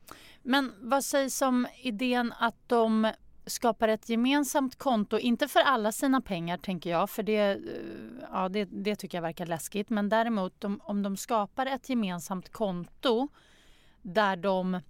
Men 0.43 0.73
vad 0.81 1.05
sägs 1.05 1.43
om 1.43 1.67
idén 1.83 2.35
att 2.39 2.69
de 2.69 3.13
skapar 3.47 3.89
ett 3.89 4.09
gemensamt 4.09 4.77
konto, 4.79 5.19
inte 5.19 5.49
för 5.49 5.61
alla 5.61 5.93
sina 5.93 6.21
pengar 6.21 6.59
tänker 6.59 6.91
jag, 6.91 7.11
för 7.11 7.23
det, 7.23 7.37
eh, 7.51 7.57
ja, 8.33 8.49
det, 8.49 8.65
det 8.65 8.97
tycker 8.97 9.19
jag 9.19 9.23
verkar 9.23 9.47
läskigt, 9.47 9.91
men 9.91 10.09
däremot 10.09 10.65
om, 10.65 10.81
om 10.85 11.03
de 11.03 11.17
skapar 11.17 11.67
ett 11.67 11.89
gemensamt 11.89 12.53
konto 12.53 13.29
där 14.03 14.37
de 14.37 14.81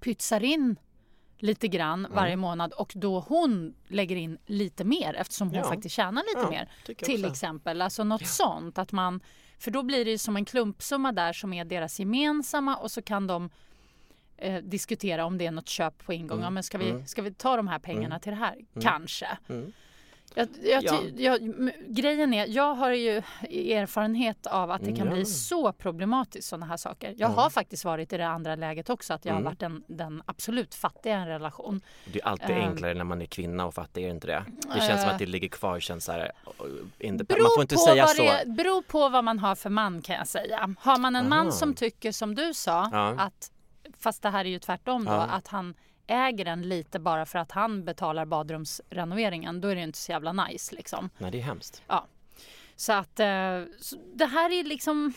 pytsar 0.00 0.44
in 0.44 0.76
lite 1.38 1.68
grann 1.68 2.06
varje 2.10 2.36
månad 2.36 2.72
och 2.72 2.92
då 2.96 3.20
hon 3.20 3.74
lägger 3.88 4.16
in 4.16 4.38
lite 4.46 4.84
mer 4.84 5.14
eftersom 5.14 5.48
hon 5.48 5.56
Ja. 5.58 5.64
faktiskt 5.64 5.94
tjänar 5.94 6.22
lite 6.22 6.40
Ja, 6.40 6.50
mer. 6.50 6.94
Till 6.94 7.24
exempel, 7.24 7.82
alltså 7.82 8.04
något 8.04 8.26
sånt 8.26 8.78
att 8.78 8.92
man 8.92 9.20
för 9.58 9.70
då 9.70 9.82
blir 9.82 10.04
det 10.04 10.18
som 10.18 10.36
en 10.36 10.44
klumpsumma 10.44 11.12
där 11.12 11.32
som 11.32 11.52
är 11.52 11.64
deras 11.64 12.00
gemensamma 12.00 12.76
och 12.76 12.90
så 12.90 13.02
kan 13.02 13.26
de 13.26 13.50
eh, 14.42 14.62
diskutera 14.62 15.24
om 15.24 15.38
det 15.38 15.46
är 15.46 15.50
något 15.50 15.68
köp 15.68 16.04
på 16.06 16.12
ingång. 16.12 16.38
Mm. 16.38 16.44
Ja, 16.44 16.50
men 16.50 16.62
ska, 16.62 16.78
vi, 16.78 17.04
ska 17.06 17.22
vi 17.22 17.32
ta 17.34 17.56
de 17.56 17.68
här 17.68 17.78
pengarna 17.78 18.18
till 18.18 18.32
det 18.32 18.38
här? 18.38 18.54
Kanske. 18.82 19.28
Mm. 19.48 19.72
Jag, 20.34 20.48
jag, 20.62 20.84
Ja. 20.84 21.00
jag, 21.16 21.40
grejen 21.88 22.34
är, 22.34 22.46
jag 22.46 22.74
har 22.74 22.90
ju 22.90 23.22
erfarenhet 23.72 24.46
av 24.46 24.70
att 24.70 24.84
det 24.84 24.92
kan 24.96 25.06
Ja. 25.06 25.12
bli 25.12 25.24
så 25.24 25.72
problematiskt 25.72 26.48
sådana 26.48 26.66
här 26.66 26.76
saker. 26.76 27.14
Jag 27.18 27.28
har 27.28 27.50
faktiskt 27.50 27.84
varit 27.84 28.12
i 28.12 28.16
det 28.16 28.26
andra 28.26 28.56
läget 28.56 28.90
också, 28.90 29.14
att 29.14 29.24
jag 29.24 29.32
Mm. 29.32 29.44
har 29.44 29.50
varit 29.50 29.60
den, 29.60 29.84
den 29.86 30.22
absolut 30.26 30.74
fattiga 30.74 31.12
i 31.12 31.16
en 31.20 31.26
relation. 31.28 31.80
Det 32.12 32.20
är 32.20 32.26
alltid 32.26 32.50
Ehm. 32.50 32.68
enklare 32.68 32.94
när 32.94 33.04
man 33.04 33.22
är 33.22 33.26
kvinna 33.26 33.66
och 33.66 33.74
fattig, 33.74 34.02
är 34.02 34.06
det 34.06 34.10
inte 34.14 34.26
det? 34.26 34.44
Det 34.74 34.80
känns 34.80 35.00
som 35.00 35.08
Eh. 35.08 35.12
att 35.12 35.18
det 35.18 35.26
ligger 35.26 35.48
kvar 35.48 35.80
känns 35.80 36.04
så 36.04 36.12
här, 36.12 36.32
in 36.98 37.18
the, 37.18 37.24
Beror 37.24 37.42
man 37.42 37.50
får 37.56 37.62
inte 37.62 37.74
på 37.74 37.80
säga 37.80 38.06
så. 38.06 38.22
Det, 38.22 38.44
beror 38.46 38.82
på 38.82 39.08
vad 39.08 39.24
man 39.24 39.38
har 39.38 39.54
för 39.54 39.70
man 39.70 40.02
kan 40.02 40.16
jag 40.16 40.28
säga. 40.28 40.74
Har 40.78 40.98
man 40.98 41.16
en 41.16 41.28
man 41.28 41.46
Aha. 41.46 41.50
som 41.52 41.74
tycker 41.74 42.12
som 42.12 42.34
du 42.34 42.54
sa, 42.54 42.88
Ja. 42.92 43.08
att, 43.18 43.51
fast 44.02 44.22
det 44.22 44.30
här 44.30 44.44
är 44.44 44.48
ju 44.48 44.58
tvärtom 44.58 45.04
då, 45.04 45.10
Ja. 45.12 45.20
att 45.22 45.48
han 45.48 45.74
äger 46.06 46.44
den 46.44 46.62
lite 46.62 46.98
bara 46.98 47.26
för 47.26 47.38
att 47.38 47.52
han 47.52 47.84
betalar 47.84 48.24
badrumsrenoveringen, 48.26 49.60
då 49.60 49.68
är 49.68 49.74
det 49.74 49.82
inte 49.82 49.98
så 49.98 50.12
jävla 50.12 50.32
nice 50.32 50.74
liksom. 50.74 51.10
Nej, 51.18 51.30
det 51.30 51.38
är 51.38 51.42
hemskt. 51.42 51.82
Så 52.76 52.92
att 52.92 53.20
eh, 53.20 53.62
så 53.78 53.96
det 54.14 54.26
här 54.26 54.50
är 54.50 54.64
liksom... 54.64 55.12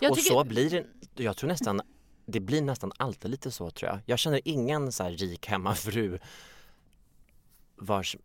Jag 0.00 0.10
och 0.10 0.16
tycker- 0.16 0.30
så 0.30 0.44
blir 0.44 0.70
det, 0.70 1.22
jag 1.22 1.36
tror 1.36 1.48
nästan, 1.48 1.80
det 2.26 2.40
blir 2.40 2.62
nästan 2.62 2.92
alltid 2.96 3.30
lite 3.30 3.50
så 3.50 3.70
tror 3.70 3.90
jag. 3.90 3.98
Jag 4.06 4.18
känner 4.18 4.40
ingen 4.44 4.92
så 4.92 5.02
här 5.02 5.10
rik 5.10 5.46
hemmafru 5.46 6.18
vars 7.76 8.16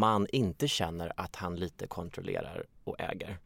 man 0.00 0.26
inte 0.32 0.68
känner 0.68 1.12
att 1.16 1.36
han 1.36 1.56
lite 1.56 1.86
kontrollerar 1.86 2.64
och 2.84 3.00
äger. 3.00 3.38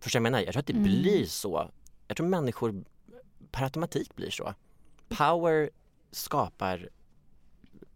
Förstår 0.00 0.20
du 0.20 0.22
vad 0.22 0.26
jag 0.26 0.32
menar? 0.32 0.44
Jag 0.44 0.52
tror 0.52 0.60
att 0.60 0.66
det 0.66 0.72
Mm. 0.72 0.84
blir 0.84 1.26
så. 1.26 1.70
Jag 2.08 2.16
tror 2.16 2.26
människor 2.28 2.84
per 3.50 3.64
automatik 3.64 4.16
blir 4.16 4.30
så. 4.30 4.54
Power 5.08 5.70
skapar 6.10 6.88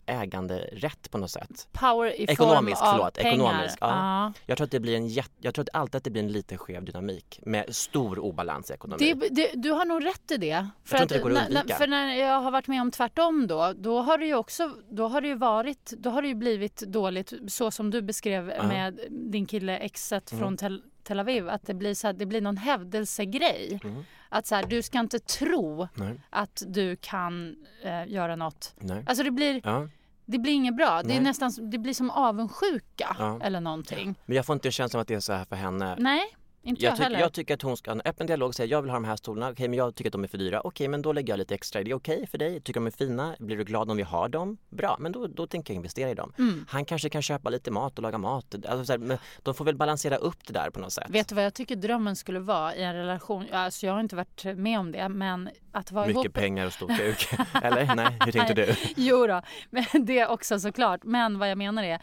äganderätt 0.07 1.11
på 1.11 1.19
något 1.19 1.31
sätt. 1.31 1.69
Power 1.73 2.21
i 2.21 2.25
Ekonomisk, 2.25 2.79
form 2.79 2.89
av 2.89 2.93
förlåt, 2.93 3.15
pengar. 3.15 3.33
ekonomisk, 3.35 3.79
ja. 3.81 3.87
Ja. 4.27 4.33
Jag 4.47 4.57
tror 4.57 4.65
att 4.65 4.71
det 4.71 4.81
blir 4.81 4.97
en 4.97 5.07
jätte, 5.09 5.31
jag 5.41 5.55
tror 5.55 5.63
att 5.63 5.69
alltid 5.77 5.95
att 5.95 6.05
det 6.05 6.11
blir 6.11 6.23
en 6.23 6.33
lite 6.33 6.57
skev 6.59 6.85
dynamik 6.85 7.41
med 7.43 7.77
stor 7.77 8.19
obalans 8.19 8.71
i 8.71 8.75
ekonomin. 8.75 9.19
Det, 9.21 9.29
det, 9.29 9.51
du 9.55 9.71
har 9.71 9.85
nog 9.85 10.07
rätt 10.07 10.31
i 10.31 10.37
det. 10.37 10.69
För, 10.85 10.91
tror 10.97 11.03
inte 11.03 11.15
det 11.15 11.21
går 11.23 11.31
att 11.37 11.49
undvika. 11.49 11.77
för 11.77 11.87
när 11.87 12.15
jag 12.15 12.41
har 12.41 12.51
varit 12.51 12.69
med 12.69 12.81
om 12.81 12.91
tvärtom 12.91 13.47
då, 13.47 13.73
då 13.77 14.01
har 14.03 14.19
det 14.19 14.27
ju 14.27 14.35
också 14.35 14.71
då 14.91 15.09
har 15.09 15.21
det 15.21 15.29
ju 15.29 15.35
varit, 15.37 15.93
då 15.99 16.11
har 16.11 16.23
det 16.23 16.29
ju 16.29 16.35
blivit 16.35 16.77
dåligt 16.77 17.33
så 17.49 17.71
som 17.71 17.91
du 17.91 18.03
beskrev 18.03 18.53
Ja. 18.57 18.63
med 18.63 19.01
din 19.11 19.47
kille 19.47 19.79
exet 19.79 20.31
från 20.31 20.57
Tel, 20.57 20.83
Tel 21.03 21.21
Aviv, 21.21 21.49
att 21.49 21.67
det 21.67 21.75
blir, 21.75 21.95
så 21.95 22.07
här, 22.07 22.15
det 22.15 22.27
blir 22.27 22.41
någon 22.41 22.57
hävdelsegrej. 22.57 23.81
Mm. 23.85 24.05
Att 24.29 24.47
så 24.47 24.55
här, 24.55 24.67
du 24.67 24.83
ska 24.83 25.01
inte 25.01 25.19
tro 25.19 25.89
Nej. 25.95 26.21
att 26.31 26.63
du 26.67 26.97
kan 26.97 27.57
eh, 27.85 28.09
göra 28.09 28.37
något. 28.37 28.75
Nej. 28.79 29.05
Alltså 29.07 29.25
det 29.25 29.31
blir, 29.31 29.61
Ja. 29.65 29.89
det 30.27 30.39
blir 30.39 30.53
inget 30.53 30.77
bra. 30.77 31.03
Det, 31.03 31.17
är 31.17 31.21
nästan, 31.21 31.71
det 31.71 31.79
blir 31.79 31.95
som 31.95 32.11
avundsjuka 32.11 33.17
Ja. 33.19 33.41
eller 33.43 33.61
någonting. 33.61 34.15
Men 34.27 34.37
jag 34.37 34.47
får 34.47 34.55
inte 34.55 34.71
känslan 34.71 35.01
att 35.01 35.09
det 35.09 35.15
är 35.15 35.21
så 35.21 35.33
här 35.33 35.45
för 35.45 35.57
henne. 35.57 35.97
Nej, 35.99 36.23
inte 36.63 36.83
jag, 36.83 36.91
Jag, 36.91 36.97
tycker, 36.97 37.05
heller. 37.05 37.21
jag 37.21 37.33
tycker 37.33 37.55
att 37.55 37.63
hon 37.63 37.77
ska 37.77 37.91
ha 37.91 37.95
en 37.95 38.03
öppen 38.05 38.27
dialog 38.27 38.49
och 38.49 38.55
säga 38.55 38.67
jag 38.67 38.83
vill 38.83 38.91
ha 38.91 38.97
de 38.97 39.05
här 39.05 39.17
stolarna, 39.17 39.51
okej 39.51 39.69
men 39.69 39.79
jag 39.79 39.95
tycker 39.95 40.09
att 40.09 40.13
de 40.13 40.25
är 40.25 40.29
för 40.29 40.39
dyra, 40.39 40.61
okej 40.61 40.89
men 40.89 41.03
då 41.03 41.13
lägger 41.13 41.33
jag 41.33 41.39
lite 41.39 41.55
extra, 41.55 41.81
är 41.81 41.85
det 41.85 41.95
okej 41.95 42.27
för 42.27 42.39
dig? 42.39 42.61
Tycker 42.61 42.81
de 42.81 42.87
är 42.87 42.91
fina? 42.91 43.37
Blir 43.39 43.57
du 43.57 43.65
glad 43.65 43.91
om 43.91 43.97
vi 43.97 44.03
har 44.03 44.29
dem? 44.29 44.57
Bra, 44.71 44.97
men 45.01 45.13
då, 45.13 45.27
då 45.27 45.47
tänker 45.47 45.75
jag 45.75 45.77
investera 45.77 46.11
i 46.11 46.15
dem. 46.15 46.33
Mm. 46.39 46.67
Han 46.69 46.85
kanske 46.85 47.09
kan 47.09 47.23
köpa 47.23 47.51
lite 47.51 47.71
mat 47.71 47.99
och 47.99 48.03
laga 48.03 48.19
mat, 48.19 48.55
alltså, 48.55 48.85
så 48.85 48.93
här, 48.93 49.19
de 49.43 49.55
får 49.55 49.65
väl 49.65 49.77
balansera 49.77 50.17
upp 50.17 50.47
det 50.47 50.53
där 50.53 50.71
på 50.71 50.81
något 50.81 50.93
sätt. 50.93 51.07
Vet 51.09 51.29
du 51.29 51.35
vad 51.35 51.45
jag 51.45 51.55
tycker 51.55 51.77
drömmen 51.77 52.17
skulle 52.17 52.41
vara 52.41 52.75
i 52.75 52.83
en 52.83 52.95
relation? 52.95 53.47
Alltså 53.53 53.87
jag 53.87 53.93
har 53.93 54.01
inte 54.01 54.17
varit 54.17 54.45
med 54.45 54.79
om 54.79 54.93
det, 54.93 55.09
men 55.09 55.51
att 55.73 55.93
vara 55.93 56.07
Mycket 56.07 56.25
ihop... 56.25 56.35
pengar 56.35 56.67
och 56.67 56.73
stor 56.73 56.97
kuk, 56.97 57.29
eller? 57.63 57.95
Nej, 57.95 58.17
hur 58.25 58.33
tänkte 58.33 58.55
du? 58.55 58.77
Jo 58.97 59.27
då, 59.27 59.43
men 59.71 59.85
det 60.07 60.27
också 60.27 60.61
såklart. 60.61 61.01
Men 61.05 61.39
vad 61.39 61.51
jag 61.51 61.59
menar 61.59 61.83
är 61.83 62.03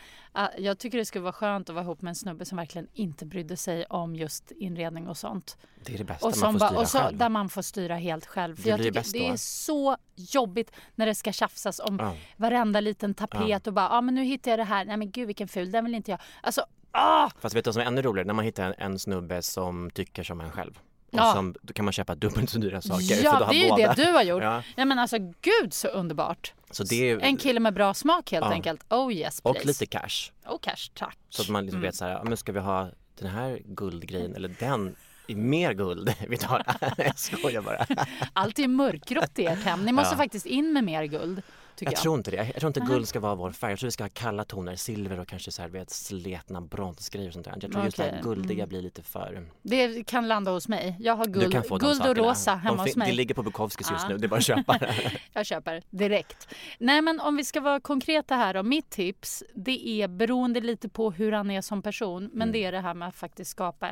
jag 0.58 0.78
tycker 0.80 0.98
det 0.98 1.06
skulle 1.06 1.22
vara 1.24 1.34
skönt 1.34 1.70
att 1.70 1.76
vara 1.76 1.84
ihop 1.86 2.02
med 2.02 2.10
en 2.10 2.16
snubbe 2.16 2.46
som 2.46 2.58
verkligen 2.58 2.88
inte 2.94 3.26
brydde 3.26 3.58
sig 3.58 3.86
om 3.86 4.16
just 4.16 4.52
inredning 4.52 5.08
och 5.08 5.18
sånt. 5.18 5.58
Det 5.86 5.94
är 5.94 5.98
det 5.98 6.04
bästa, 6.04 6.28
Och, 6.28 6.38
man 6.38 6.40
som 6.40 6.54
får 6.54 6.60
ba- 6.60 6.68
styra 6.68 6.80
och 6.82 6.88
så, 6.90 6.98
själv. 6.98 7.18
där 7.18 7.30
man 7.30 7.50
får 7.50 7.62
styra 7.62 7.96
helt 7.96 8.26
själv. 8.26 8.56
För 8.56 8.64
Det 8.64 8.70
jag 8.70 8.80
tycker 8.80 8.92
bäst 8.92 9.14
det 9.14 9.20
då. 9.28 9.34
är 9.34 9.38
så 9.38 9.98
jobbigt 10.16 10.72
när 10.96 11.06
det 11.06 11.16
ska 11.16 11.32
tjafsas 11.32 11.80
om 11.80 11.98
Ja. 12.00 12.14
varenda 12.38 12.80
liten 12.80 13.14
tapet 13.14 13.68
och 13.68 13.74
bara, 13.74 13.86
ja 13.86 13.98
ah, 13.98 14.02
men 14.02 14.16
nu 14.16 14.24
hittar 14.24 14.52
jag 14.52 14.60
det 14.60 14.64
här, 14.64 14.86
nej 14.86 14.98
men 14.98 15.12
gud 15.12 15.28
vilken 15.28 15.48
ful, 15.48 15.72
den 15.72 15.86
vill 15.86 15.96
inte 15.96 16.12
jag. 16.12 16.20
Alltså, 16.42 16.66
ah! 16.92 17.30
Fast 17.40 17.56
vet 17.56 17.64
du 17.64 17.68
vad 17.68 17.74
som 17.76 17.82
är 17.82 17.88
ännu 17.88 18.02
roligare? 18.02 18.28
När 18.28 18.34
man 18.34 18.46
hittar 18.46 18.64
en, 18.66 18.74
en 18.78 19.00
snubbe 19.00 19.42
som 19.42 19.90
tycker 19.94 20.24
som 20.24 20.42
en 20.42 20.52
själv. 20.52 20.80
Och 21.12 21.18
Ja. 21.20 21.34
som, 21.34 21.56
då 21.62 21.74
kan 21.74 21.86
man 21.86 21.92
köpa 21.92 22.16
dubbelt 22.16 22.50
så 22.50 22.60
dyra 22.60 22.82
saker. 22.82 23.16
för 23.16 23.24
Ja, 23.24 23.40
då 23.40 23.46
har 23.46 23.54
det 23.54 23.60
är 23.60 23.64
ju 23.64 23.70
båda. 23.70 23.94
det 23.94 24.06
du 24.06 24.12
har 24.12 24.24
gjort. 24.24 24.44
Ja. 24.44 24.64
Ja. 24.76 24.86
men 24.86 25.00
alltså 25.00 25.18
gud 25.20 25.74
så 25.74 25.88
underbart. 25.88 26.54
Så 26.72 26.84
det 26.84 27.10
är, 27.10 27.20
En 27.20 27.38
kille 27.38 27.60
med 27.60 27.74
bra 27.74 27.94
smak 27.94 28.32
helt 28.32 28.46
Ja. 28.46 28.52
enkelt. 28.52 28.94
Oh 28.94 29.14
yes 29.14 29.42
please. 29.42 29.60
och 29.60 29.66
lite 29.66 29.86
cash. 29.86 30.32
Och 30.46 30.64
cash, 30.64 30.90
tack. 30.94 31.18
Så 31.30 31.42
att 31.42 31.50
man 31.50 31.64
liksom 31.66 31.82
vet 31.82 31.96
så 31.96 32.06
här, 32.06 32.24
men 32.24 32.38
ska 32.38 32.52
vi 32.52 32.60
ha 32.60 32.90
den 33.20 33.30
här 33.30 33.60
guldgrejen 33.66 34.36
eller 34.36 34.56
den 34.60 34.96
mer 35.28 35.74
guld? 35.74 36.14
Vi 36.30 36.38
tar 36.38 36.64
Jag 36.98 37.20
skojar 37.20 37.62
bara. 37.62 37.86
Allt 38.34 38.60
är 38.60 38.68
mörkgrått 38.68 39.40
i 39.40 39.46
ert 39.46 39.64
hem. 39.64 39.86
Ni 39.86 39.92
måste 39.92 40.14
Ja. 40.14 40.18
faktiskt 40.18 40.46
in 40.46 40.74
med 40.74 40.84
mer 40.84 41.04
guld. 41.04 41.42
Jag 41.86 41.94
jag. 41.94 42.00
tror 42.02 42.18
inte 42.18 42.32
det. 42.32 42.38
Jag 42.38 42.56
tror 42.56 42.68
inte 42.68 42.80
guld 42.80 43.08
ska 43.08 43.20
vara 43.20 43.36
vår 43.36 43.52
färg. 43.52 43.72
Jag 43.72 43.80
tror 43.80 43.88
vi 43.88 43.92
ska 43.92 44.04
ha 44.04 44.10
kalla 44.14 44.44
toner, 44.46 44.76
silver 44.76 45.20
och 45.20 45.28
kanske 45.28 45.52
så 45.52 45.62
här, 45.62 45.70
vet, 45.70 45.90
sletna 45.90 46.62
bronsgrejer 46.62 47.28
och 47.28 47.34
sånt 47.34 47.46
där. 47.46 47.58
Jag 47.62 47.72
tror 47.72 47.86
just 47.86 47.98
det 47.98 48.04
här 48.04 48.22
guldiga 48.24 48.68
blir 48.68 48.82
lite 48.82 49.04
för... 49.04 49.50
Det 49.62 50.04
kan 50.08 50.28
landa 50.28 50.52
hos 50.52 50.68
mig. 50.68 50.96
Jag 51.00 51.16
har 51.16 51.26
guld, 51.26 51.52
guld 51.80 52.02
och 52.08 52.18
rosa 52.18 52.56
hemma 52.56 52.76
de, 52.78 52.82
hos 52.90 52.96
mig. 52.96 53.10
Det 53.10 53.16
ligger 53.16 53.36
på 53.36 53.44
Bukowskis 53.44 53.92
just 53.92 54.04
Ja. 54.04 54.10
nu, 54.10 54.18
det 54.18 54.26
är 54.26 54.30
bara 54.30 54.38
att 54.38 54.44
köpa. 54.46 54.80
Jag 55.34 55.46
köper 55.46 55.84
direkt. 55.90 56.48
Nej 56.80 57.02
men 57.02 57.20
om 57.20 57.36
vi 57.38 57.44
ska 57.44 57.62
vara 57.62 57.80
konkreta 57.80 58.36
här 58.36 58.54
då. 58.54 58.64
Mitt 58.64 58.90
tips 58.90 59.44
det 59.56 59.88
är 59.88 60.08
beroende 60.08 60.62
lite 60.62 60.90
på 60.90 61.12
hur 61.12 61.32
han 61.32 61.52
är 61.52 61.62
som 61.62 61.82
person. 61.82 62.24
Men 62.34 62.42
Mm. 62.42 62.52
det 62.52 62.64
är 62.66 62.72
det 62.72 62.80
här 62.80 62.94
med 62.94 63.08
att 63.08 63.16
faktiskt 63.16 63.52
skapa 63.52 63.90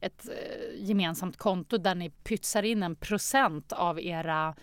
ett 0.00 0.28
eh, 0.28 0.84
gemensamt 0.84 1.36
konto 1.36 1.78
där 1.78 1.94
ni 1.94 2.10
pytsar 2.10 2.62
in 2.62 2.82
en 2.82 2.96
procent 2.96 3.72
av 3.72 4.00
era 4.00 4.54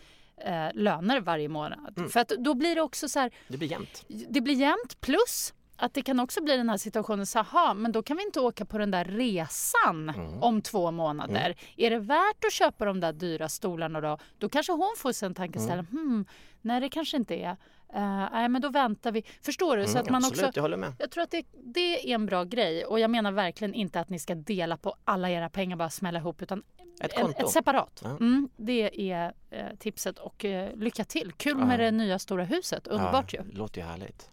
eh, 0.45 0.67
löner 0.73 1.21
varje 1.21 1.49
månad. 1.49 1.93
Mm. 1.97 2.09
För 2.09 2.19
att 2.19 2.29
då 2.29 2.53
blir 2.53 2.75
det 2.75 2.81
också 2.81 3.09
så 3.09 3.19
här, 3.19 3.31
Det 3.47 3.57
blir 3.57 3.71
jämnt. 3.71 4.05
det 4.29 4.41
blir 4.41 4.53
jämnt 4.55 5.01
plus 5.01 5.53
att 5.79 5.93
det 5.93 6.01
kan 6.01 6.19
också 6.19 6.43
bli 6.43 6.57
den 6.57 6.69
här 6.69 6.77
situationen, 6.77 7.25
så 7.25 7.39
aha, 7.39 7.73
men 7.73 7.91
då 7.91 8.03
kan 8.03 8.17
vi 8.17 8.23
inte 8.23 8.39
åka 8.39 8.65
på 8.65 8.77
den 8.77 8.91
där 8.91 9.05
resan 9.05 10.09
Mm. 10.09 10.43
om 10.43 10.61
två 10.61 10.91
månader. 10.91 11.55
Är 11.77 11.89
det 11.89 11.99
värt 11.99 12.45
att 12.47 12.53
köpa 12.53 12.85
de 12.85 12.99
där 12.99 13.13
dyra 13.13 13.49
stolarna 13.49 14.01
då? 14.01 14.17
Då 14.38 14.49
kanske 14.49 14.71
hon 14.71 14.95
får 14.97 15.11
sig 15.11 15.25
en 15.25 15.33
tankeställare, 15.33 15.85
Mm. 15.91 16.03
hmm, 16.07 16.25
nej 16.61 16.81
det 16.81 16.89
kanske 16.89 17.17
inte 17.17 17.35
är. 17.35 17.51
Uh, 17.95 18.27
nej 18.31 18.49
men 18.49 18.61
då 18.61 18.69
väntar 18.69 19.11
vi. 19.11 19.23
Förstår 19.41 19.77
du? 19.77 19.83
så 19.85 19.89
Mm, 19.91 20.01
att 20.03 20.09
man 20.09 20.25
absolut, 20.25 20.47
också, 20.47 20.57
jag 20.57 20.61
håller 20.61 20.77
med. 20.77 20.93
jag 20.99 21.11
tror 21.11 21.23
att 21.23 21.31
det, 21.31 21.45
det 21.63 22.11
är 22.11 22.15
en 22.15 22.25
bra 22.25 22.43
grej 22.43 22.85
och 22.85 22.99
jag 22.99 23.09
menar 23.11 23.31
verkligen 23.31 23.73
inte 23.73 23.99
att 23.99 24.09
ni 24.09 24.19
ska 24.19 24.35
dela 24.35 24.77
på 24.77 24.95
alla 25.05 25.29
era 25.29 25.49
pengar 25.49 25.75
bara 25.77 25.89
smälla 25.89 26.19
ihop 26.19 26.41
utan 26.41 26.63
Ett 27.00 27.16
konto. 27.16 27.45
ett 27.45 27.50
separat. 27.52 28.02
Ja. 28.04 28.10
Mm, 28.10 28.50
det 28.58 29.12
är 29.12 29.34
eh, 29.50 29.66
tipset 29.80 30.20
och 30.20 30.45
eh, 30.45 30.76
lycka 30.76 31.04
till. 31.04 31.32
Kul 31.38 31.58
Ja. 31.60 31.66
med 31.66 31.80
det 31.80 31.91
nya 31.91 32.20
stora 32.20 32.43
huset, 32.43 32.88
underbart 32.88 33.34
ja, 33.34 33.43
ju. 33.43 33.52
låter 33.52 33.82
ju 33.82 33.88
härligt. 33.88 34.30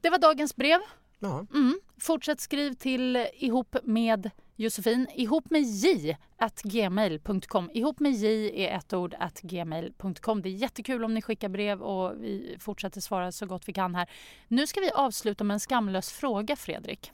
Det 0.00 0.10
var 0.10 0.18
dagens 0.18 0.56
brev. 0.56 0.80
Ja. 1.18 1.46
Mm. 1.54 1.80
Fortsätt 2.00 2.40
skriv 2.40 2.72
till 2.72 3.26
ihop 3.34 3.76
med 3.82 4.30
Josefin, 4.56 5.06
ihop 5.14 5.50
med 5.50 5.62
j 5.62 6.16
at 6.36 6.62
gmail.com. 6.62 7.70
Ihop 7.74 8.00
med 8.00 8.12
j 8.12 8.50
är 8.66 8.76
ett 8.78 8.92
ord 8.92 9.14
at 9.18 9.40
gmail.com. 9.40 10.42
Det 10.42 10.48
är 10.48 10.50
jättekul 10.50 11.04
om 11.04 11.14
ni 11.14 11.22
skickar 11.22 11.48
brev 11.48 11.82
och 11.82 12.24
vi 12.24 12.56
fortsätter 12.60 13.00
svara 13.00 13.32
så 13.32 13.46
gott 13.46 13.68
vi 13.68 13.72
kan 13.72 13.94
här. 13.94 14.10
Nu 14.48 14.66
ska 14.66 14.80
vi 14.80 14.90
avsluta 14.90 15.44
med 15.44 15.54
en 15.54 15.60
skamlös 15.60 16.12
fråga, 16.12 16.56
Fredrik. 16.56 17.10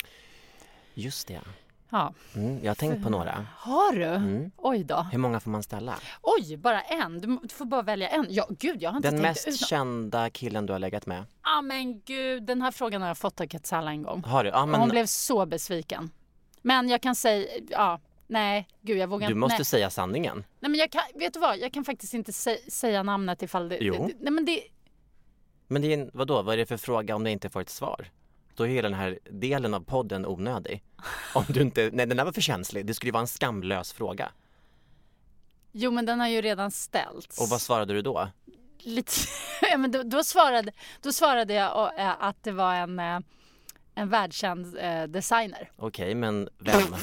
Just 0.95 1.29
det. 1.29 1.41
Ja. 1.93 2.15
Mm, 2.37 2.59
jag 2.63 2.71
har 2.71 2.75
tänkt 2.75 3.03
på 3.03 3.11
några. 3.11 3.47
Har 3.57 3.93
du? 3.93 4.05
Mm. 4.05 4.51
Oj 4.57 4.85
då. 4.85 5.07
Hur 5.13 5.19
många 5.19 5.41
får 5.41 5.51
man 5.51 5.63
ställa? 5.63 5.95
Oj, 6.23 6.57
bara 6.57 6.83
en? 6.83 7.21
Du 7.21 7.39
du 7.43 7.49
får 7.49 7.65
bara 7.65 7.83
välja 7.83 8.09
en. 8.09 8.27
Ja, 8.31 8.47
gud, 8.59 8.83
jag 8.83 8.91
har 8.91 8.97
inte 8.97 9.11
Den 9.11 9.23
tänkt 9.23 9.29
mest 9.47 9.49
ut. 9.49 9.69
kända 9.69 10.31
killen 10.31 10.67
du 10.67 10.73
har 10.73 10.81
legat 10.81 11.07
med? 11.07 11.25
ah, 11.41 11.63
men 11.63 12.01
gud, 12.01 12.43
den 12.43 12.63
här 12.63 12.71
frågan 12.71 13.01
har 13.01 13.09
jag 13.09 13.19
fått 13.19 13.41
av 13.41 13.47
Katsala 13.47 13.91
en 13.91 14.03
gång. 14.03 14.23
Har 14.25 14.45
du? 14.45 14.51
Ja, 14.51 14.63
Och 14.63 14.69
men 14.69 14.81
Hon 14.81 14.89
blev 14.89 15.07
så 15.07 15.47
besviken. 15.47 16.11
Men 16.63 16.89
jag 16.89 17.03
kan 17.03 17.15
säga, 17.15 17.47
ja, 17.71 18.01
nej, 18.27 18.69
gud 18.83 18.99
jag 18.99 19.07
vågar 19.09 19.27
du 19.27 19.33
inte. 19.33 19.39
måste 19.41 19.59
nej. 19.59 19.65
säga 19.65 19.91
sanningen. 19.91 20.45
nej, 20.61 20.71
men 20.71 20.81
jag 20.81 20.91
kan, 20.91 21.03
vet 21.15 21.35
du 21.35 21.41
vad, 21.41 21.59
jag 21.59 21.73
kan 21.73 21.85
faktiskt 21.85 22.15
inte 22.15 22.31
sä- 22.33 22.71
säga 22.71 23.03
namnet 23.03 23.43
ifall 23.43 23.69
det... 23.69 23.79
Jo. 23.81 23.93
det, 24.09 24.15
nej, 24.21 24.33
men 24.33 24.45
det 24.45 24.61
Men 25.69 25.83
det 25.83 25.89
är 25.95 25.99
en, 25.99 26.11
vadå, 26.15 26.43
vad 26.43 26.55
är 26.55 26.59
det 26.59 26.67
för 26.67 26.77
fråga 26.77 27.17
om 27.17 27.25
du 27.25 27.31
inte 27.31 27.51
får 27.51 27.61
ett 27.61 27.71
svar? 27.71 28.09
Då 28.55 28.67
är 28.67 28.69
hela 28.69 28.89
den 28.89 28.99
här 28.99 29.19
delen 29.31 29.75
av 29.75 29.81
podden 29.81 30.27
onödig. 30.27 30.83
Om 31.35 31.45
du 31.49 31.61
inte, 31.61 31.91
nej 31.93 32.07
den 32.07 32.17
där 32.17 32.25
var 32.25 32.33
för 32.33 32.41
känslig, 32.41 32.87
det 32.87 32.95
skulle 32.95 33.09
ju 33.09 33.13
vara 33.13 33.21
en 33.21 33.27
skamlös 33.27 33.93
fråga. 33.93 34.33
jo 35.73 35.91
men 35.91 36.07
den 36.07 36.21
har 36.21 36.29
ju 36.29 36.41
redan 36.41 36.71
ställts. 36.71 37.41
Och 37.41 37.49
vad 37.49 37.61
svarade 37.61 37.95
du 37.95 38.03
då? 38.03 38.29
lite... 38.85 39.13
ja, 39.71 39.79
men 39.79 39.91
då, 39.91 40.03
då, 40.03 40.25
svarade, 40.25 40.73
då 41.01 41.13
svarade 41.13 41.55
jag 41.55 42.01
eh, 42.01 42.23
att 42.23 42.43
det 42.43 42.53
var 42.53 42.75
en, 42.75 42.99
eh, 42.99 43.19
en 43.95 44.09
världskänd 44.09 44.79
eh, 44.79 45.03
designer. 45.03 45.71
Okej, 45.77 46.15
men 46.15 46.49
vem? 46.59 46.83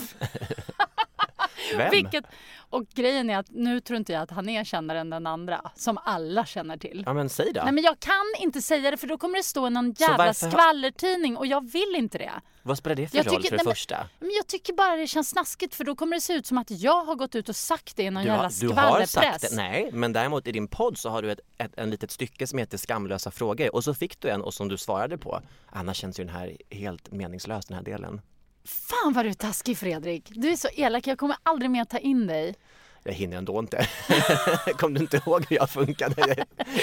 vem? 1.77 1.91
Vilket, 1.91 2.25
och 2.69 2.87
grejen 2.87 3.29
är 3.29 3.37
att 3.37 3.49
nu 3.49 3.79
tror 3.81 3.97
inte 3.97 4.13
jag 4.13 4.21
att 4.21 4.31
han 4.31 4.49
är 4.49 4.63
kändare 4.63 4.99
än 4.99 5.09
den 5.09 5.27
andra 5.27 5.71
som 5.75 5.97
alla 6.05 6.45
känner 6.45 6.77
till. 6.77 7.03
Ja 7.05 7.13
men 7.13 7.29
säg 7.29 7.53
då. 7.53 7.61
Nej 7.63 7.71
men 7.73 7.83
jag 7.83 7.99
kan 7.99 8.25
inte 8.39 8.61
säga 8.61 8.91
det 8.91 8.97
för 8.97 9.07
då 9.07 9.17
kommer 9.17 9.37
det 9.37 9.43
stå 9.43 9.67
i 9.67 9.69
någon 9.69 9.91
jävla 9.91 10.17
varför- 10.17 10.49
skvallertidning 10.51 11.37
och 11.37 11.45
jag 11.47 11.71
vill 11.71 11.95
inte 11.97 12.17
det. 12.17 12.31
Vad 12.63 12.77
spelar 12.77 12.95
det 12.95 13.07
för 13.07 13.17
Jag 13.17 13.27
roll 13.27 13.35
tycker- 13.35 13.49
för 13.49 13.57
det 13.57 13.63
nej, 13.63 13.71
första? 13.73 14.07
Men 14.19 14.31
jag 14.37 14.47
tycker 14.47 14.73
bara 14.73 14.95
det 14.95 15.07
känns 15.07 15.29
snaskigt 15.29 15.75
för 15.75 15.83
då 15.83 15.95
kommer 15.95 16.15
det 16.17 16.21
se 16.21 16.33
ut 16.33 16.45
som 16.45 16.57
att 16.57 16.71
jag 16.71 17.05
har 17.05 17.15
gått 17.15 17.35
ut 17.35 17.49
och 17.49 17.55
sagt 17.55 17.95
det 17.95 18.03
i 18.03 18.09
någon 18.09 18.23
Du 18.23 18.29
jävla 18.29 18.43
har, 18.43 18.61
du 18.61 18.67
har 18.67 18.73
skvallerpress. 18.75 19.11
sagt 19.11 19.41
det, 19.41 19.55
nej 19.55 19.89
men 19.93 20.13
däremot 20.13 20.47
i 20.47 20.51
din 20.51 20.67
podd 20.67 20.97
så 20.97 21.09
har 21.09 21.21
du 21.21 21.31
ett, 21.31 21.39
ett 21.57 21.71
en 21.77 21.89
litet 21.89 22.11
stycke 22.11 22.47
som 22.47 22.59
heter 22.59 22.77
skamlösa 22.77 23.31
frågor 23.31 23.75
och 23.75 23.83
så 23.83 23.93
fick 23.93 24.19
du 24.19 24.29
en 24.29 24.41
och 24.41 24.53
som 24.53 24.67
du 24.67 24.77
svarade 24.77 25.17
på. 25.17 25.41
Annars 25.69 25.97
känns 25.97 26.19
ju 26.19 26.23
den 26.23 26.33
här 26.35 26.57
helt 26.69 27.11
meningslös 27.11 27.65
den 27.65 27.75
här 27.77 27.83
delen. 27.83 28.21
Fan 28.65 29.13
vad 29.13 29.25
du 29.25 29.29
är 29.29 29.33
taskig 29.33 29.77
Fredrik. 29.77 30.23
Du 30.35 30.51
är 30.51 30.55
så 30.55 30.67
elak, 30.73 31.07
jag 31.07 31.17
kommer 31.17 31.37
aldrig 31.43 31.71
mer 31.71 31.85
ta 31.85 31.97
in 31.97 32.27
dig. 32.27 32.55
Jag 33.03 33.13
hinner 33.13 33.37
ändå 33.37 33.59
inte. 33.59 33.87
Kom 34.77 34.93
du 34.93 34.99
inte 35.01 35.17
ihåg 35.17 35.45
hur 35.49 35.57
jag 35.57 35.69
funkade? 35.69 36.13
Jag, 36.17 36.29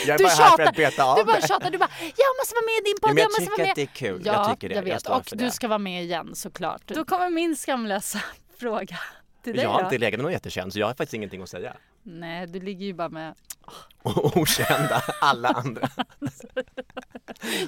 jag 0.07 0.09
är 0.09 0.19
Du 0.19 0.25
bara 0.25 0.29
här 0.29 0.37
för 0.37 0.57
tjatar, 0.57 0.65
att 0.65 0.77
beta 0.77 1.05
av 1.05 1.17
du 1.19 1.25
bara 1.25 1.41
tjatar, 1.41 1.71
du 1.71 1.79
bara 1.79 1.91
jag 2.01 2.37
måste 2.41 2.55
vara 2.55 2.65
med 2.67 2.75
i 2.81 2.85
din 2.85 2.97
podd, 3.01 3.11
Ja, 3.11 3.15
men 3.15 3.23
jag 3.23 3.29
måste 3.29 3.41
tycker 3.41 3.51
vara 3.51 3.63
med. 3.63 3.71
att 3.71 3.77
det 3.77 3.83
är 3.83 3.87
kul. 3.87 4.23
Ja, 4.25 4.33
Jag 4.33 4.51
tycker 4.51 4.69
det. 4.69 4.75
jag 4.75 4.85
Jag 4.89 4.93
vet. 4.93 5.01
står 5.01 5.15
och 5.17 5.25
du 5.31 5.37
det. 5.45 5.51
ska 5.51 5.69
vara 5.69 5.79
med 5.79 6.03
igen 6.05 6.35
såklart. 6.35 6.83
Då 6.87 7.05
kommer 7.05 7.31
min 7.31 7.57
skamlösa 7.57 8.21
fråga 8.59 8.99
till 9.45 9.53
dig 9.57 9.63
Jag 9.65 9.71
har 9.71 9.81
då. 9.81 9.85
inte 9.87 9.99
legat 9.99 10.19
med 10.19 10.23
någon 10.25 10.33
jättekänd 10.33 10.73
så 10.73 10.79
jag 10.79 10.87
har 10.87 10.95
faktiskt 10.95 11.15
ingenting 11.15 11.43
att 11.43 11.49
säga. 11.49 11.77
Nej, 12.03 12.47
du 12.47 12.61
ligger 12.61 12.87
ju 12.87 12.93
bara 12.95 13.09
med... 13.09 13.35
Okända, 14.35 15.03
alla 15.21 15.49
andra. 15.49 15.89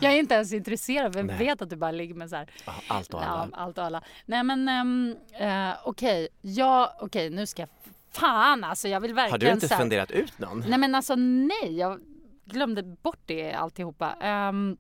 Jag 0.09 0.17
är 0.17 0.21
inte 0.21 0.35
ens 0.35 0.53
intresserad 0.53 1.17
jag 1.17 1.27
Nej. 1.27 1.39
vet 1.39 1.63
att 1.63 1.71
du 1.71 1.77
bara 1.77 1.91
ligger 1.91 2.15
med 2.15 2.31
så 2.31 2.37
här... 2.37 2.51
Allt 2.89 3.15
och 3.15 3.23
alla. 3.23 3.49
Ja, 3.53 3.59
allt 3.59 3.79
och 3.79 3.85
alla. 3.85 4.03
Nej 4.27 4.43
men 4.43 4.69
um, 4.69 5.17
uh, 5.41 5.75
okej, 5.85 6.29
ja 6.41 6.97
okej 7.01 7.31
nu 7.31 7.47
ska 7.47 7.63
jag... 7.63 7.69
Fan 8.11 8.65
alltså 8.65 8.89
jag 8.89 9.01
vill 9.01 9.15
verkligen 9.15 9.33
Har 9.33 9.39
du 9.39 9.65
inte 9.65 9.75
här- 9.75 9.81
funderat 9.81 10.11
ut 10.11 10.39
någon? 10.39 10.65
Nej 10.69 10.79
men 10.79 10.95
alltså 10.95 11.15
nej, 11.15 11.77
jag 11.79 12.01
glömde 12.45 12.83
bort 12.83 13.21
det 13.27 13.53
alltihopa. 13.53 14.15
Um, 14.49 14.77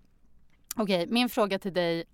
Okej, 0.80 1.06
min 1.06 1.28
fråga 1.28 1.58
till 1.58 1.72
dig 1.72 2.04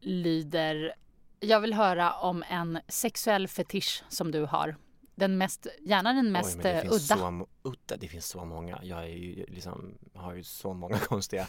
lyder 0.00 0.94
Jag 1.40 1.60
vill 1.60 1.74
höra 1.74 2.12
om 2.12 2.44
en 2.48 2.78
sexuell 2.88 3.48
fetisch 3.48 4.02
som 4.08 4.30
du 4.30 4.44
har. 4.44 4.76
Den 5.18 5.38
mest, 5.38 5.66
gärna 5.84 6.12
den 6.12 6.32
mest 6.32 6.56
Oj, 6.56 6.62
det 6.62 6.72
eh, 6.72 6.80
finns 6.80 7.10
udda. 7.10 7.16
Så, 7.16 7.46
udda. 7.62 7.96
Det 7.96 8.08
finns 8.08 8.26
så 8.26 8.44
många. 8.44 8.80
Jag 8.82 9.02
är 9.02 9.08
ju 9.08 9.44
liksom, 9.48 9.94
har 10.14 10.34
ju 10.34 10.42
så 10.42 10.74
många 10.74 10.98
konstiga. 11.08 11.46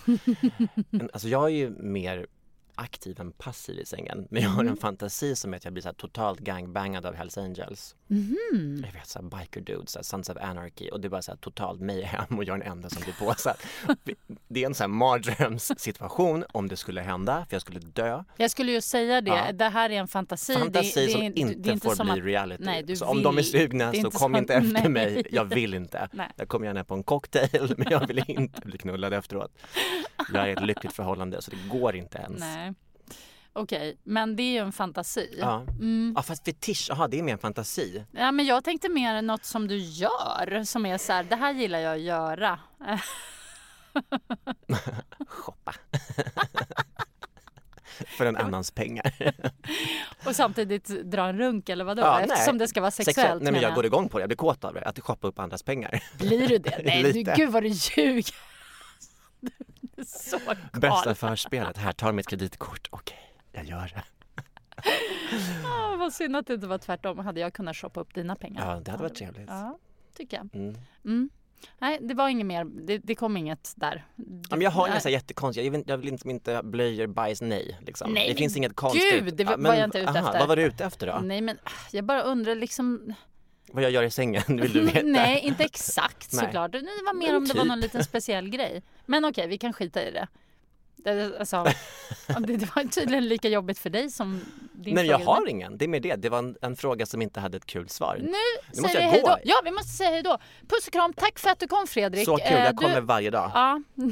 alltså 1.13 1.27
jag 1.27 1.43
är 1.43 1.49
ju 1.49 1.69
mer 1.69 2.27
aktiv 2.79 3.19
än 3.21 3.31
passiv 3.31 3.79
i 3.79 3.85
sängen. 3.85 4.27
Men 4.29 4.43
jag 4.43 4.49
har 4.49 4.61
Mm. 4.61 4.71
en 4.71 4.77
fantasi 4.77 5.35
som 5.35 5.53
är 5.53 5.57
att 5.57 5.63
jag 5.63 5.73
blir 5.73 5.83
så 5.83 5.93
totalt 5.93 6.39
gangbangad 6.39 7.05
av 7.05 7.13
Hells 7.15 7.37
Angels. 7.37 7.95
Mhm. 8.07 8.83
Jag 8.85 8.93
vet 8.93 9.07
så 9.07 9.19
här 9.21 9.39
biker 9.39 9.61
dudes, 9.61 9.91
så 9.91 9.99
här 9.99 10.03
Sons 10.03 10.29
of 10.29 10.37
Anarchy 10.37 10.89
och 10.89 10.99
det 11.01 11.07
är 11.07 11.09
bara 11.09 11.21
så 11.21 11.31
här 11.31 11.37
totalt 11.37 11.81
mayhem 11.81 12.37
och 12.37 12.43
jag 12.43 12.55
är 12.55 12.59
den 12.63 12.71
enda 12.71 12.89
som 12.89 13.01
blir 13.03 13.13
på. 13.13 13.33
Så 13.37 13.49
här, 13.49 13.57
det 14.47 14.61
är 14.63 14.65
en 14.67 14.73
sån 14.73 14.83
här 14.83 14.97
mardrömssituation 14.97 16.43
om 16.51 16.67
det 16.67 16.75
skulle 16.77 17.01
hända, 17.01 17.45
för 17.49 17.55
jag 17.55 17.61
skulle 17.61 17.79
dö. 17.79 18.23
Jag 18.37 18.51
skulle 18.51 18.71
ju 18.71 18.81
säga 18.81 19.21
det, 19.21 19.29
Ja. 19.31 19.51
det 19.51 19.69
här 19.69 19.89
är 19.89 19.93
en 19.99 20.07
fantasi. 20.07 20.53
Fantasi 20.53 20.99
det, 20.99 21.05
det, 21.05 21.11
som 21.11 21.21
är- 21.21 21.37
inte, 21.39 21.53
det 21.59 21.69
är 21.71 21.77
får 21.77 22.03
bli 22.03 22.11
att- 22.11 22.25
reality. 22.25 22.63
Nej, 22.63 22.95
så 22.95 23.05
om 23.05 23.23
de 23.23 23.37
är 23.37 23.41
sugna 23.41 23.91
det 23.91 23.97
är 23.97 24.01
så 24.01 24.07
inte 24.07 24.09
kom 24.17 24.19
som- 24.19 24.35
inte 24.35 24.53
efter 24.53 24.73
Nej. 24.81 24.89
mig, 24.89 25.27
jag 25.31 25.45
vill 25.45 25.73
inte. 25.73 26.09
Nej. 26.13 26.29
Jag 26.35 26.47
kommer 26.47 26.65
gärna 26.65 26.83
på 26.83 26.93
en 26.93 27.03
cocktail 27.03 27.73
men 27.77 27.87
jag 27.91 28.07
vill 28.07 28.23
inte 28.27 28.61
bli 28.61 28.77
knullad 28.77 29.13
efteråt. 29.13 29.51
Jag 30.33 30.43
är 30.43 30.47
i 30.47 30.51
ett 30.51 30.65
lyckligt 30.65 30.93
förhållande 30.93 31.41
så 31.41 31.51
det 31.51 31.57
går 31.69 31.95
inte 31.95 32.17
ens. 32.17 32.39
Nej. 32.39 32.68
Okej, 33.53 33.97
men 34.03 34.35
det 34.35 34.43
är 34.43 34.51
ju 34.51 34.57
en 34.57 34.71
fantasi. 34.71 35.35
Ja. 35.39 35.61
Mm. 35.61 36.13
ja 36.15 36.21
fast 36.21 36.45
fetisch, 36.45 36.85
jaha 36.89 37.07
det 37.07 37.19
är 37.19 37.23
mer 37.23 37.33
en 37.33 37.39
fantasi. 37.39 38.03
Ja, 38.11 38.31
men 38.31 38.45
jag 38.45 38.63
tänkte 38.63 38.89
mer 38.89 39.21
något 39.21 39.45
som 39.45 39.67
du 39.67 39.77
gör 39.77 40.63
som 40.63 40.85
är 40.85 40.97
så 40.97 41.13
här, 41.13 41.23
det 41.23 41.35
här 41.35 41.53
gillar 41.53 41.79
jag 41.79 41.93
att 41.93 42.01
göra. 42.01 42.59
Shoppa. 45.27 45.73
För 48.05 48.25
en 48.25 48.37
annans 48.37 48.71
pengar. 48.71 49.13
Och 50.25 50.35
samtidigt 50.35 50.87
dra 50.87 51.29
en 51.29 51.37
runk 51.37 51.69
eller 51.69 51.85
vadå? 51.85 52.01
Ja, 52.01 52.15
nej. 52.15 52.27
Eftersom 52.31 52.57
det 52.57 52.67
ska 52.67 52.81
vara 52.81 52.91
sexuellt. 52.91 53.15
Sexuellt. 53.15 53.43
Nej 53.43 53.51
men 53.51 53.61
jag 53.61 53.75
går 53.75 53.85
igång 53.85 54.09
på 54.09 54.17
det, 54.17 54.21
jag 54.21 54.29
blir 54.29 54.37
kåt 54.37 54.63
av 54.63 54.73
det. 54.73 54.81
Att 54.81 54.99
shoppa 54.99 55.27
upp 55.27 55.39
andras 55.39 55.63
pengar. 55.63 56.03
Blir 56.17 56.47
du 56.47 56.57
det? 56.57 56.81
Nej, 56.85 57.13
du, 57.13 57.23
gud 57.23 57.49
vad 57.49 57.63
du 57.63 57.69
ljuger. 57.69 58.35
Du 59.39 59.51
är 60.01 60.05
så 60.05 60.39
Bästa 60.73 60.79
galen. 60.79 61.15
förspelet, 61.15 61.77
här 61.77 61.91
tar 61.91 62.11
mitt 62.11 62.27
kreditkort. 62.27 62.87
Okej, 62.89 63.17
jag 63.17 63.18
gör 63.69 63.91
det. 63.95 64.03
Ah, 65.65 65.95
vad 65.95 66.13
synd 66.13 66.35
att 66.35 66.47
det 66.47 66.53
inte 66.53 66.67
var 66.67 66.77
tvärtom. 66.77 67.19
Hade 67.19 67.39
jag 67.39 67.53
kunnat 67.53 67.75
shoppa 67.77 67.99
upp 67.99 68.13
dina 68.13 68.35
pengar? 68.35 68.73
Ja, 68.75 68.81
det 68.81 68.91
hade 68.91 69.03
varit 69.03 69.15
trevligt. 69.15 69.47
Ja, 69.49 69.77
tycker 70.17 70.37
jag. 70.37 70.49
Mm. 70.61 70.75
Mm. 71.05 71.29
Nej, 71.79 71.97
det 72.01 72.13
var 72.13 72.29
inget 72.29 72.45
mer. 72.45 72.65
Det, 72.65 72.97
det 72.97 73.15
kom 73.15 73.37
inget 73.37 73.73
där. 73.75 74.05
Men 74.49 74.61
jag 74.61 74.71
har 74.71 74.87
inga 74.87 74.99
så 74.99 75.09
jättekonstiga, 75.09 75.65
jag 75.65 75.71
vill, 75.71 75.83
jag 75.87 75.97
vill 75.97 76.07
inte, 76.07 76.29
inte 76.29 76.61
blöjor, 76.63 77.07
bajs, 77.07 77.41
nej. 77.41 77.79
Liksom. 77.81 78.11
Nej, 78.13 78.23
det 78.27 78.33
men 78.33 78.37
finns 78.37 78.57
inget 78.57 78.75
konstigt. 78.75 79.23
gud, 79.23 79.33
det 79.35 79.43
var- 79.43 79.51
Ja, 79.51 79.57
var 79.57 79.73
jag 79.75 79.83
inte 79.83 79.99
ute 79.99 80.09
aha, 80.09 80.19
efter. 80.27 80.39
Vad 80.39 80.47
var 80.47 80.55
du 80.55 80.61
ute 80.63 80.85
efter 80.85 81.07
då? 81.07 81.19
Nej, 81.23 81.41
men 81.41 81.57
ah, 81.63 81.69
jag 81.91 82.05
bara 82.05 82.21
undrar 82.21 82.55
liksom. 82.55 83.13
Vad 83.71 83.83
jag 83.83 83.91
gör 83.91 84.03
i 84.03 84.11
sängen, 84.11 84.43
vill 84.47 84.73
du 84.73 84.81
veta? 84.85 85.01
Nej, 85.05 85.39
inte 85.39 85.63
exakt 85.63 86.31
såklart. 86.31 86.71
Det 86.71 86.79
var 87.05 87.13
mer 87.13 87.27
Men 87.27 87.35
om 87.35 87.45
det 87.47 87.53
var 87.53 87.61
typ. 87.61 87.67
någon 87.69 87.79
liten 87.79 88.03
speciell 88.03 88.49
grej. 88.49 88.83
Men 89.05 89.25
okej, 89.25 89.47
vi 89.47 89.57
kan 89.57 89.73
skita 89.73 90.03
i 90.07 90.11
det. 90.11 90.27
Det, 91.03 91.39
alltså, 91.39 91.63
det, 92.39 92.75
var 92.75 92.83
tydligen 92.89 93.27
lika 93.27 93.49
jobbigt 93.49 93.79
för 93.79 93.89
dig 93.89 94.09
som 94.09 94.41
din 94.73 94.95
Nej, 94.95 95.05
jag 95.07 95.19
fråga. 95.21 95.31
har 95.31 95.47
ingen. 95.47 95.77
Det 95.77 95.85
är 95.85 95.89
med 95.89 96.01
det. 96.01 96.15
Det 96.15 96.29
var 96.29 96.39
en, 96.39 96.55
en 96.61 96.75
fråga 96.75 97.05
som 97.05 97.21
inte 97.21 97.39
hade 97.39 97.57
ett 97.57 97.65
kul 97.65 97.89
svar. 97.89 98.15
Nu 98.19 98.25
Nu 98.25 98.81
måste 98.81 98.97
säger 98.97 99.13
jag 99.15 99.21
gå. 99.21 99.37
Ja, 99.43 99.61
vi 99.63 99.71
måste 99.71 99.89
säga 99.89 100.09
hej 100.09 100.23
då. 100.23 100.37
Puss 100.67 100.87
och 100.87 100.93
kram. 100.93 101.13
Tack 101.13 101.39
för 101.39 101.49
att 101.49 101.59
du 101.59 101.67
kom 101.67 101.87
Fredrik. 101.87 102.25
Så 102.25 102.37
kul, 102.37 102.45
Eh, 102.53 102.63
jag 102.63 102.73
du- 102.73 102.77
kommer 102.77 103.01
varje 103.01 103.29
dag. 103.29 103.51
Ja, 103.53 103.81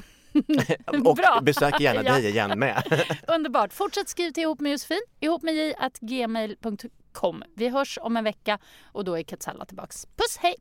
Och 1.05 1.15
Bra. 1.15 1.39
besöker 1.43 1.79
gärna 1.79 2.03
Ja. 2.05 2.13
dig 2.13 2.27
igen 2.29 2.59
med. 2.59 3.05
underbart. 3.27 3.73
Fortsätt 3.73 4.09
skriv 4.09 4.31
till 4.31 4.43
ihop 4.43 4.59
med 4.59 4.71
Josefin. 4.71 5.01
Ihop 5.19 5.41
med 5.43 5.73
gmail.com. 6.01 7.43
Vi 7.55 7.69
hörs 7.69 7.99
om 8.01 8.17
en 8.17 8.23
vecka 8.23 8.59
och 8.91 9.03
då 9.05 9.17
är 9.19 9.23
Katsalla 9.23 9.65
tillbaks. 9.65 10.05
Puss, 10.05 10.37
hej! 10.39 10.55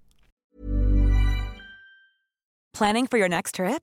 Planning 2.79 3.07
for 3.09 3.18
your 3.18 3.29
next 3.29 3.55
trip? 3.55 3.83